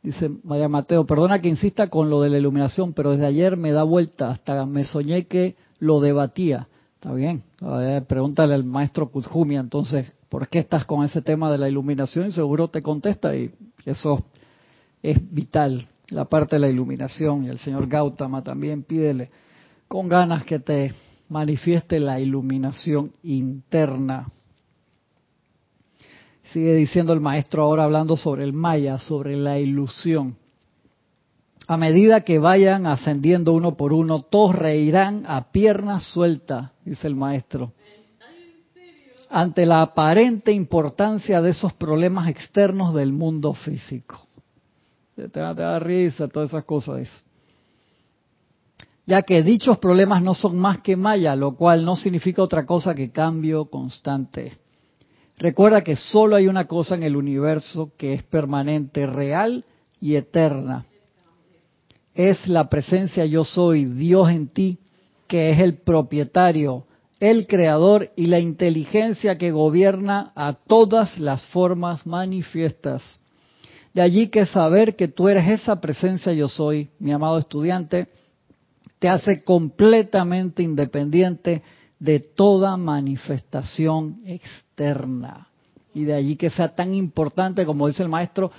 Dice 0.05 0.31
María 0.45 0.69
Mateo, 0.69 1.07
perdona 1.07 1.39
que 1.39 1.49
insista 1.49 1.89
con 1.89 2.11
lo 2.11 2.21
de 2.21 2.29
la 2.29 2.37
iluminación, 2.37 2.93
pero 2.93 3.13
desde 3.13 3.25
ayer 3.25 3.57
me 3.57 3.73
da 3.73 3.85
vuelta, 3.85 4.33
hasta 4.33 4.67
me 4.67 4.85
soñé 4.85 5.27
que 5.27 5.57
lo 5.79 5.99
debatía. 5.99 6.69
Está 6.97 7.15
bien, 7.15 7.43
pregúntale 8.07 8.53
al 8.53 8.65
maestro 8.65 9.09
Kutjumia, 9.11 9.61
entonces, 9.61 10.15
¿por 10.29 10.49
qué 10.49 10.59
estás 10.59 10.85
con 10.85 11.07
ese 11.07 11.23
tema 11.23 11.51
de 11.51 11.57
la 11.57 11.71
iluminación? 11.71 12.27
Y 12.27 12.33
seguro 12.33 12.69
te 12.69 12.83
contesta 12.83 13.35
y 13.35 13.51
eso 13.87 14.23
es 15.03 15.19
vital, 15.33 15.89
la 16.11 16.27
parte 16.27 16.57
de 16.57 16.61
la 16.61 16.69
iluminación. 16.69 17.47
Y 17.47 17.49
el 17.49 17.59
señor 17.59 17.87
Gautama 17.87 18.45
también 18.45 18.83
pídele 18.83 19.31
con 19.89 20.07
ganas 20.11 20.45
que 20.45 20.59
te 20.59 20.93
manifieste 21.31 21.99
la 21.99 22.21
iluminación 22.21 23.13
interna. 23.23 24.29
Sigue 26.53 26.75
diciendo 26.75 27.13
el 27.13 27.21
maestro 27.21 27.63
ahora 27.63 27.85
hablando 27.85 28.17
sobre 28.17 28.45
el 28.45 28.53
maya, 28.53 28.99
sobre 28.99 29.37
la 29.37 29.59
ilusión. 29.59 30.37
A 31.67 31.77
medida 31.77 32.21
que 32.21 32.39
vayan 32.39 32.87
ascendiendo 32.87 33.53
uno 33.53 33.77
por 33.77 33.93
uno, 33.93 34.23
todos 34.23 34.55
reirán 34.55 35.25
a 35.27 35.51
piernas 35.51 36.05
sueltas, 36.05 36.73
dice 36.85 37.07
el 37.07 37.17
maestro, 37.17 37.73
ante 39.31 39.65
la 39.65 39.81
aparente 39.81 40.53
importancia 40.53 41.41
de 41.41 41.51
esos 41.51 41.73
problemas 41.73 42.29
externos 42.29 42.95
del 42.95 43.13
mundo 43.13 43.55
físico. 43.55 44.27
Te 45.17 45.29
da, 45.29 45.55
te 45.55 45.63
da 45.63 45.79
risa, 45.79 46.29
todas 46.29 46.51
esas 46.51 46.65
cosas 46.65 47.09
ya 49.07 49.23
que 49.23 49.43
dichos 49.43 49.79
problemas 49.79 50.23
no 50.23 50.35
son 50.35 50.57
más 50.57 50.79
que 50.79 50.97
maya, 50.97 51.37
lo 51.37 51.55
cual 51.55 51.85
no 51.85 51.97
significa 51.97 52.43
otra 52.43 52.65
cosa 52.65 52.95
que 52.95 53.11
cambio 53.11 53.67
constante. 53.67 54.59
Recuerda 55.39 55.83
que 55.83 55.97
solo 55.97 56.37
hay 56.37 56.47
una 56.47 56.67
cosa 56.67 56.95
en 56.95 57.03
el 57.03 57.17
universo 57.17 57.91
que 57.97 58.13
es 58.15 58.23
permanente, 58.23 59.07
real 59.07 59.65
y 60.01 60.15
eterna. 60.15 60.85
Es 62.15 62.47
la 62.47 62.69
presencia 62.69 63.27
yo 63.27 63.45
soy, 63.45 63.87
Dios 63.87 64.31
en 64.31 64.49
ti, 64.49 64.79
que 65.27 65.51
es 65.51 65.59
el 65.59 65.79
propietario, 65.79 66.85
el 67.19 67.47
creador 67.47 68.11
y 68.17 68.27
la 68.27 68.39
inteligencia 68.39 69.37
que 69.37 69.51
gobierna 69.51 70.33
a 70.37 70.53
todas 70.53 71.19
las 71.19 71.45
formas 71.47 72.07
manifiestas. 72.07 73.21
De 73.93 74.03
allí 74.03 74.29
que 74.29 74.47
saber 74.47 74.95
que 74.95 75.09
tú 75.09 75.29
eres 75.29 75.49
esa 75.49 75.81
presencia 75.81 76.33
yo 76.33 76.49
soy, 76.49 76.91
mi 76.99 77.13
amado 77.13 77.39
estudiante, 77.39 78.09
te 78.99 79.09
hace 79.09 79.43
completamente 79.43 80.63
independiente 80.63 81.63
de 82.05 82.21
toda 82.21 82.77
manifestación 82.77 84.21
externa. 84.27 85.49
Y 85.95 86.05
de 86.05 86.13
allí 86.13 86.37
que 86.37 86.51
sea 86.51 86.75
tan 86.75 86.93
importante, 86.93 87.65
como 87.65 87.87
dice 87.87 88.03
el 88.03 88.11
maestro, 88.11 88.51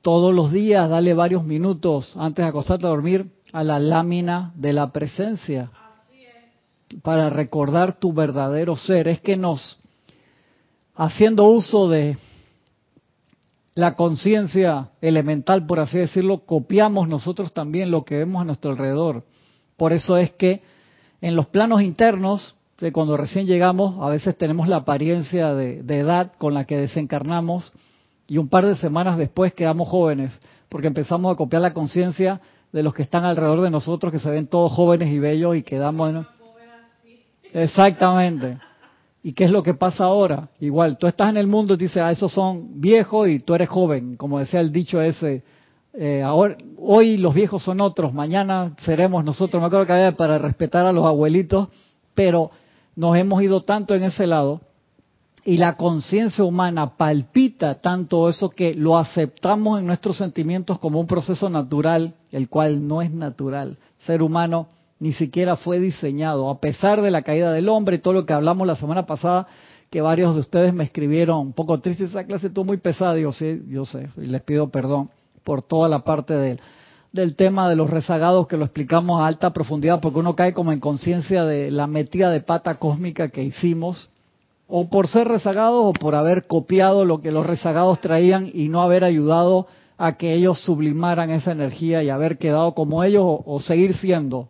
todos 0.00 0.32
los 0.32 0.52
días 0.52 0.88
dale 0.88 1.12
varios 1.12 1.42
minutos 1.42 2.16
antes 2.16 2.44
de 2.44 2.50
acostarte 2.50 2.86
a 2.86 2.90
dormir 2.90 3.32
a 3.52 3.64
la 3.64 3.80
lámina 3.80 4.52
de 4.54 4.72
la 4.72 4.92
presencia. 4.92 5.72
Para 7.02 7.30
recordar 7.30 7.98
tu 7.98 8.12
verdadero 8.12 8.76
ser. 8.76 9.08
Es 9.08 9.20
que 9.20 9.36
nos, 9.36 9.76
haciendo 10.94 11.46
uso 11.46 11.88
de 11.88 12.16
la 13.74 13.96
conciencia 13.96 14.90
elemental, 15.00 15.66
por 15.66 15.80
así 15.80 15.98
decirlo, 15.98 16.46
copiamos 16.46 17.08
nosotros 17.08 17.52
también 17.52 17.90
lo 17.90 18.04
que 18.04 18.18
vemos 18.18 18.40
a 18.40 18.44
nuestro 18.44 18.70
alrededor. 18.70 19.24
Por 19.76 19.92
eso 19.92 20.16
es 20.16 20.32
que 20.34 20.62
en 21.20 21.34
los 21.34 21.48
planos 21.48 21.82
internos, 21.82 22.54
cuando 22.92 23.16
recién 23.16 23.46
llegamos, 23.46 23.96
a 24.00 24.08
veces 24.08 24.36
tenemos 24.36 24.68
la 24.68 24.76
apariencia 24.76 25.54
de, 25.54 25.78
edad 25.80 26.32
con 26.38 26.54
la 26.54 26.64
que 26.64 26.76
desencarnamos 26.76 27.72
y 28.26 28.38
un 28.38 28.48
par 28.48 28.66
de 28.66 28.76
semanas 28.76 29.18
después 29.18 29.54
quedamos 29.54 29.88
jóvenes, 29.88 30.32
porque 30.68 30.86
empezamos 30.88 31.32
a 31.32 31.36
copiar 31.36 31.62
la 31.62 31.72
conciencia 31.72 32.40
de 32.72 32.82
los 32.82 32.94
que 32.94 33.02
están 33.02 33.24
alrededor 33.24 33.60
de 33.60 33.70
nosotros, 33.70 34.12
que 34.12 34.18
se 34.18 34.30
ven 34.30 34.46
todos 34.46 34.72
jóvenes 34.72 35.10
y 35.10 35.18
bellos 35.18 35.56
y 35.56 35.62
quedamos... 35.62 36.26
Exactamente. 37.52 38.58
¿Y 39.22 39.32
qué 39.32 39.44
es 39.44 39.50
lo 39.50 39.62
que 39.62 39.74
pasa 39.74 40.04
ahora? 40.04 40.48
Igual, 40.60 40.98
tú 40.98 41.06
estás 41.06 41.30
en 41.30 41.36
el 41.36 41.46
mundo 41.46 41.74
y 41.74 41.76
dices, 41.78 41.98
ah, 41.98 42.10
esos 42.10 42.32
son 42.32 42.80
viejos 42.80 43.28
y 43.28 43.38
tú 43.38 43.54
eres 43.54 43.68
joven, 43.68 44.16
como 44.16 44.40
decía 44.40 44.60
el 44.60 44.72
dicho 44.72 45.00
ese. 45.00 45.44
Eh, 45.94 46.22
ahora, 46.22 46.58
hoy 46.76 47.16
los 47.16 47.32
viejos 47.32 47.62
son 47.62 47.80
otros, 47.80 48.12
mañana 48.12 48.74
seremos 48.78 49.24
nosotros. 49.24 49.60
Me 49.62 49.68
acuerdo 49.68 49.86
que 49.86 49.92
había 49.92 50.16
para 50.16 50.38
respetar 50.38 50.84
a 50.84 50.92
los 50.92 51.06
abuelitos, 51.06 51.68
pero 52.14 52.50
nos 52.96 53.16
hemos 53.16 53.42
ido 53.42 53.62
tanto 53.62 53.94
en 53.94 54.04
ese 54.04 54.26
lado 54.26 54.60
y 55.44 55.58
la 55.58 55.76
conciencia 55.76 56.42
humana 56.42 56.96
palpita 56.96 57.80
tanto 57.80 58.28
eso 58.28 58.50
que 58.50 58.74
lo 58.74 58.96
aceptamos 58.96 59.78
en 59.78 59.86
nuestros 59.86 60.16
sentimientos 60.16 60.78
como 60.78 61.00
un 61.00 61.06
proceso 61.06 61.50
natural, 61.50 62.14
el 62.32 62.48
cual 62.48 62.86
no 62.86 63.02
es 63.02 63.10
natural. 63.10 63.76
ser 63.98 64.22
humano 64.22 64.68
ni 65.00 65.12
siquiera 65.12 65.56
fue 65.56 65.80
diseñado, 65.80 66.48
a 66.48 66.60
pesar 66.60 67.02
de 67.02 67.10
la 67.10 67.22
caída 67.22 67.52
del 67.52 67.68
hombre 67.68 67.96
y 67.96 67.98
todo 67.98 68.14
lo 68.14 68.24
que 68.24 68.32
hablamos 68.32 68.66
la 68.66 68.76
semana 68.76 69.04
pasada, 69.04 69.46
que 69.90 70.00
varios 70.00 70.34
de 70.34 70.40
ustedes 70.40 70.72
me 70.72 70.84
escribieron 70.84 71.38
un 71.38 71.52
poco 71.52 71.78
triste, 71.80 72.04
esa 72.04 72.24
clase 72.24 72.46
estuvo 72.46 72.64
muy 72.64 72.78
pesada, 72.78 73.14
digo, 73.14 73.32
sí, 73.32 73.62
yo 73.68 73.84
sé, 73.84 74.08
y 74.16 74.26
les 74.26 74.42
pido 74.42 74.70
perdón 74.70 75.10
por 75.42 75.62
toda 75.62 75.88
la 75.88 76.00
parte 76.00 76.34
del 77.14 77.36
tema 77.36 77.70
de 77.70 77.76
los 77.76 77.88
rezagados 77.88 78.48
que 78.48 78.56
lo 78.56 78.64
explicamos 78.64 79.20
a 79.22 79.26
alta 79.26 79.52
profundidad, 79.52 80.00
porque 80.00 80.18
uno 80.18 80.34
cae 80.34 80.52
como 80.52 80.72
en 80.72 80.80
conciencia 80.80 81.44
de 81.44 81.70
la 81.70 81.86
metida 81.86 82.28
de 82.28 82.40
pata 82.40 82.74
cósmica 82.74 83.28
que 83.28 83.42
hicimos, 83.42 84.10
o 84.66 84.90
por 84.90 85.08
ser 85.08 85.28
rezagados 85.28 85.84
o 85.84 85.92
por 85.92 86.16
haber 86.16 86.46
copiado 86.46 87.04
lo 87.04 87.22
que 87.22 87.30
los 87.30 87.46
rezagados 87.46 88.00
traían 88.00 88.50
y 88.52 88.68
no 88.68 88.82
haber 88.82 89.04
ayudado 89.04 89.68
a 89.96 90.16
que 90.16 90.34
ellos 90.34 90.60
sublimaran 90.60 91.30
esa 91.30 91.52
energía 91.52 92.02
y 92.02 92.10
haber 92.10 92.36
quedado 92.36 92.74
como 92.74 93.04
ellos 93.04 93.24
o 93.24 93.60
seguir 93.60 93.94
siendo 93.94 94.48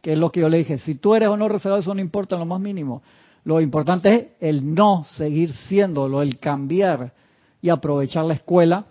que 0.00 0.12
es 0.12 0.18
lo 0.18 0.30
que 0.30 0.40
yo 0.40 0.48
le 0.48 0.58
dije, 0.58 0.78
si 0.78 0.94
tú 0.94 1.14
eres 1.14 1.28
o 1.28 1.36
no 1.36 1.48
rezagado, 1.48 1.80
eso 1.80 1.94
no 1.94 2.00
importa 2.00 2.36
en 2.36 2.40
lo 2.40 2.46
más 2.46 2.60
mínimo. 2.60 3.02
Lo 3.44 3.60
importante 3.60 4.14
es 4.14 4.26
el 4.40 4.74
no 4.74 5.04
seguir 5.04 5.52
siéndolo, 5.52 6.22
el 6.22 6.38
cambiar 6.38 7.12
y 7.60 7.68
aprovechar 7.70 8.24
la 8.24 8.34
escuela 8.34 8.86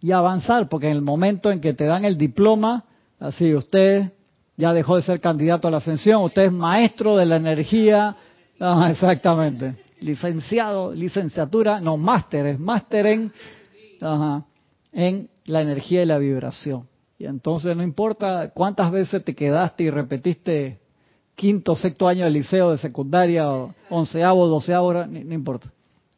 y 0.00 0.12
avanzar, 0.12 0.68
porque 0.68 0.86
en 0.86 0.96
el 0.96 1.02
momento 1.02 1.50
en 1.50 1.60
que 1.60 1.74
te 1.74 1.84
dan 1.84 2.04
el 2.04 2.16
diploma, 2.16 2.84
así 3.18 3.54
usted 3.54 4.12
ya 4.56 4.72
dejó 4.72 4.96
de 4.96 5.02
ser 5.02 5.20
candidato 5.20 5.68
a 5.68 5.70
la 5.70 5.78
ascensión, 5.78 6.22
usted 6.22 6.42
es 6.42 6.52
maestro 6.52 7.16
de 7.16 7.26
la 7.26 7.36
energía, 7.36 8.16
exactamente, 8.88 9.76
licenciado, 10.00 10.94
licenciatura, 10.94 11.80
no, 11.80 11.96
máster, 11.96 12.46
es 12.46 12.58
máster 12.58 13.06
en, 13.06 13.32
en 14.92 15.28
la 15.44 15.60
energía 15.62 16.02
y 16.02 16.06
la 16.06 16.18
vibración. 16.18 16.88
Y 17.18 17.26
entonces 17.26 17.76
no 17.76 17.82
importa 17.82 18.50
cuántas 18.54 18.90
veces 18.90 19.22
te 19.24 19.34
quedaste 19.34 19.84
y 19.84 19.90
repetiste 19.90 20.80
quinto, 21.34 21.74
sexto 21.74 22.08
año 22.08 22.24
de 22.24 22.30
liceo, 22.30 22.70
de 22.70 22.78
secundaria, 22.78 23.46
onceavo, 23.90 24.46
doceavo, 24.46 24.92
no, 24.92 25.06
no 25.06 25.34
importa. 25.34 25.70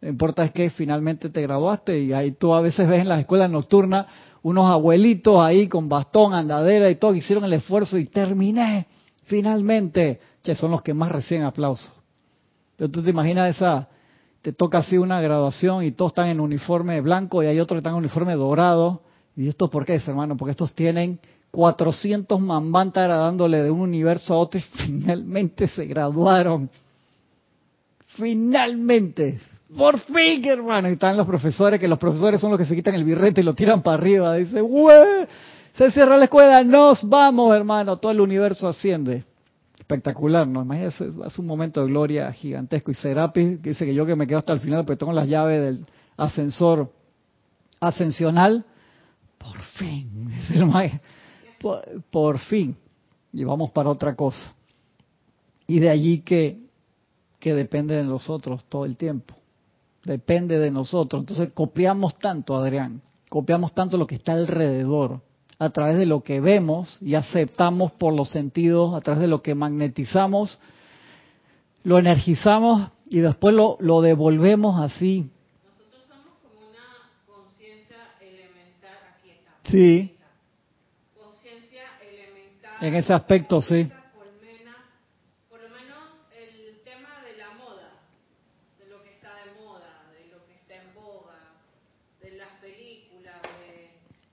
Lo 0.03 0.09
importa 0.09 0.45
es 0.45 0.53
que 0.53 0.69
finalmente 0.69 1.31
te 1.31 1.41
graduaste 1.41 1.99
y 1.99 2.13
ahí 2.13 2.33
tú 2.33 2.53
a 2.53 2.61
veces 2.61 2.87
ves 2.87 3.01
en 3.01 3.09
las 3.09 3.21
escuelas 3.21 3.49
nocturnas 3.51 4.07
unos 4.43 4.67
abuelitos 4.67 5.41
ahí 5.41 5.69
con 5.69 5.89
bastón, 5.89 6.35
andadera 6.35 6.91
y 6.91 6.97
todo, 6.97 7.15
hicieron 7.15 7.45
el 7.45 7.55
esfuerzo 7.55 7.97
y 7.97 8.07
terminé, 8.07 8.87
finalmente. 9.25 10.21
Que 10.43 10.57
son 10.57 10.73
los 10.73 10.83
que 10.83 10.93
más 10.93 11.13
reciben 11.13 11.45
aplausos. 11.45 11.93
Entonces 12.73 12.93
tú 12.93 13.03
te 13.05 13.11
imaginas 13.11 13.57
esa, 13.57 13.89
te 14.43 14.53
toca 14.53 14.79
así 14.79 14.99
una 14.99 15.21
graduación 15.21 15.85
y 15.85 15.93
todos 15.93 16.11
están 16.11 16.29
en 16.29 16.41
uniforme 16.41 17.01
blanco 17.01 17.43
y 17.43 17.47
hay 17.47 17.61
otros 17.61 17.77
que 17.77 17.79
están 17.79 17.93
en 17.93 17.99
uniforme 17.99 18.35
dorado 18.35 19.03
¿Y 19.37 19.49
esto 19.49 19.71
por 19.71 19.85
qué 19.85 19.95
es, 19.95 20.07
hermano? 20.07 20.37
Porque 20.37 20.51
estos 20.51 20.75
tienen 20.75 21.19
400 21.51 22.39
mambantaras 22.41 23.19
dándole 23.19 23.63
de 23.63 23.71
un 23.71 23.81
universo 23.81 24.35
a 24.35 24.39
otro 24.39 24.61
y 24.61 24.63
finalmente 24.85 25.69
se 25.69 25.87
graduaron. 25.87 26.69
Finalmente. 28.09 29.41
Por 29.77 29.99
fin, 30.01 30.45
hermano. 30.45 30.89
Y 30.89 30.93
están 30.93 31.17
los 31.17 31.27
profesores, 31.27 31.81
que 31.81 31.89
los 31.89 31.99
profesores 31.99 32.41
son 32.41 32.51
los 32.51 32.59
que 32.59 32.67
se 32.67 32.75
quitan 32.75 32.95
el 32.95 33.05
birrete 33.05 33.41
y 33.41 33.45
lo 33.45 33.55
tiran 33.55 33.83
para 33.83 33.97
arriba. 33.97 34.37
Dice. 34.37 34.61
Se 35.75 35.91
cierra 35.91 36.17
la 36.17 36.25
escuela, 36.25 36.63
nos 36.63 37.09
vamos, 37.09 37.55
hermano. 37.57 37.97
Todo 37.97 38.13
el 38.13 38.21
universo 38.21 38.69
asciende. 38.69 39.25
Espectacular, 39.79 40.47
¿no? 40.47 40.63
Imagínese, 40.63 41.09
es 41.27 41.39
un 41.39 41.47
momento 41.47 41.81
de 41.81 41.89
gloria 41.89 42.33
gigantesco. 42.33 42.91
Y 42.91 42.95
Serapis 42.95 43.63
dice 43.63 43.85
que 43.85 43.95
yo 43.95 44.07
que 44.07 44.15
me 44.15 44.27
quedo 44.27 44.39
hasta 44.39 44.53
el 44.53 44.61
final, 44.61 44.85
porque 44.85 44.99
tengo 44.99 45.13
las 45.13 45.27
llaves 45.27 45.61
del 45.61 45.87
ascensor 46.17 46.93
ascensional 47.81 48.65
por 49.43 49.61
fin, 49.61 50.33
por, 52.11 52.39
fin, 52.39 52.77
y 53.33 53.45
vamos 53.45 53.71
para 53.71 53.91
otra 53.91 54.15
cosa. 54.15 54.55
Y 55.67 55.81
de 55.81 55.91
allí 55.91 56.21
que, 56.21 56.61
que 57.41 57.55
depende 57.55 57.97
de 57.97 58.05
nosotros 58.05 58.65
todo 58.69 58.85
el 58.85 58.97
tiempo, 58.97 59.35
depende 60.05 60.59
de 60.59 60.71
nosotros. 60.71 61.23
Entonces 61.23 61.51
copiamos 61.55 62.15
tanto, 62.15 62.55
Adrián, 62.55 63.03
copiamos 63.29 63.75
tanto 63.75 63.97
lo 63.97 64.07
que 64.07 64.17
está 64.17 64.33
alrededor, 64.33 65.21
a 65.59 65.71
través 65.71 65.97
de 65.97 66.07
lo 66.07 66.23
que 66.23 66.41
vemos 66.41 66.99
y 67.01 67.15
aceptamos 67.15 67.93
por 67.93 68.15
los 68.15 68.31
sentidos, 68.31 68.95
a 68.95 69.01
través 69.01 69.21
de 69.21 69.29
lo 69.29 69.43
que 69.43 69.55
magnetizamos, 69.55 70.59
lo 71.85 71.99
energizamos 71.99 72.91
y 73.09 73.21
después 73.21 73.55
lo, 73.55 73.77
lo 73.81 74.01
devolvemos 74.01 74.81
así 74.81 75.31
Sí. 79.73 80.15
Conciencia 81.17 81.85
elemental. 82.03 82.77
En 82.83 82.95
ese 82.95 83.15
aspecto, 83.15 83.63
sí. 83.63 83.91
Por 85.49 85.63
lo 85.63 85.69
menos 85.71 85.99
el 86.37 86.83
tema 86.85 87.23
de 87.25 87.39
la 87.39 87.53
moda, 87.53 87.89
de 88.79 88.87
lo 88.91 89.03
que 89.03 89.13
está 89.13 89.31
de 89.35 89.53
moda, 89.59 90.13
de 90.13 90.31
lo 90.31 90.45
que 90.45 90.53
está 90.57 90.75
en 90.75 90.93
boga, 90.95 91.39
de 92.21 92.33
las 92.33 92.51
películas, 92.61 93.41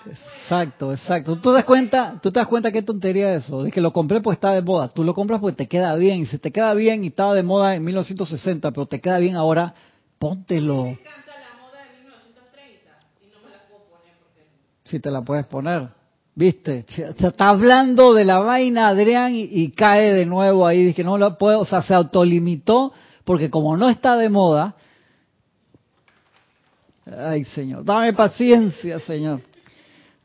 Exacto, 0.05 0.91
exacto. 0.91 1.35
¿Tú 1.37 1.49
te 1.49 1.55
das 1.55 1.65
cuenta, 1.65 2.19
tú 2.21 2.31
te 2.31 2.39
das 2.39 2.47
cuenta 2.47 2.71
qué 2.71 2.81
tontería 2.81 3.33
eso? 3.33 3.63
De 3.63 3.71
que 3.71 3.79
lo 3.79 3.93
compré 3.93 4.19
porque 4.19 4.35
está 4.35 4.51
de 4.51 4.61
moda. 4.61 4.89
Tú 4.89 5.03
lo 5.03 5.13
compras 5.13 5.39
porque 5.39 5.55
te 5.55 5.67
queda 5.67 5.95
bien. 5.95 6.21
Y 6.21 6.25
si 6.25 6.39
te 6.39 6.51
queda 6.51 6.73
bien 6.73 7.03
y 7.03 7.07
estaba 7.07 7.33
de 7.33 7.43
moda 7.43 7.75
en 7.75 7.83
1960, 7.83 8.71
pero 8.71 8.85
te 8.85 8.99
queda 8.99 9.19
bien 9.19 9.35
ahora, 9.35 9.73
póntelo. 10.19 10.83
Me 10.83 10.91
encanta 10.91 11.31
la 11.39 11.61
moda 11.61 11.83
de 11.83 11.99
1930 11.99 12.91
y 13.21 13.27
no 13.27 13.41
me 13.45 13.51
la 13.51 13.57
puedo 13.69 13.83
poner 13.85 14.13
porque... 14.19 14.47
Si 14.83 14.99
te 14.99 15.11
la 15.11 15.21
puedes 15.21 15.45
poner. 15.45 15.89
¿Viste? 16.35 16.85
Se 16.87 17.27
está 17.27 17.49
hablando 17.49 18.13
de 18.13 18.25
la 18.25 18.39
vaina 18.39 18.87
Adrián 18.87 19.33
y, 19.33 19.71
cae 19.71 20.13
de 20.13 20.25
nuevo 20.25 20.65
ahí. 20.65 20.83
Dice 20.83 20.95
que 20.95 21.03
no 21.03 21.17
lo 21.17 21.37
puedo, 21.37 21.59
o 21.59 21.65
sea, 21.65 21.81
se 21.81 21.93
autolimitó 21.93 22.93
porque 23.23 23.49
como 23.49 23.77
no 23.77 23.89
está 23.89 24.17
de 24.17 24.29
moda, 24.29 24.75
ay 27.05 27.43
Señor, 27.45 27.83
dame 27.85 28.13
paciencia 28.13 28.99
Señor. 28.99 29.41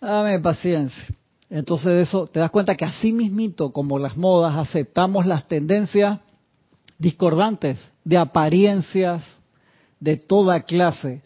Dame 0.00 0.38
paciencia. 0.40 1.14
Entonces 1.48 1.86
de 1.86 2.00
eso 2.02 2.26
te 2.26 2.40
das 2.40 2.50
cuenta 2.50 2.76
que 2.76 2.84
así 2.84 3.12
mismito 3.12 3.72
como 3.72 3.98
las 3.98 4.16
modas 4.16 4.56
aceptamos 4.56 5.26
las 5.26 5.46
tendencias 5.46 6.20
discordantes 6.98 7.80
de 8.04 8.16
apariencias 8.16 9.24
de 10.00 10.16
toda 10.16 10.62
clase, 10.62 11.22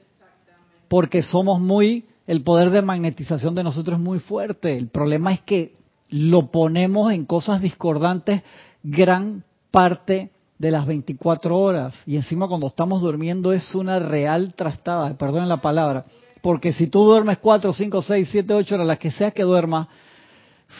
porque 0.89 1.23
somos 1.23 1.61
muy, 1.61 2.05
el 2.27 2.43
poder 2.43 2.71
de 2.71 2.83
magnetización 2.83 3.55
de 3.55 3.65
nosotros 3.65 3.99
es 3.99 4.05
muy 4.05 4.19
fuerte. 4.19 4.77
El 4.77 4.89
problema 4.89 5.33
es 5.33 5.41
que 5.43 5.75
lo 6.09 6.51
ponemos 6.51 7.13
en 7.13 7.25
cosas 7.25 7.61
discordantes 7.61 8.43
gran 8.83 9.45
parte 9.71 10.31
de 10.61 10.71
las 10.71 10.87
24 10.87 11.59
horas 11.59 11.95
y 12.07 12.17
encima 12.17 12.47
cuando 12.47 12.67
estamos 12.67 13.01
durmiendo 13.01 13.53
es 13.53 13.75
una 13.75 13.99
real 13.99 14.53
trastada, 14.55 15.17
perdonen 15.17 15.49
la 15.49 15.63
palabra 15.63 16.05
porque 16.43 16.75
si 16.75 16.87
tú 16.87 17.03
duermes 17.05 17.39
4, 17.39 17.73
5, 17.73 18.03
6, 18.03 18.29
7, 18.31 18.55
8 18.55 18.75
horas, 18.75 18.87
las 18.87 18.99
que 18.99 19.11
sea 19.11 19.31
que 19.31 19.43
duermas, 19.43 19.89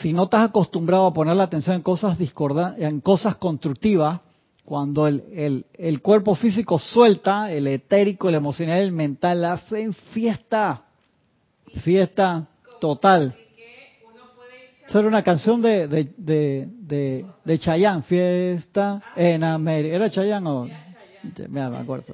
si 0.01 0.13
no 0.13 0.23
estás 0.23 0.49
acostumbrado 0.49 1.07
a 1.07 1.13
poner 1.13 1.35
la 1.35 1.43
atención 1.43 1.75
en 1.75 1.81
cosas 1.81 2.17
en 2.77 3.01
cosas 3.01 3.35
constructivas, 3.37 4.21
cuando 4.65 5.07
el, 5.07 5.23
el, 5.33 5.65
el, 5.73 6.01
cuerpo 6.01 6.35
físico 6.35 6.79
suelta, 6.79 7.51
el 7.51 7.67
etérico, 7.67 8.29
el 8.29 8.35
emocional, 8.35 8.79
el 8.79 8.91
mental, 8.91 9.43
hacen 9.43 9.93
fiesta. 9.93 10.83
Fiesta 11.83 12.47
total. 12.79 13.35
Eso 14.91 14.99
era 14.99 15.07
una 15.07 15.23
canción 15.23 15.61
de, 15.61 15.87
de, 15.87 16.09
de, 16.17 17.25
de, 17.45 17.59
Chayanne, 17.59 18.01
Fiesta 18.01 19.01
en 19.15 19.41
América. 19.41 19.95
¿Era 19.95 20.09
Chayanne 20.09 20.49
o...? 20.49 20.67
me 21.47 21.61
acuerdo 21.61 22.13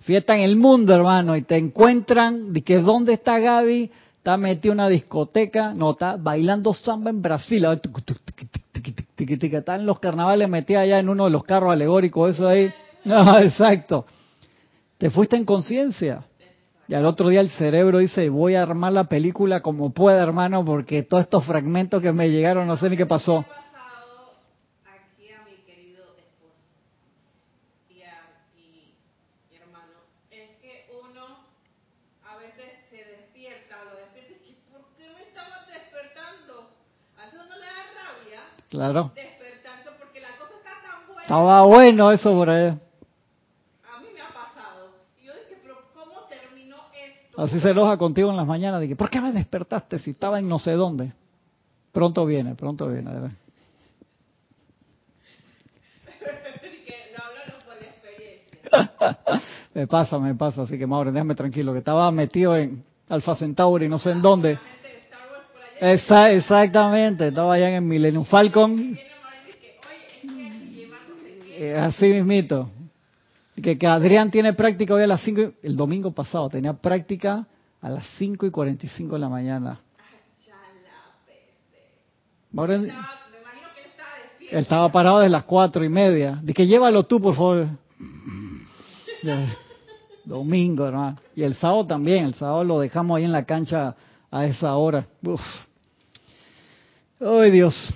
fiesta 0.00 0.34
en 0.34 0.40
el 0.40 0.56
mundo, 0.56 0.92
hermano, 0.92 1.36
y 1.36 1.42
te 1.42 1.56
encuentran 1.56 2.52
de 2.52 2.62
que 2.62 2.80
dónde 2.80 3.12
está 3.12 3.38
Gaby, 3.38 3.92
está 4.18 4.36
metido 4.36 4.72
en 4.72 4.80
una 4.80 4.88
discoteca, 4.88 5.74
no, 5.74 5.92
está 5.92 6.16
bailando 6.16 6.74
samba 6.74 7.10
en 7.10 7.22
Brasil, 7.22 7.64
está 9.52 9.76
en 9.76 9.86
los 9.86 10.00
carnavales 10.00 10.48
metida 10.48 10.80
allá 10.80 10.98
en 10.98 11.08
uno 11.08 11.26
de 11.26 11.30
los 11.30 11.44
carros 11.44 11.70
alegóricos, 11.70 12.34
eso 12.34 12.48
ahí. 12.48 12.68
No, 13.04 13.38
exacto. 13.38 14.06
Te 14.98 15.08
fuiste 15.10 15.36
en 15.36 15.44
conciencia. 15.44 16.24
Y 16.88 16.94
al 16.94 17.04
otro 17.04 17.28
día 17.28 17.40
el 17.40 17.50
cerebro 17.50 17.98
dice, 17.98 18.28
voy 18.28 18.54
a 18.54 18.62
armar 18.62 18.92
la 18.92 19.04
película 19.04 19.60
como 19.60 19.90
pueda, 19.90 20.22
hermano, 20.22 20.64
porque 20.64 21.02
todos 21.02 21.24
estos 21.24 21.44
fragmentos 21.44 22.00
que 22.00 22.12
me 22.12 22.30
llegaron, 22.30 22.68
no 22.68 22.76
sé 22.76 22.88
ni 22.88 22.96
qué 22.96 23.06
pasó. 23.06 23.44
aquí 24.84 25.28
a 25.32 25.42
mi 25.44 25.56
querido 25.66 26.04
esposo 26.16 26.54
y 27.90 28.02
a 28.02 28.22
ti, 28.54 28.94
hermano, 29.52 29.98
es 30.30 30.50
que 30.62 30.86
uno 30.92 31.38
a 32.24 32.36
veces 32.36 32.70
se 32.88 32.98
despierta, 32.98 33.82
lo 33.90 33.96
despierta 33.98 34.32
y 34.32 34.38
dice, 34.38 34.54
¿por 34.70 34.82
qué 34.96 35.10
me 35.12 35.22
estaban 35.22 35.66
despertando? 35.66 36.70
A 37.18 37.26
eso 37.26 37.38
no 37.38 37.56
le 37.56 37.66
da 37.66 37.82
rabia. 37.98 38.40
Claro. 38.68 39.10
Porque 39.98 40.20
la 40.20 40.36
cosa 40.38 40.54
está 40.56 40.70
tan 40.86 41.06
buena. 41.08 41.22
Estaba 41.22 41.62
bueno 41.64 42.12
eso 42.12 42.32
por 42.32 42.48
ahí. 42.48 42.85
Así 47.36 47.60
se 47.60 47.70
enoja 47.70 47.98
contigo 47.98 48.30
en 48.30 48.36
las 48.36 48.46
mañanas. 48.46 48.80
De 48.80 48.88
que, 48.88 48.96
¿por 48.96 49.10
qué 49.10 49.20
me 49.20 49.30
despertaste 49.32 49.98
si 49.98 50.12
estaba 50.12 50.38
en 50.38 50.48
no 50.48 50.58
sé 50.58 50.72
dónde? 50.72 51.12
Pronto 51.92 52.24
viene, 52.24 52.54
pronto 52.54 52.88
viene. 52.88 53.10
me 59.74 59.86
pasa, 59.86 60.18
me 60.18 60.34
pasa. 60.34 60.62
Así 60.62 60.78
que, 60.78 60.86
Mauro, 60.86 61.12
déjame 61.12 61.34
tranquilo. 61.34 61.72
Que 61.72 61.80
estaba 61.80 62.10
metido 62.10 62.56
en 62.56 62.82
Alfa 63.08 63.36
Centauri, 63.36 63.88
no 63.88 63.98
sé 63.98 64.12
en 64.12 64.22
dónde. 64.22 64.58
exactamente, 65.80 67.28
estaba 67.28 67.54
allá 67.54 67.76
en 67.76 67.86
Millennium 67.86 68.24
Falcon. 68.24 68.98
Eh, 71.58 71.74
así 71.74 72.06
mismito. 72.06 72.70
Que, 73.62 73.78
que 73.78 73.86
Adrián 73.86 74.30
tiene 74.30 74.52
práctica 74.52 74.94
hoy 74.94 75.02
a 75.02 75.06
las 75.06 75.22
5, 75.22 75.52
el 75.62 75.76
domingo 75.76 76.12
pasado 76.12 76.48
tenía 76.48 76.74
práctica 76.74 77.46
a 77.80 77.88
las 77.88 78.06
5 78.18 78.46
y 78.46 78.50
45 78.50 79.14
de 79.14 79.20
la 79.20 79.28
mañana. 79.28 79.80
Ahora, 82.56 82.74
él 82.76 82.92
estaba 84.50 84.90
parado 84.90 85.18
desde 85.18 85.30
las 85.30 85.44
4 85.44 85.84
y 85.84 85.88
media. 85.88 86.38
Dije, 86.42 86.66
llévalo 86.66 87.04
tú, 87.04 87.20
por 87.20 87.34
favor. 87.34 87.68
Domingo, 90.24 90.86
hermano. 90.86 91.16
Y 91.34 91.42
el 91.42 91.54
sábado 91.54 91.86
también. 91.86 92.26
El 92.26 92.34
sábado 92.34 92.64
lo 92.64 92.80
dejamos 92.80 93.16
ahí 93.16 93.24
en 93.24 93.32
la 93.32 93.44
cancha 93.44 93.94
a 94.30 94.46
esa 94.46 94.74
hora. 94.76 95.06
Uf. 95.22 95.40
¡Ay, 97.20 97.50
Dios! 97.50 97.94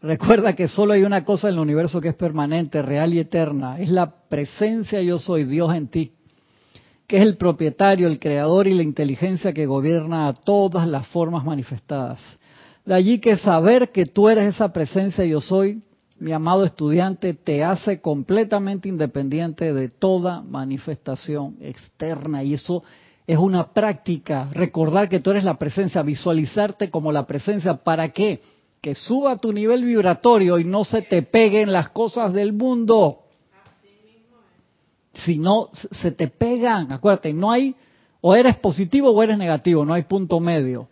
Recuerda 0.00 0.54
que 0.54 0.68
solo 0.68 0.92
hay 0.92 1.02
una 1.02 1.24
cosa 1.24 1.48
en 1.48 1.54
el 1.54 1.60
universo 1.60 2.00
que 2.00 2.08
es 2.08 2.14
permanente, 2.14 2.82
real 2.82 3.12
y 3.14 3.18
eterna. 3.18 3.80
Es 3.80 3.90
la 3.90 4.10
presencia 4.28 5.02
yo 5.02 5.18
soy, 5.18 5.44
Dios 5.44 5.74
en 5.74 5.88
ti, 5.88 6.12
que 7.08 7.16
es 7.16 7.22
el 7.24 7.36
propietario, 7.36 8.06
el 8.06 8.20
creador 8.20 8.68
y 8.68 8.74
la 8.74 8.84
inteligencia 8.84 9.52
que 9.52 9.66
gobierna 9.66 10.28
a 10.28 10.34
todas 10.34 10.86
las 10.86 11.06
formas 11.08 11.44
manifestadas. 11.44 12.20
De 12.86 12.94
allí 12.94 13.18
que 13.18 13.36
saber 13.36 13.90
que 13.90 14.06
tú 14.06 14.28
eres 14.28 14.54
esa 14.54 14.72
presencia 14.72 15.24
yo 15.24 15.40
soy, 15.40 15.82
mi 16.20 16.32
amado 16.32 16.64
estudiante, 16.64 17.34
te 17.34 17.64
hace 17.64 18.00
completamente 18.00 18.88
independiente 18.88 19.72
de 19.72 19.88
toda 19.88 20.42
manifestación 20.42 21.56
externa. 21.60 22.42
Y 22.44 22.54
eso 22.54 22.84
es 23.26 23.36
una 23.36 23.72
práctica, 23.72 24.48
recordar 24.52 25.08
que 25.08 25.20
tú 25.20 25.32
eres 25.32 25.44
la 25.44 25.58
presencia, 25.58 26.02
visualizarte 26.02 26.88
como 26.88 27.12
la 27.12 27.26
presencia. 27.26 27.74
¿Para 27.74 28.08
qué? 28.10 28.40
Que 28.80 28.94
suba 28.94 29.36
tu 29.36 29.52
nivel 29.52 29.84
vibratorio 29.84 30.58
y 30.58 30.64
no 30.64 30.84
se 30.84 31.02
te 31.02 31.22
peguen 31.22 31.72
las 31.72 31.90
cosas 31.90 32.32
del 32.32 32.52
mundo. 32.52 33.20
Si 35.14 35.38
no, 35.38 35.70
se 35.72 36.12
te 36.12 36.28
pegan. 36.28 36.92
Acuérdate, 36.92 37.32
no 37.32 37.50
hay, 37.50 37.74
o 38.20 38.34
eres 38.34 38.56
positivo 38.56 39.10
o 39.10 39.22
eres 39.22 39.36
negativo, 39.36 39.84
no 39.84 39.94
hay 39.94 40.02
punto 40.02 40.38
medio. 40.38 40.88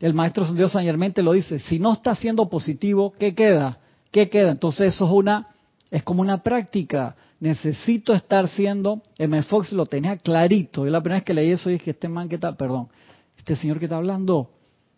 El 0.00 0.14
maestro 0.14 0.44
Dios 0.52 0.72
San 0.72 0.86
lo 0.86 1.32
dice, 1.32 1.58
si 1.58 1.78
no 1.78 1.92
estás 1.92 2.18
siendo 2.18 2.48
positivo, 2.48 3.12
¿qué 3.18 3.34
queda? 3.34 3.78
¿Qué 4.10 4.30
queda? 4.30 4.52
Entonces 4.52 4.94
eso 4.94 5.06
es 5.06 5.12
una, 5.12 5.48
es 5.90 6.02
como 6.02 6.22
una 6.22 6.42
práctica. 6.42 7.16
Necesito 7.40 8.14
estar 8.14 8.48
siendo, 8.48 9.02
M. 9.18 9.42
Fox 9.42 9.72
lo 9.72 9.86
tenía 9.86 10.16
clarito. 10.16 10.84
Yo 10.84 10.90
la 10.90 11.00
primera 11.00 11.18
vez 11.18 11.24
que 11.24 11.34
leí 11.34 11.50
eso 11.50 11.68
dije, 11.68 11.90
este 11.90 12.08
man 12.08 12.28
que 12.28 12.36
está, 12.36 12.56
perdón, 12.56 12.88
este 13.36 13.54
señor 13.54 13.78
que 13.78 13.84
está 13.84 13.96
hablando, 13.96 14.50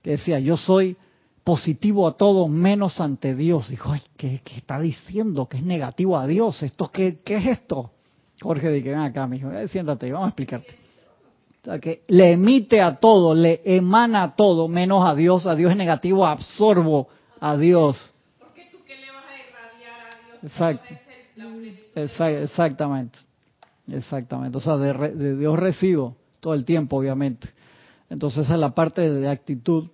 que 0.03 0.11
decía, 0.13 0.39
yo 0.39 0.57
soy 0.57 0.97
positivo 1.45 2.07
a 2.07 2.17
todo 2.17 2.49
menos 2.49 3.01
ante 3.01 3.35
Dios. 3.35 3.69
Dijo, 3.69 3.93
ay, 3.93 4.03
¿qué, 4.17 4.43
está 4.57 4.79
diciendo? 4.81 5.47
Que 5.49 5.59
es 5.59 5.63
negativo 5.63 6.19
a 6.19 6.27
Dios. 6.27 6.63
¿Esto 6.63 6.91
qué, 6.91 7.21
qué 7.25 7.37
es 7.37 7.47
esto? 7.47 7.91
Jorge 8.41 8.71
dije, 8.71 8.91
ven 8.91 9.01
acá, 9.01 9.27
mijo, 9.27 9.51
eh, 9.53 9.69
siéntate, 9.69 10.11
vamos 10.13 10.27
a 10.27 10.29
explicarte. 10.31 10.77
O 11.63 11.65
sea, 11.65 11.79
que 11.79 12.05
le 12.09 12.33
emite 12.33 12.81
a 12.81 12.97
todo, 12.97 13.35
le 13.35 13.61
emana 13.65 14.23
a 14.23 14.37
todo, 14.37 14.67
menos 14.67 15.07
a 15.07 15.15
Dios. 15.15 15.47
A 15.47 15.55
Dios 15.55 15.71
es 15.71 15.77
negativo, 15.77 16.27
absorbo 16.27 17.09
a 17.39 17.57
Dios. 17.57 18.15
Porque 18.39 18.69
tú 18.73 18.79
qué 18.87 18.97
le 18.97 19.11
vas 19.11 19.25
a 19.25 19.37
irradiar 19.37 20.01
a 21.95 21.97
Dios. 21.97 22.51
exactamente. 22.51 23.19
Exactamente. 23.89 24.57
O 24.57 24.61
sea, 24.61 24.77
de, 24.77 24.93
de 25.15 25.37
Dios 25.37 25.59
recibo 25.59 26.17
todo 26.41 26.55
el 26.55 26.65
tiempo, 26.65 26.97
obviamente. 26.97 27.49
Entonces 28.09 28.45
esa 28.45 28.55
es 28.55 28.61
la 28.61 28.75
parte 28.75 29.11
de 29.11 29.29
actitud 29.29 29.89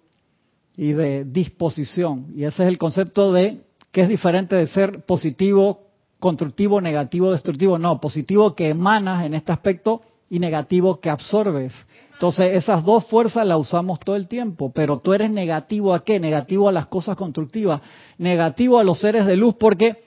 y 0.77 0.93
de 0.93 1.25
disposición. 1.25 2.27
Y 2.35 2.45
ese 2.45 2.63
es 2.63 2.69
el 2.69 2.79
concepto 2.79 3.33
de 3.33 3.61
que 3.93 4.03
es 4.03 4.09
diferente 4.09 4.57
de 4.57 4.67
ser 4.67 5.05
positivo, 5.05 5.81
constructivo, 6.19 6.81
negativo, 6.81 7.33
destructivo. 7.33 7.79
No, 7.79 8.01
positivo 8.01 8.55
que 8.55 8.69
emanas 8.69 9.25
en 9.25 9.35
este 9.35 9.53
aspecto 9.53 10.03
y 10.29 10.39
negativo 10.39 11.01
que 11.01 11.11
absorbes. 11.11 11.73
Entonces 12.13 12.55
esas 12.55 12.85
dos 12.85 13.07
fuerzas 13.07 13.47
las 13.47 13.59
usamos 13.59 14.01
todo 14.01 14.17
el 14.17 14.27
tiempo, 14.27 14.73
pero 14.75 14.99
tú 14.99 15.13
eres 15.13 15.31
negativo 15.31 15.93
a 15.93 16.03
qué? 16.03 16.19
Negativo 16.19 16.69
a 16.69 16.73
las 16.73 16.87
cosas 16.87 17.17
constructivas, 17.17 17.83
negativo 18.17 18.79
a 18.79 18.85
los 18.85 19.01
seres 19.01 19.27
de 19.27 19.37
luz 19.37 19.55
porque 19.59 20.06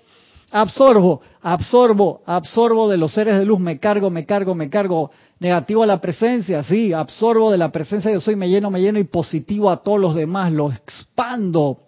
absorbo, 0.52 1.22
absorbo, 1.42 2.22
absorbo 2.26 2.90
de 2.90 2.98
los 2.98 3.14
seres 3.14 3.38
de 3.38 3.46
luz, 3.46 3.60
me 3.60 3.80
cargo, 3.80 4.10
me 4.10 4.26
cargo, 4.26 4.56
me 4.56 4.70
cargo, 4.70 5.12
Negativo 5.40 5.84
a 5.84 5.88
la 5.88 6.02
presencia, 6.02 6.64
sí, 6.64 6.92
absorbo 6.92 7.50
de 7.50 7.58
la 7.58 7.72
presencia 7.72 8.12
yo 8.12 8.20
soy, 8.20 8.36
me 8.36 8.50
lleno, 8.50 8.70
me 8.70 8.82
lleno 8.82 9.00
y 9.00 9.06
positivo 9.06 9.70
a 9.70 9.78
todos 9.78 10.00
los 10.00 10.14
demás, 10.14 10.52
lo 10.52 10.70
expando. 10.70 11.80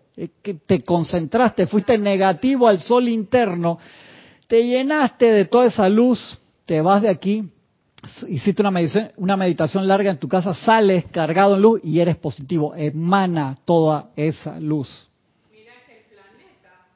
Te 0.65 0.81
concentraste, 0.83 1.67
fuiste 1.67 1.97
negativo 1.97 2.67
al 2.67 2.79
sol 2.79 3.09
interno, 3.09 3.77
te 4.47 4.65
llenaste 4.65 5.33
de 5.33 5.45
toda 5.45 5.65
esa 5.65 5.89
luz, 5.89 6.39
te 6.65 6.79
vas 6.79 7.01
de 7.01 7.09
aquí, 7.09 7.49
hiciste 8.29 8.61
una 8.61 8.71
meditación, 8.71 9.11
una 9.17 9.35
meditación 9.35 9.85
larga 9.85 10.11
en 10.11 10.17
tu 10.17 10.29
casa, 10.29 10.53
sales 10.53 11.05
cargado 11.11 11.55
en 11.55 11.61
luz 11.61 11.81
y 11.83 11.99
eres 11.99 12.15
positivo, 12.15 12.73
emana 12.75 13.57
toda 13.65 14.11
esa 14.15 14.59
luz. 14.61 15.09
Mira 15.51 15.73
que 15.85 15.99
el 15.99 16.05
planeta 16.05 16.87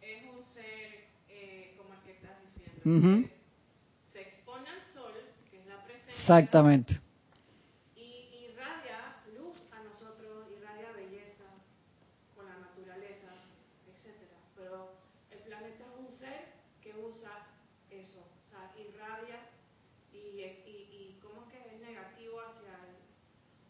es 0.00 0.22
un 0.24 0.44
ser 0.54 1.10
eh, 1.28 1.74
como 1.76 1.94
el 1.94 2.00
que 2.00 2.18
estás 2.82 3.26
diciendo. 5.44 5.72
Exactamente. 6.18 7.00
Y 7.96 8.48
irradia 8.50 9.16
luz 9.36 9.56
a 9.70 9.82
nosotros, 9.82 10.46
irradia 10.56 10.92
belleza 10.94 11.46
con 12.36 12.46
la 12.46 12.56
naturaleza, 12.58 13.30
etcétera. 13.86 14.38
Pero 14.56 14.92
el 15.30 15.38
planeta 15.38 15.84
es 15.84 15.94
un 15.98 16.10
ser 16.18 16.52
que 16.82 16.94
usa 16.94 17.46
eso, 17.90 18.20
o 18.20 18.48
sea, 18.50 18.70
irradia 18.78 19.40
y, 20.12 20.40
y, 20.40 21.18
cómo 21.22 21.48
que 21.48 21.58
es 21.58 21.80
negativo 21.80 22.38
hacia 22.40 22.74
el, 22.86 22.98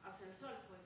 hacia 0.05 0.27
el 0.27 0.37
sol, 0.37 0.57
pues. 0.69 0.81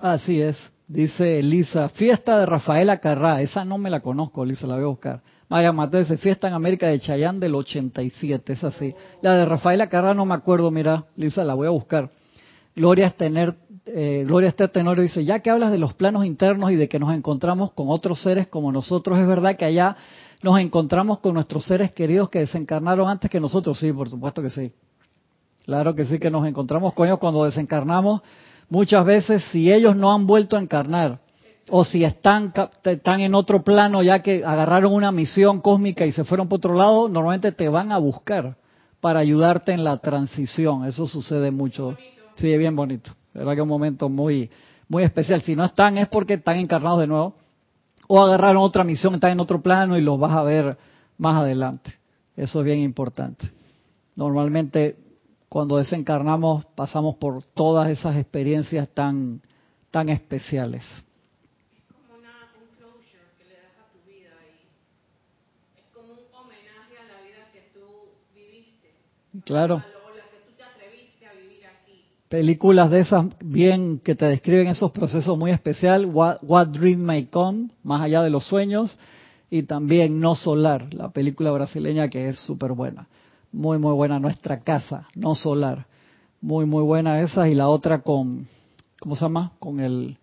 Así 0.00 0.42
es. 0.42 0.56
Dice 0.88 1.40
Elisa, 1.40 1.88
fiesta 1.88 2.38
de 2.38 2.46
Rafaela 2.46 3.00
Carrá, 3.00 3.42
esa 3.42 3.64
no 3.64 3.76
me 3.76 3.90
la 3.90 4.00
conozco, 4.00 4.44
Lisa, 4.44 4.66
la 4.66 4.76
voy 4.76 4.84
a 4.84 4.88
buscar. 4.88 5.22
María 5.48 5.72
Mateo 5.72 6.00
dice, 6.00 6.16
fiesta 6.16 6.48
en 6.48 6.54
América 6.54 6.88
de 6.88 6.98
Chayán 6.98 7.38
del 7.38 7.54
87, 7.54 8.52
es 8.52 8.64
así. 8.64 8.94
La 9.22 9.36
de 9.36 9.44
Rafaela 9.44 9.88
Carrá 9.88 10.12
no 10.12 10.26
me 10.26 10.34
acuerdo, 10.34 10.70
mira, 10.70 11.04
Lisa, 11.16 11.44
la 11.44 11.54
voy 11.54 11.68
a 11.68 11.70
buscar. 11.70 12.10
Gloria 12.74 13.06
Estener, 13.06 13.54
eh, 13.86 14.24
Gloria 14.26 14.48
Esther 14.48 14.68
Tenorio 14.68 15.02
dice, 15.02 15.24
ya 15.24 15.38
que 15.38 15.50
hablas 15.50 15.70
de 15.70 15.78
los 15.78 15.94
planos 15.94 16.26
internos 16.26 16.72
y 16.72 16.76
de 16.76 16.88
que 16.88 16.98
nos 16.98 17.14
encontramos 17.14 17.72
con 17.72 17.86
otros 17.88 18.20
seres 18.20 18.48
como 18.48 18.72
nosotros, 18.72 19.18
es 19.18 19.26
verdad 19.26 19.56
que 19.56 19.64
allá 19.64 19.96
nos 20.42 20.58
encontramos 20.58 21.20
con 21.20 21.34
nuestros 21.34 21.64
seres 21.64 21.92
queridos 21.92 22.28
que 22.28 22.40
desencarnaron 22.40 23.08
antes 23.08 23.30
que 23.30 23.40
nosotros, 23.40 23.78
sí, 23.78 23.92
por 23.92 24.10
supuesto 24.10 24.42
que 24.42 24.50
sí. 24.50 24.72
Claro 25.64 25.94
que 25.94 26.04
sí 26.04 26.18
que 26.18 26.30
nos 26.30 26.46
encontramos 26.46 26.92
con 26.92 27.06
ellos 27.06 27.18
cuando 27.18 27.44
desencarnamos. 27.44 28.20
Muchas 28.68 29.04
veces, 29.04 29.44
si 29.52 29.72
ellos 29.72 29.96
no 29.96 30.12
han 30.12 30.26
vuelto 30.26 30.56
a 30.56 30.60
encarnar, 30.60 31.20
o 31.70 31.84
si 31.84 32.04
están, 32.04 32.52
están 32.84 33.20
en 33.20 33.34
otro 33.34 33.62
plano 33.64 34.02
ya 34.02 34.22
que 34.22 34.44
agarraron 34.44 34.92
una 34.92 35.10
misión 35.12 35.60
cósmica 35.60 36.06
y 36.06 36.12
se 36.12 36.24
fueron 36.24 36.48
por 36.48 36.58
otro 36.58 36.74
lado, 36.74 37.08
normalmente 37.08 37.52
te 37.52 37.68
van 37.68 37.92
a 37.92 37.98
buscar 37.98 38.56
para 39.00 39.20
ayudarte 39.20 39.72
en 39.72 39.84
la 39.84 39.98
transición. 39.98 40.84
Eso 40.84 41.06
sucede 41.06 41.50
mucho. 41.50 41.96
Sí, 42.36 42.52
es 42.52 42.58
bien 42.58 42.76
bonito. 42.76 43.10
La 43.34 43.40
verdad 43.40 43.54
que 43.56 43.62
un 43.62 43.68
momento 43.68 44.08
muy, 44.08 44.50
muy 44.88 45.02
especial. 45.04 45.42
Si 45.42 45.54
no 45.56 45.64
están 45.64 45.98
es 45.98 46.08
porque 46.08 46.34
están 46.34 46.58
encarnados 46.58 47.00
de 47.00 47.06
nuevo 47.06 47.34
o 48.08 48.20
agarraron 48.22 48.62
otra 48.62 48.84
misión, 48.84 49.14
están 49.14 49.32
en 49.32 49.40
otro 49.40 49.60
plano 49.60 49.98
y 49.98 50.00
los 50.00 50.18
vas 50.18 50.32
a 50.32 50.42
ver 50.42 50.76
más 51.18 51.36
adelante. 51.40 51.92
Eso 52.36 52.60
es 52.60 52.64
bien 52.64 52.78
importante. 52.80 53.50
Normalmente 54.14 54.96
cuando 55.48 55.76
desencarnamos 55.78 56.64
pasamos 56.74 57.16
por 57.16 57.42
todas 57.42 57.88
esas 57.90 58.16
experiencias 58.16 58.88
tan, 58.90 59.40
tan 59.90 60.08
especiales. 60.08 60.82
Es 61.74 61.82
como 61.88 62.18
una, 62.18 62.50
un 62.60 62.76
closure 62.76 63.32
que 63.38 63.44
le 63.44 63.54
das 63.54 63.72
a 63.80 63.92
tu 63.92 63.98
vida 64.08 64.34
y 64.52 65.78
es 65.78 65.84
como 65.94 66.12
un 66.12 66.18
homenaje 66.34 66.98
a 66.98 67.04
la 67.04 67.22
vida 67.22 67.48
que 67.52 67.70
tú 67.72 67.86
viviste. 68.34 68.92
Claro. 68.92 68.94
A 68.94 68.94
lo- 68.94 68.94
o 68.94 68.94
la 68.94 68.94
que 68.94 68.94
tú 68.94 68.94
te 68.94 68.94
atreviste 68.94 68.94
a 68.94 68.94
vivir 68.94 69.25
aquí. 71.66 72.04
Películas 72.28 72.90
de 72.90 73.00
esas 73.00 73.26
bien 73.44 73.98
que 73.98 74.14
te 74.14 74.26
describen 74.26 74.68
esos 74.68 74.92
procesos 74.92 75.36
muy 75.38 75.50
especial, 75.50 76.06
What, 76.06 76.38
What 76.42 76.68
Dream 76.68 77.00
May 77.00 77.26
Come, 77.26 77.70
más 77.82 78.02
allá 78.02 78.22
de 78.22 78.30
los 78.30 78.44
sueños, 78.44 78.98
y 79.50 79.62
también 79.62 80.20
No 80.20 80.34
Solar, 80.34 80.92
la 80.92 81.10
película 81.10 81.50
brasileña 81.50 82.08
que 82.08 82.28
es 82.28 82.38
súper 82.38 82.72
buena. 82.72 83.08
Muy, 83.52 83.78
muy 83.78 83.92
buena 83.92 84.18
nuestra 84.18 84.60
casa, 84.60 85.08
No 85.14 85.34
Solar. 85.34 85.86
Muy, 86.40 86.66
muy 86.66 86.82
buena 86.82 87.20
esa 87.22 87.48
y 87.48 87.54
la 87.54 87.68
otra 87.68 88.02
con, 88.02 88.46
¿cómo 89.00 89.16
se 89.16 89.22
llama? 89.22 89.52
Con 89.58 89.80
el 89.80 90.18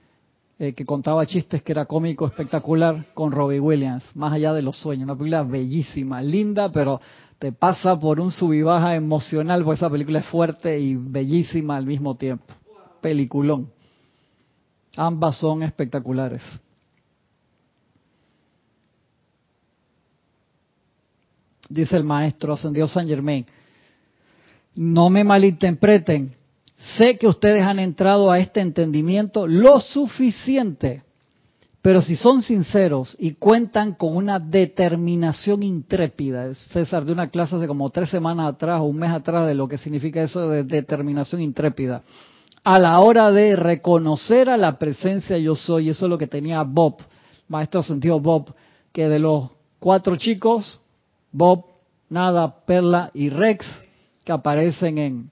eh, 0.60 0.74
que 0.74 0.86
contaba 0.86 1.26
chistes 1.26 1.64
que 1.64 1.72
era 1.72 1.86
cómico 1.86 2.28
espectacular 2.28 3.08
con 3.16 3.32
Robbie 3.32 3.60
Williams, 3.60 4.04
más 4.16 4.32
allá 4.34 4.54
de 4.54 4.62
los 4.62 4.78
sueños, 4.78 5.06
una 5.06 5.16
película 5.16 5.44
bellísima, 5.44 6.22
linda, 6.22 6.72
pero 6.72 7.02
te 7.44 7.52
pasa 7.52 8.00
por 8.00 8.22
un 8.22 8.32
sub 8.32 8.54
y 8.54 8.62
baja 8.62 8.96
emocional, 8.96 9.66
porque 9.66 9.76
esa 9.76 9.90
película 9.90 10.20
es 10.20 10.26
fuerte 10.28 10.80
y 10.80 10.96
bellísima 10.96 11.76
al 11.76 11.86
mismo 11.86 12.16
tiempo. 12.16 12.46
Peliculón. 13.02 13.70
Ambas 14.96 15.40
son 15.40 15.62
espectaculares. 15.62 16.42
Dice 21.68 21.98
el 21.98 22.06
maestro 22.06 22.54
ascendido 22.54 22.88
San 22.88 23.10
Germain. 23.10 23.46
No 24.74 25.10
me 25.10 25.26
malinterpreten. 25.26 26.38
Sé 26.98 27.18
que 27.18 27.28
ustedes 27.28 27.64
han 27.64 27.80
entrado 27.80 28.32
a 28.32 28.40
este 28.40 28.62
entendimiento 28.62 29.48
lo 29.48 29.82
suficiente, 29.82 31.04
pero 31.84 32.02
si 32.02 32.16
son 32.16 32.42
sinceros 32.42 33.14
y 33.20 33.34
cuentan 33.34 33.94
con 33.96 34.16
una 34.16 34.40
determinación 34.40 35.64
intrépida, 35.64 36.56
César, 36.56 37.04
de 37.04 37.12
una 37.12 37.28
clase 37.28 37.58
hace 37.58 37.68
como 37.68 37.90
tres 37.90 38.10
semanas 38.10 38.54
atrás 38.54 38.80
o 38.80 38.86
un 38.86 38.96
mes 38.96 39.12
atrás 39.12 39.46
de 39.46 39.54
lo 39.54 39.68
que 39.68 39.78
significa 39.78 40.24
eso 40.24 40.48
de 40.48 40.64
determinación 40.64 41.42
intrépida, 41.42 42.02
a 42.64 42.80
la 42.80 43.02
hora 43.02 43.34
de 43.34 43.58
reconocer 43.58 44.50
a 44.50 44.56
la 44.56 44.80
presencia 44.80 45.38
yo 45.38 45.58
soy, 45.58 45.90
eso 45.90 46.06
es 46.06 46.10
lo 46.10 46.18
que 46.18 46.26
tenía 46.26 46.64
Bob, 46.64 47.00
maestro 47.50 47.84
sentido 47.84 48.18
Bob, 48.18 48.56
que 48.94 49.10
de 49.10 49.20
los 49.20 49.50
cuatro 49.80 50.16
chicos, 50.16 50.80
Bob, 51.34 51.66
Nada, 52.08 52.64
Perla 52.66 53.12
y 53.14 53.30
Rex, 53.30 53.66
que 54.24 54.32
aparecen 54.32 54.98
en, 55.00 55.30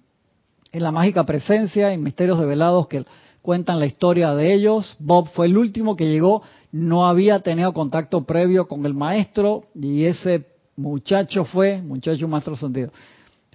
en 0.74 0.84
la 0.84 0.92
mágica 0.92 1.26
presencia, 1.26 1.94
en 1.94 2.04
Misterios 2.04 2.42
Develados, 2.42 2.88
que 2.88 3.06
cuentan 3.42 3.80
la 3.80 3.86
historia 3.86 4.34
de 4.34 4.54
ellos. 4.54 4.96
Bob 5.00 5.30
fue 5.30 5.48
el 5.48 5.58
último 5.58 5.96
que 5.96 6.10
llegó, 6.10 6.44
no 6.72 7.08
había 7.08 7.40
tenido 7.40 7.74
contacto 7.74 8.24
previo 8.24 8.68
con 8.68 8.86
el 8.86 8.94
maestro 8.94 9.66
y 9.76 10.06
ese 10.06 10.46
muchacho 10.76 11.46
fue, 11.46 11.82
muchacho 11.82 12.28
maestro 12.28 12.56
sentido, 12.56 12.92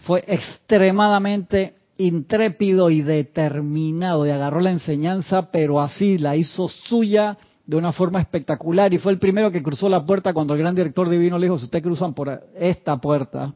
fue 0.03 0.25
extremadamente 0.27 1.75
intrépido 1.99 2.91
y 2.91 3.01
determinado 3.01 4.27
y 4.27 4.31
agarró 4.31 4.61
la 4.61 4.71
enseñanza, 4.71 5.51
pero 5.51 5.81
así 5.81 6.19
la 6.19 6.37
hizo 6.37 6.69
suya 6.69 7.39
de 7.65 7.77
una 7.77 7.93
forma 7.93 8.21
espectacular 8.21 8.93
y 8.93 8.99
fue 8.99 9.13
el 9.13 9.19
primero 9.19 9.51
que 9.51 9.63
cruzó 9.63 9.89
la 9.89 10.05
puerta 10.05 10.33
cuando 10.33 10.55
el 10.55 10.61
gran 10.61 10.75
director 10.75 11.09
divino 11.09 11.39
le 11.39 11.47
dijo, 11.47 11.59
si 11.59 11.65
ustedes 11.65 11.83
cruzan 11.83 12.15
por 12.15 12.43
esta 12.55 12.99
puerta, 12.99 13.55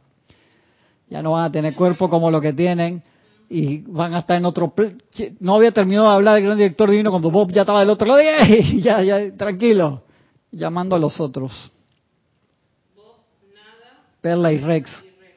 ya 1.08 1.22
no 1.22 1.32
van 1.32 1.44
a 1.44 1.52
tener 1.52 1.74
cuerpo 1.74 2.08
como 2.08 2.30
lo 2.30 2.40
que 2.40 2.52
tienen 2.52 3.02
y 3.52 3.80
van 3.80 4.14
a 4.14 4.20
estar 4.20 4.36
en 4.36 4.44
otro... 4.44 4.72
No 5.40 5.56
había 5.56 5.72
terminado 5.72 6.06
de 6.06 6.14
hablar 6.14 6.38
el 6.38 6.44
gran 6.44 6.56
director 6.56 6.88
divino 6.88 7.10
cuando 7.10 7.32
Bob 7.32 7.50
ya 7.50 7.62
estaba 7.62 7.80
del 7.80 7.90
otro 7.90 8.06
lado 8.06 8.20
y 8.48 8.80
ya, 8.80 9.02
ya, 9.02 9.36
tranquilo, 9.36 10.04
llamando 10.52 10.94
a 10.94 11.00
los 11.00 11.18
otros. 11.18 11.72
Bob, 12.94 13.16
Perla 14.20 14.52
y 14.52 14.58
Rex. 14.58 14.88
y 14.88 15.20
Rex. 15.20 15.36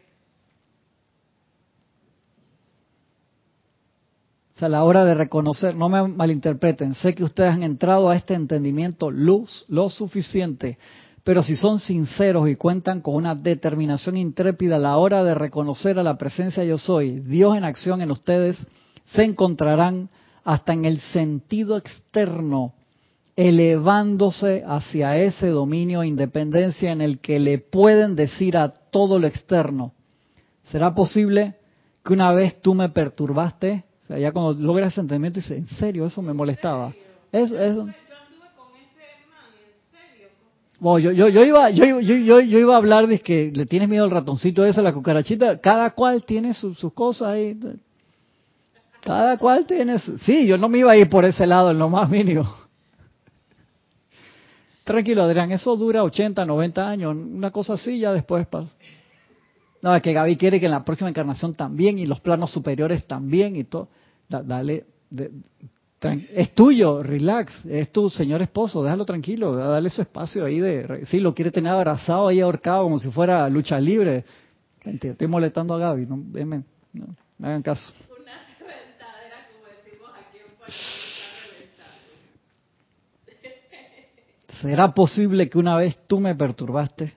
O 4.55 4.59
sea, 4.59 4.67
a 4.67 4.69
la 4.71 4.83
hora 4.83 5.05
de 5.05 5.15
reconocer, 5.15 5.75
no 5.75 5.89
me 5.89 6.07
malinterpreten, 6.07 6.93
sé 6.93 7.15
que 7.15 7.23
ustedes 7.23 7.51
han 7.51 7.63
entrado 7.63 8.11
a 8.11 8.15
este 8.15 8.35
entendimiento 8.35 9.09
luz 9.09 9.65
lo 9.69 9.89
suficiente, 9.89 10.77
pero 11.23 11.41
si 11.41 11.55
son 11.55 11.79
sinceros 11.79 12.49
y 12.49 12.55
cuentan 12.55 13.01
con 13.01 13.15
una 13.15 13.35
determinación 13.35 14.17
intrépida 14.17 14.75
a 14.75 14.79
la 14.79 14.97
hora 14.97 15.23
de 15.23 15.33
reconocer 15.33 15.97
a 15.97 16.03
la 16.03 16.17
presencia 16.17 16.63
yo 16.63 16.77
soy, 16.77 17.19
Dios 17.19 17.55
en 17.55 17.63
acción 17.63 18.01
en 18.01 18.11
ustedes, 18.11 18.57
se 19.05 19.23
encontrarán 19.23 20.09
hasta 20.43 20.73
en 20.73 20.85
el 20.85 20.99
sentido 20.99 21.77
externo, 21.77 22.73
elevándose 23.35 24.63
hacia 24.65 25.17
ese 25.17 25.47
dominio 25.47 26.03
e 26.03 26.07
independencia 26.07 26.91
en 26.91 27.01
el 27.01 27.19
que 27.19 27.39
le 27.39 27.57
pueden 27.57 28.15
decir 28.15 28.57
a 28.57 28.69
todo 28.69 29.17
lo 29.17 29.27
externo, 29.27 29.93
¿será 30.71 30.93
posible 30.93 31.55
que 32.03 32.13
una 32.13 32.31
vez 32.31 32.61
tú 32.61 32.75
me 32.75 32.89
perturbaste? 32.89 33.85
O 34.03 34.07
sea, 34.07 34.19
ya 34.19 34.31
cuando 34.31 34.53
logras 34.53 34.91
ese 34.91 35.01
entendimiento 35.01 35.39
dices, 35.39 35.57
en 35.57 35.67
serio, 35.67 36.05
eso 36.05 36.21
me 36.21 36.33
molestaba. 36.33 36.93
Es, 37.31 37.51
es, 37.51 37.75
Yo 37.75 37.81
anduve 37.81 37.93
con 38.55 38.75
ese 38.75 39.25
man, 39.29 39.49
en 39.55 39.91
serio. 39.91 40.29
Bueno, 40.83 40.99
yo, 41.13 41.29
yo, 41.29 41.43
iba, 41.45 41.69
yo, 41.69 41.99
yo, 42.01 42.39
yo, 42.41 42.59
iba 42.59 42.73
a 42.73 42.77
hablar 42.77 43.07
de 43.07 43.19
que 43.19 43.51
le 43.55 43.65
tienes 43.65 43.87
miedo 43.87 44.03
al 44.03 44.11
ratoncito 44.11 44.65
ese, 44.65 44.81
a 44.81 44.83
la 44.83 44.91
cucarachita. 44.93 45.61
Cada 45.61 45.91
cual 45.91 46.25
tiene 46.25 46.53
su- 46.53 46.75
sus 46.75 46.91
cosas 46.93 47.29
ahí. 47.29 47.57
Cada 49.01 49.37
cual 49.37 49.65
tiene 49.65 49.97
su... 49.99 50.17
Sí, 50.17 50.45
yo 50.45 50.57
no 50.57 50.67
me 50.67 50.79
iba 50.79 50.91
a 50.91 50.97
ir 50.97 51.09
por 51.09 51.23
ese 51.23 51.47
lado 51.47 51.71
en 51.71 51.79
lo 51.79 51.89
más 51.89 52.09
mínimo. 52.09 52.53
Tranquilo, 54.83 55.23
Adrián, 55.23 55.51
eso 55.53 55.75
dura 55.77 56.03
80, 56.03 56.45
90 56.45 56.89
años, 56.89 57.15
una 57.15 57.51
cosa 57.51 57.73
así, 57.73 57.99
ya 57.99 58.11
después 58.11 58.45
pasa. 58.47 58.69
No, 59.81 59.95
es 59.95 60.01
que 60.01 60.11
Gaby 60.13 60.35
quiere 60.35 60.59
que 60.59 60.65
en 60.65 60.71
la 60.73 60.83
próxima 60.83 61.09
encarnación 61.09 61.55
también 61.55 61.97
y 61.97 62.05
los 62.05 62.19
planos 62.19 62.51
superiores 62.51 63.05
también 63.07 63.55
y 63.55 63.63
todo. 63.63 63.87
Da- 64.27 64.43
dale, 64.43 64.85
de- 65.09 65.31
es 66.33 66.53
tuyo, 66.53 67.01
relax, 67.03 67.65
es 67.65 67.91
tu 67.91 68.09
señor 68.09 68.41
esposo, 68.41 68.83
déjalo 68.83 69.05
tranquilo, 69.05 69.55
dale 69.55 69.89
su 69.89 70.01
espacio 70.01 70.45
ahí 70.45 70.59
de... 70.59 71.05
Sí, 71.05 71.19
lo 71.19 71.33
quiere 71.33 71.51
tener 71.51 71.71
abrazado 71.71 72.27
ahí 72.27 72.39
ahorcado 72.41 72.83
como 72.83 72.99
si 72.99 73.09
fuera 73.09 73.47
lucha 73.49 73.79
libre. 73.79 74.25
Gente, 74.81 75.09
estoy 75.09 75.27
molestando 75.27 75.73
a 75.75 75.79
Gaby, 75.79 76.05
no, 76.05 76.17
denme- 76.17 76.63
no, 76.93 77.05
me 77.37 77.47
hagan 77.47 77.61
caso. 77.61 77.93
Una 78.21 78.33
reventadera, 78.59 79.47
como 79.53 79.65
decimos 79.83 80.11
aquí 80.19 80.37
en 80.39 80.57
Puerto 80.57 80.73
Rico, 80.75 81.23
reventado. 83.27 84.61
¿Será 84.61 84.93
posible 84.93 85.49
que 85.49 85.57
una 85.57 85.75
vez 85.77 85.97
tú 86.07 86.19
me 86.19 86.35
perturbaste? 86.35 87.13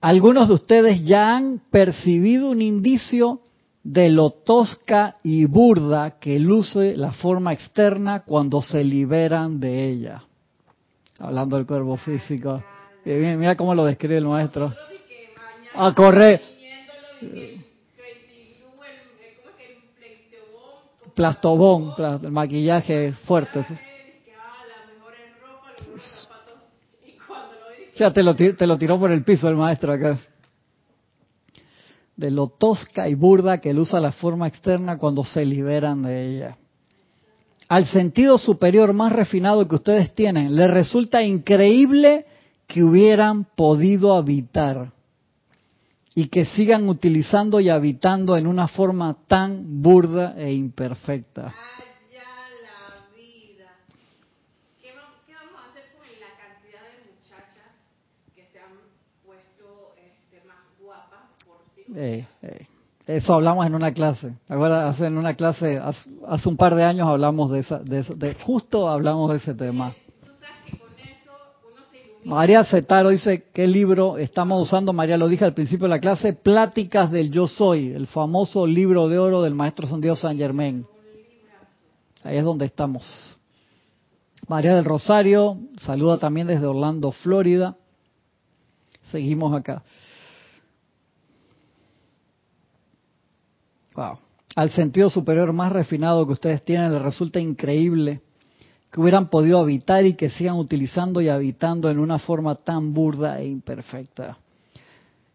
Algunos 0.00 0.48
de 0.48 0.54
ustedes 0.54 1.04
ya 1.04 1.36
han 1.36 1.60
percibido 1.70 2.50
un 2.50 2.60
indicio 2.60 3.40
de 3.86 4.10
lo 4.10 4.30
tosca 4.30 5.16
y 5.22 5.44
burda 5.44 6.18
que 6.18 6.40
luce 6.40 6.96
la 6.96 7.12
forma 7.12 7.52
externa 7.52 8.20
cuando 8.20 8.60
se 8.60 8.82
liberan 8.82 9.60
de 9.60 9.88
ella. 9.88 10.22
Hablando 11.20 11.56
del 11.56 11.66
cuerpo 11.66 11.96
físico. 11.96 12.64
Y 13.04 13.10
Mira, 13.10 13.56
cómo 13.56 13.76
lo 13.76 13.84
describe 13.84 14.16
el 14.18 14.24
maestro. 14.26 14.72
A 15.72 15.94
correr. 15.94 16.40
tiñéndolo, 16.40 17.06
di 17.20 17.28
que 17.28 17.64
Crazy 17.94 18.58
Glue, 18.58 18.84
el- 18.84 18.96
el- 19.24 19.36
¿cómo 19.38 19.50
es 19.50 19.56
que 19.56 19.66
el 19.66 19.78
pleitobón? 19.94 21.14
Plastobón, 21.14 21.94
pla- 21.94 22.20
el 22.20 22.32
maquillaje 22.32 23.12
fuerte. 23.24 23.64
ah, 28.00 28.12
lo, 28.16 28.34
ti- 28.34 28.52
te 28.54 28.66
lo 28.66 28.76
tiró 28.76 28.98
por 28.98 29.12
el 29.12 29.22
piso 29.22 29.48
el 29.48 29.54
maestro 29.54 29.92
acá. 29.92 30.18
De 32.16 32.30
lo 32.30 32.48
tosca 32.48 33.08
y 33.08 33.14
burda 33.14 33.60
que 33.60 33.74
usa 33.74 34.00
la 34.00 34.12
forma 34.12 34.48
externa 34.48 34.96
cuando 34.98 35.22
se 35.24 35.44
liberan 35.44 36.02
de 36.02 36.36
ella. 36.36 36.56
Al 37.68 37.86
sentido 37.86 38.38
superior 38.38 38.92
más 38.92 39.12
refinado 39.12 39.66
que 39.68 39.74
ustedes 39.74 40.14
tienen, 40.14 40.54
les 40.54 40.70
resulta 40.70 41.22
increíble 41.22 42.24
que 42.66 42.82
hubieran 42.82 43.44
podido 43.44 44.14
habitar 44.14 44.92
y 46.14 46.28
que 46.28 46.46
sigan 46.46 46.88
utilizando 46.88 47.60
y 47.60 47.68
habitando 47.68 48.36
en 48.36 48.46
una 48.46 48.68
forma 48.68 49.16
tan 49.26 49.82
burda 49.82 50.34
e 50.38 50.52
imperfecta. 50.54 51.48
allá 51.48 52.22
la 52.62 53.14
vida. 53.14 53.68
¿Qué, 54.80 54.92
va- 54.96 55.12
qué 55.26 55.34
vamos 55.34 55.60
a 55.60 55.70
hacer 55.70 55.84
con 55.92 56.06
la 56.18 56.32
cantidad 56.40 56.80
de 56.88 57.12
muchachas 57.12 57.74
que 58.34 58.44
se 58.50 58.58
han 58.58 58.78
puesto 59.26 59.92
este, 59.98 60.46
más 60.48 60.64
guapas 60.80 61.28
por 61.44 61.58
sí? 61.74 61.82
Eh, 61.98 62.26
eh, 62.42 62.66
Eso 63.06 63.34
hablamos 63.34 63.64
en 63.66 63.74
una 63.74 63.92
clase. 63.92 64.34
Ahora, 64.48 64.88
hace 64.88 65.06
en 65.06 65.16
una 65.16 65.34
clase, 65.34 65.78
hace, 65.78 66.10
hace 66.28 66.48
un 66.48 66.56
par 66.56 66.74
de 66.74 66.82
años 66.84 67.08
hablamos 67.08 67.50
de 67.50 67.60
esa, 67.60 67.78
de, 67.78 68.00
eso- 68.00 68.14
de- 68.14 68.34
justo 68.34 68.88
hablamos 68.88 69.30
de 69.30 69.36
ese 69.38 69.54
tema. 69.54 69.94
Tú 70.20 70.26
sabes 70.26 70.56
que 70.66 70.78
con 70.78 70.88
eso 70.98 71.30
uno 71.64 71.82
se 71.90 71.98
ilumina 71.98 72.34
María 72.34 72.64
Cetaro 72.64 73.08
dice, 73.10 73.44
¿qué 73.54 73.66
libro 73.66 74.18
estamos 74.18 74.60
usando? 74.62 74.92
María 74.92 75.16
lo 75.16 75.28
dije 75.28 75.44
al 75.44 75.54
principio 75.54 75.84
de 75.86 75.94
la 75.94 76.00
clase, 76.00 76.32
Pláticas 76.34 77.10
del 77.10 77.30
Yo 77.30 77.46
Soy, 77.46 77.92
el 77.92 78.06
famoso 78.08 78.66
libro 78.66 79.08
de 79.08 79.18
oro 79.18 79.40
del 79.42 79.54
maestro 79.54 79.86
San 79.86 80.02
San 80.16 80.36
Germain. 80.36 80.84
Ahí 82.24 82.36
es 82.38 82.44
donde 82.44 82.66
estamos. 82.66 83.38
María 84.48 84.74
del 84.74 84.84
Rosario, 84.84 85.58
saluda 85.80 86.18
también 86.18 86.48
desde 86.48 86.66
Orlando, 86.66 87.12
Florida. 87.12 87.76
Seguimos 89.12 89.54
acá. 89.54 89.82
Al 94.54 94.70
sentido 94.70 95.10
superior 95.10 95.52
más 95.52 95.72
refinado 95.72 96.26
que 96.26 96.32
ustedes 96.32 96.64
tienen, 96.64 96.92
les 96.92 97.02
resulta 97.02 97.40
increíble 97.40 98.20
que 98.90 99.00
hubieran 99.00 99.28
podido 99.28 99.58
habitar 99.58 100.04
y 100.06 100.14
que 100.14 100.30
sigan 100.30 100.56
utilizando 100.56 101.20
y 101.20 101.28
habitando 101.28 101.90
en 101.90 101.98
una 101.98 102.18
forma 102.18 102.54
tan 102.54 102.94
burda 102.94 103.40
e 103.40 103.48
imperfecta. 103.48 104.38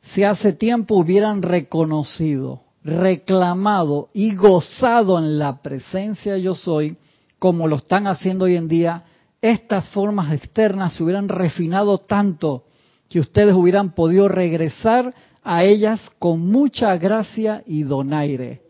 Si 0.01 0.23
hace 0.23 0.53
tiempo 0.53 0.95
hubieran 0.95 1.41
reconocido, 1.41 2.63
reclamado 2.83 4.09
y 4.13 4.35
gozado 4.35 5.19
en 5.19 5.37
la 5.37 5.61
presencia 5.61 6.37
yo 6.37 6.55
soy, 6.55 6.97
como 7.37 7.67
lo 7.67 7.77
están 7.77 8.07
haciendo 8.07 8.45
hoy 8.45 8.55
en 8.55 8.67
día, 8.67 9.03
estas 9.41 9.89
formas 9.89 10.33
externas 10.33 10.93
se 10.93 11.03
hubieran 11.03 11.29
refinado 11.29 11.97
tanto 11.97 12.65
que 13.09 13.19
ustedes 13.19 13.53
hubieran 13.53 13.93
podido 13.93 14.27
regresar 14.27 15.13
a 15.43 15.63
ellas 15.63 15.99
con 16.19 16.47
mucha 16.47 16.97
gracia 16.97 17.63
y 17.65 17.83
donaire. 17.83 18.61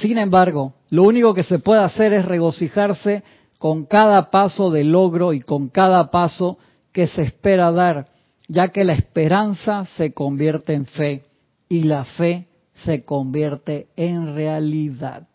Sin 0.00 0.18
embargo, 0.18 0.74
lo 0.90 1.04
único 1.04 1.34
que 1.34 1.44
se 1.44 1.58
puede 1.58 1.82
hacer 1.82 2.12
es 2.12 2.24
regocijarse 2.24 3.22
con 3.58 3.84
cada 3.84 4.30
paso 4.30 4.70
de 4.70 4.84
logro 4.84 5.32
y 5.32 5.40
con 5.40 5.68
cada 5.68 6.10
paso 6.10 6.58
que 6.92 7.06
se 7.06 7.22
espera 7.22 7.70
dar, 7.70 8.06
ya 8.48 8.68
que 8.68 8.84
la 8.84 8.94
esperanza 8.94 9.84
se 9.96 10.12
convierte 10.12 10.72
en 10.72 10.86
fe 10.86 11.24
y 11.68 11.82
la 11.82 12.04
fe 12.04 12.48
se 12.84 13.04
convierte 13.04 13.88
en 13.96 14.34
realidad. 14.34 15.29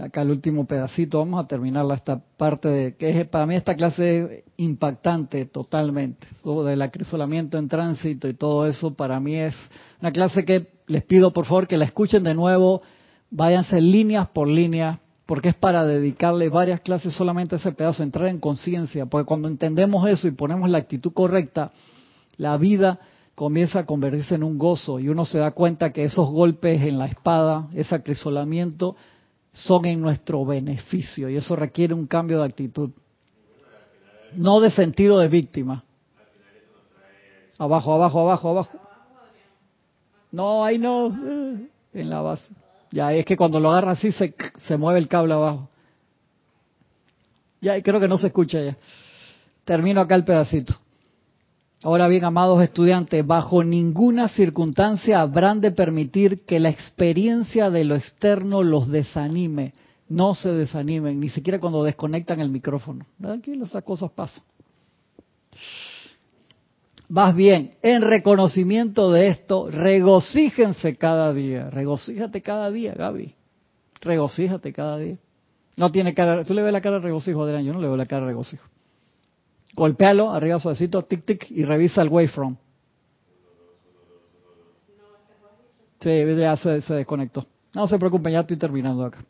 Acá 0.00 0.22
el 0.22 0.30
último 0.30 0.66
pedacito, 0.66 1.18
vamos 1.18 1.44
a 1.44 1.46
terminar 1.46 1.86
esta 1.92 2.20
parte 2.36 2.68
de 2.68 2.96
que 2.96 3.20
es 3.20 3.28
para 3.28 3.46
mí 3.46 3.56
esta 3.56 3.74
clase 3.76 4.18
es 4.20 4.44
impactante 4.56 5.44
totalmente, 5.46 6.26
todo 6.42 6.64
del 6.64 6.80
acrisolamiento 6.80 7.58
en 7.58 7.68
tránsito 7.68 8.28
y 8.28 8.34
todo 8.34 8.66
eso 8.66 8.94
para 8.94 9.20
mí 9.20 9.36
es 9.36 9.54
una 10.00 10.12
clase 10.12 10.44
que 10.44 10.68
les 10.86 11.04
pido 11.04 11.32
por 11.32 11.44
favor 11.44 11.66
que 11.66 11.76
la 11.76 11.84
escuchen 11.84 12.22
de 12.22 12.34
nuevo, 12.34 12.82
váyanse 13.30 13.80
líneas 13.80 14.28
por 14.28 14.48
línea, 14.48 15.00
porque 15.26 15.50
es 15.50 15.54
para 15.54 15.84
dedicarle 15.84 16.48
varias 16.48 16.80
clases 16.80 17.14
solamente 17.14 17.54
a 17.54 17.58
ese 17.58 17.72
pedazo, 17.72 18.02
entrar 18.02 18.28
en 18.28 18.40
conciencia, 18.40 19.06
porque 19.06 19.26
cuando 19.26 19.48
entendemos 19.48 20.08
eso 20.08 20.26
y 20.26 20.32
ponemos 20.32 20.68
la 20.68 20.78
actitud 20.78 21.12
correcta, 21.12 21.72
la 22.36 22.56
vida 22.56 22.98
comienza 23.34 23.80
a 23.80 23.86
convertirse 23.86 24.34
en 24.34 24.42
un 24.42 24.58
gozo 24.58 25.00
y 25.00 25.08
uno 25.08 25.24
se 25.24 25.38
da 25.38 25.52
cuenta 25.52 25.92
que 25.92 26.04
esos 26.04 26.30
golpes 26.30 26.82
en 26.82 26.98
la 26.98 27.06
espada, 27.06 27.68
ese 27.74 27.94
acrisolamiento, 27.94 28.96
son 29.52 29.84
en 29.84 30.00
nuestro 30.00 30.44
beneficio 30.44 31.28
y 31.28 31.36
eso 31.36 31.54
requiere 31.56 31.94
un 31.94 32.06
cambio 32.06 32.38
de 32.38 32.46
actitud. 32.46 32.90
No 34.34 34.60
de 34.60 34.70
sentido 34.70 35.18
de 35.18 35.28
víctima. 35.28 35.84
Abajo, 37.58 37.94
abajo, 37.94 38.20
abajo, 38.20 38.50
abajo. 38.50 38.78
No, 40.30 40.64
ahí 40.64 40.78
no. 40.78 41.08
Eh, 41.08 41.68
en 41.94 42.10
la 42.10 42.22
base. 42.22 42.52
Ya, 42.90 43.12
es 43.12 43.24
que 43.24 43.36
cuando 43.36 43.60
lo 43.60 43.70
agarra 43.70 43.92
así 43.92 44.10
se, 44.12 44.34
se 44.58 44.76
mueve 44.76 44.98
el 44.98 45.08
cable 45.08 45.34
abajo. 45.34 45.68
Ya, 47.60 47.80
creo 47.82 48.00
que 48.00 48.08
no 48.08 48.18
se 48.18 48.28
escucha 48.28 48.60
ya. 48.60 48.76
Termino 49.64 50.00
acá 50.00 50.14
el 50.14 50.24
pedacito. 50.24 50.74
Ahora 51.84 52.06
bien, 52.06 52.24
amados 52.24 52.62
estudiantes, 52.62 53.26
bajo 53.26 53.64
ninguna 53.64 54.28
circunstancia 54.28 55.20
habrán 55.20 55.60
de 55.60 55.72
permitir 55.72 56.44
que 56.44 56.60
la 56.60 56.68
experiencia 56.68 57.70
de 57.70 57.84
lo 57.84 57.96
externo 57.96 58.62
los 58.62 58.88
desanime. 58.88 59.72
No 60.08 60.36
se 60.36 60.52
desanimen, 60.52 61.18
ni 61.18 61.28
siquiera 61.28 61.58
cuando 61.58 61.82
desconectan 61.82 62.38
el 62.38 62.50
micrófono. 62.50 63.04
Tranquilo, 63.20 63.64
esas 63.64 63.82
cosas 63.82 64.12
pasan. 64.12 64.44
Vas 67.08 67.34
bien, 67.34 67.72
en 67.82 68.02
reconocimiento 68.02 69.10
de 69.10 69.28
esto, 69.28 69.68
regocíjense 69.68 70.96
cada 70.96 71.32
día. 71.32 71.68
Regocíjate 71.68 72.42
cada 72.42 72.70
día, 72.70 72.94
Gaby. 72.94 73.34
Regocíjate 74.02 74.72
cada 74.72 74.98
día. 74.98 75.16
No 75.76 75.90
tiene 75.90 76.14
cara, 76.14 76.44
tú 76.44 76.54
le 76.54 76.62
ves 76.62 76.72
la 76.72 76.80
cara 76.80 76.96
de 76.96 77.02
regocijo, 77.02 77.42
Adrián, 77.42 77.64
yo 77.64 77.72
no 77.72 77.80
le 77.80 77.88
veo 77.88 77.96
la 77.96 78.06
cara 78.06 78.22
de 78.22 78.28
regocijo. 78.28 78.68
Golpéalo, 79.74 80.32
arriba 80.32 80.60
suavecito, 80.60 81.02
tic 81.02 81.24
tic, 81.24 81.50
y 81.50 81.64
revisa 81.64 82.02
el 82.02 82.08
wavefront. 82.08 82.58
Sí, 86.00 86.10
ya 86.36 86.56
se, 86.56 86.80
se 86.80 86.94
desconectó. 86.94 87.46
No 87.74 87.86
se 87.86 87.98
preocupen, 87.98 88.32
ya 88.32 88.40
estoy 88.40 88.56
terminando 88.56 89.04
acá. 89.04 89.24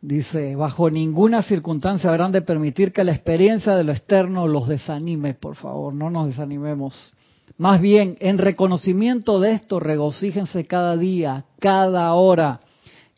Dice, 0.00 0.54
bajo 0.54 0.90
ninguna 0.90 1.42
circunstancia 1.42 2.08
habrán 2.10 2.32
de 2.32 2.42
permitir 2.42 2.92
que 2.92 3.02
la 3.04 3.12
experiencia 3.12 3.74
de 3.74 3.84
lo 3.84 3.92
externo 3.92 4.46
los 4.46 4.68
desanime, 4.68 5.34
por 5.34 5.56
favor, 5.56 5.92
no 5.92 6.08
nos 6.08 6.28
desanimemos. 6.28 7.12
Más 7.56 7.80
bien, 7.80 8.16
en 8.20 8.38
reconocimiento 8.38 9.40
de 9.40 9.52
esto, 9.52 9.80
regocíjense 9.80 10.66
cada 10.66 10.96
día, 10.96 11.44
cada 11.58 12.12
hora, 12.14 12.60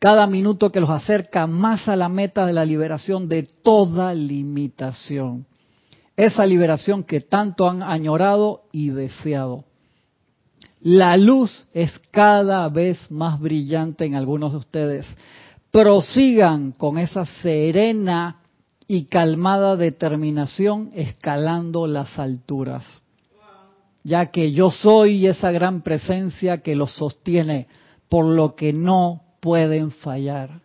cada 0.01 0.27
minuto 0.27 0.73
que 0.73 0.81
los 0.81 0.89
acerca 0.89 1.47
más 1.47 1.87
a 1.87 1.95
la 1.95 2.09
meta 2.09 2.47
de 2.47 2.55
la 2.55 2.65
liberación 2.65 3.29
de 3.29 3.43
toda 3.43 4.15
limitación. 4.15 5.47
Esa 6.17 6.47
liberación 6.47 7.05
que 7.05 7.21
tanto 7.21 7.69
han 7.69 7.83
añorado 7.83 8.63
y 8.73 8.89
deseado. 8.89 9.65
La 10.81 11.19
luz 11.19 11.67
es 11.75 11.93
cada 12.11 12.67
vez 12.71 13.11
más 13.11 13.39
brillante 13.39 14.07
en 14.07 14.15
algunos 14.15 14.53
de 14.53 14.59
ustedes. 14.59 15.07
Prosigan 15.71 16.73
con 16.73 16.97
esa 16.97 17.27
serena 17.27 18.41
y 18.89 19.05
calmada 19.05 19.77
determinación 19.77 20.89
escalando 20.95 21.87
las 21.87 22.19
alturas. 22.19 22.87
Ya 24.03 24.31
que 24.31 24.53
yo 24.53 24.71
soy 24.71 25.27
esa 25.27 25.51
gran 25.51 25.83
presencia 25.83 26.63
que 26.63 26.75
los 26.75 26.93
sostiene, 26.93 27.69
por 28.09 28.25
lo 28.25 28.55
que 28.55 28.73
no 28.73 29.30
pueden 29.41 29.91
fallar. 29.91 30.61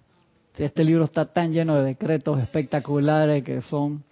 Este 0.57 0.83
libro 0.83 1.03
está 1.03 1.25
tan 1.25 1.51
lleno 1.51 1.75
de 1.75 1.83
decretos 1.83 2.39
espectaculares 2.39 3.43
que 3.43 3.61
son... 3.61 4.03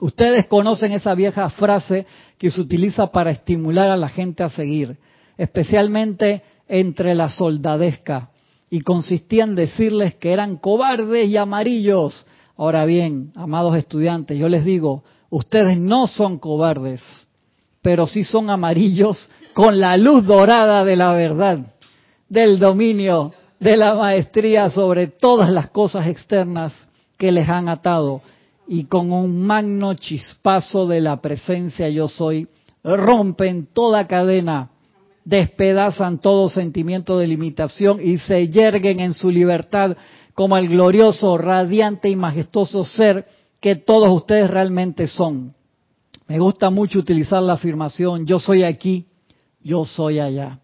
Ustedes 0.00 0.46
conocen 0.46 0.92
esa 0.92 1.14
vieja 1.14 1.48
frase 1.50 2.06
que 2.38 2.50
se 2.50 2.60
utiliza 2.60 3.06
para 3.08 3.30
estimular 3.30 3.90
a 3.90 3.96
la 3.96 4.08
gente 4.08 4.42
a 4.42 4.50
seguir, 4.50 4.98
especialmente 5.38 6.42
entre 6.68 7.14
la 7.14 7.30
soldadesca, 7.30 8.30
y 8.68 8.80
consistía 8.80 9.44
en 9.44 9.54
decirles 9.54 10.14
que 10.16 10.32
eran 10.32 10.56
cobardes 10.56 11.28
y 11.28 11.36
amarillos. 11.36 12.26
Ahora 12.58 12.84
bien, 12.84 13.32
amados 13.36 13.76
estudiantes, 13.76 14.38
yo 14.38 14.48
les 14.48 14.64
digo, 14.64 15.02
ustedes 15.30 15.78
no 15.78 16.06
son 16.06 16.38
cobardes, 16.38 17.02
pero 17.80 18.06
sí 18.06 18.24
son 18.24 18.50
amarillos 18.50 19.30
con 19.54 19.80
la 19.80 19.96
luz 19.96 20.26
dorada 20.26 20.84
de 20.84 20.96
la 20.96 21.12
verdad, 21.12 21.74
del 22.28 22.58
dominio 22.58 23.32
de 23.58 23.76
la 23.76 23.94
maestría 23.94 24.70
sobre 24.70 25.06
todas 25.06 25.50
las 25.50 25.70
cosas 25.70 26.06
externas 26.08 26.72
que 27.16 27.32
les 27.32 27.48
han 27.48 27.68
atado 27.68 28.22
y 28.68 28.84
con 28.84 29.12
un 29.12 29.42
magno 29.42 29.94
chispazo 29.94 30.86
de 30.86 31.00
la 31.00 31.20
presencia 31.20 31.88
yo 31.88 32.08
soy, 32.08 32.48
rompen 32.82 33.68
toda 33.72 34.06
cadena, 34.06 34.70
despedazan 35.24 36.18
todo 36.18 36.48
sentimiento 36.48 37.18
de 37.18 37.28
limitación 37.28 37.98
y 38.02 38.18
se 38.18 38.48
yerguen 38.48 39.00
en 39.00 39.14
su 39.14 39.30
libertad 39.30 39.96
como 40.34 40.56
el 40.58 40.68
glorioso, 40.68 41.38
radiante 41.38 42.10
y 42.10 42.16
majestuoso 42.16 42.84
ser 42.84 43.26
que 43.60 43.76
todos 43.76 44.10
ustedes 44.10 44.50
realmente 44.50 45.06
son. 45.06 45.54
Me 46.28 46.38
gusta 46.38 46.70
mucho 46.70 46.98
utilizar 46.98 47.42
la 47.42 47.54
afirmación 47.54 48.26
yo 48.26 48.38
soy 48.38 48.64
aquí, 48.64 49.06
yo 49.62 49.86
soy 49.86 50.18
allá 50.18 50.60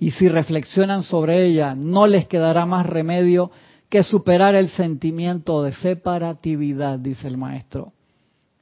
y 0.00 0.12
si 0.12 0.28
reflexionan 0.28 1.02
sobre 1.02 1.44
ella, 1.44 1.74
no 1.76 2.06
les 2.06 2.26
quedará 2.26 2.64
más 2.64 2.86
remedio 2.86 3.50
que 3.90 4.02
superar 4.02 4.54
el 4.54 4.70
sentimiento 4.70 5.62
de 5.62 5.74
separatividad, 5.74 6.98
dice 6.98 7.28
el 7.28 7.36
maestro. 7.36 7.92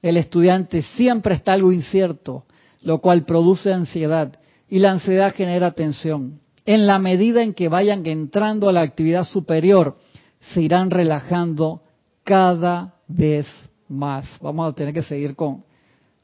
El 0.03 0.17
estudiante 0.17 0.83
siempre 0.83 1.37
está 1.37 1.53
algo 1.53 1.71
incierto, 1.71 2.45
lo 2.83 2.99
cual 2.99 3.25
produce 3.25 3.73
ansiedad 3.73 4.33
y 4.69 4.81
la 4.81 4.91
ansiedad 4.91 5.33
genera 5.33 5.71
tensión. 5.71 6.41
En 6.67 6.89
la 6.89 6.99
medida 6.99 7.43
en 7.43 7.55
que 7.55 7.69
vayan 7.69 8.05
entrando 8.05 8.69
a 8.69 8.73
la 8.73 8.81
actividad 8.81 9.23
superior, 9.23 9.97
se 10.41 10.61
irán 10.61 10.91
relajando 10.91 11.83
cada 12.25 12.95
vez 13.07 13.47
más. 13.89 14.27
Vamos 14.41 14.73
a 14.73 14.75
tener 14.75 14.93
que 14.93 15.03
seguir 15.05 15.37
con, 15.37 15.65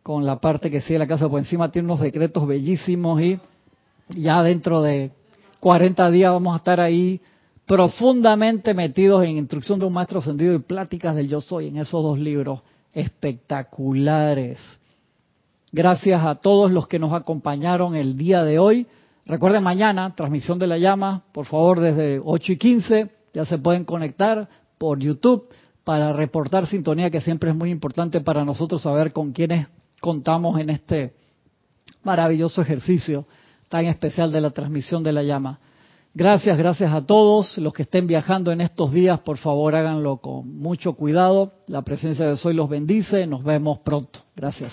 con 0.03 0.27
la 0.27 0.41
parte 0.41 0.73
que 0.73 0.81
sigue 0.81 0.99
la 0.99 1.07
casa, 1.07 1.29
por 1.29 1.39
encima 1.39 1.71
tiene 1.71 1.87
unos 1.87 2.01
secretos 2.01 2.45
bellísimos 2.49 3.23
y 3.23 3.39
ya 4.09 4.43
dentro 4.43 4.83
de 4.83 5.13
40 5.61 6.11
días 6.11 6.33
vamos 6.33 6.55
a 6.55 6.59
estar 6.59 6.81
ahí 6.81 7.21
profundamente 7.67 8.75
metidos 8.75 9.25
en 9.25 9.39
Instrucción 9.39 9.79
de 9.79 9.87
un 9.87 9.93
Maestro 9.93 10.19
Ascendido 10.19 10.55
y 10.55 10.59
Pláticas 10.59 11.15
del 11.15 11.29
Yo 11.29 11.41
Soy, 11.41 11.69
en 11.69 11.79
esos 11.79 12.03
dos 12.03 12.19
libros 12.19 12.61
espectaculares. 12.93 14.59
Gracias 15.73 16.23
a 16.25 16.37
todos 16.37 16.71
los 16.71 16.87
que 16.87 16.99
nos 16.99 17.13
acompañaron 17.13 17.97
el 17.97 18.17
día 18.17 18.45
de 18.45 18.59
hoy. 18.59 18.87
Recuerden 19.27 19.63
mañana, 19.63 20.15
transmisión 20.15 20.59
de 20.59 20.67
la 20.67 20.79
llama, 20.79 21.25
por 21.33 21.47
favor, 21.47 21.81
desde 21.81 22.21
8 22.23 22.53
y 22.53 22.57
15, 22.59 23.11
ya 23.33 23.47
se 23.47 23.59
pueden 23.59 23.85
conectar 23.85 24.49
por 24.77 24.99
YouTube 24.99 25.49
para 25.83 26.13
reportar 26.13 26.67
sintonía, 26.67 27.11
que 27.11 27.23
siempre 27.23 27.51
es 27.51 27.57
muy 27.57 27.71
importante 27.71 28.21
para 28.21 28.45
nosotros 28.45 28.83
saber 28.83 29.13
con 29.13 29.33
quiénes 29.33 29.67
contamos 30.01 30.61
en 30.61 30.71
este 30.71 31.15
maravilloso 32.03 32.61
ejercicio 32.61 33.27
tan 33.69 33.87
especial 33.87 34.33
de 34.33 34.41
la 34.41 34.51
transmisión 34.51 35.03
de 35.03 35.13
la 35.13 35.23
llama. 35.23 35.61
Gracias, 36.17 36.57
gracias 36.57 36.93
a 36.93 37.05
todos. 37.05 37.59
Los 37.59 37.73
que 37.73 37.83
estén 37.83 38.07
viajando 38.07 38.53
en 38.53 38.61
estos 38.61 38.93
días, 38.93 39.19
por 39.21 39.37
favor 39.37 39.75
háganlo 39.75 40.19
con 40.19 40.57
mucho 40.59 40.93
cuidado. 40.93 41.53
La 41.67 41.83
presencia 41.83 42.27
de 42.27 42.37
Soy 42.37 42.55
los 42.55 42.69
bendice. 42.69 43.27
Nos 43.27 43.43
vemos 43.43 43.81
pronto. 43.81 44.21
Gracias. 44.37 44.73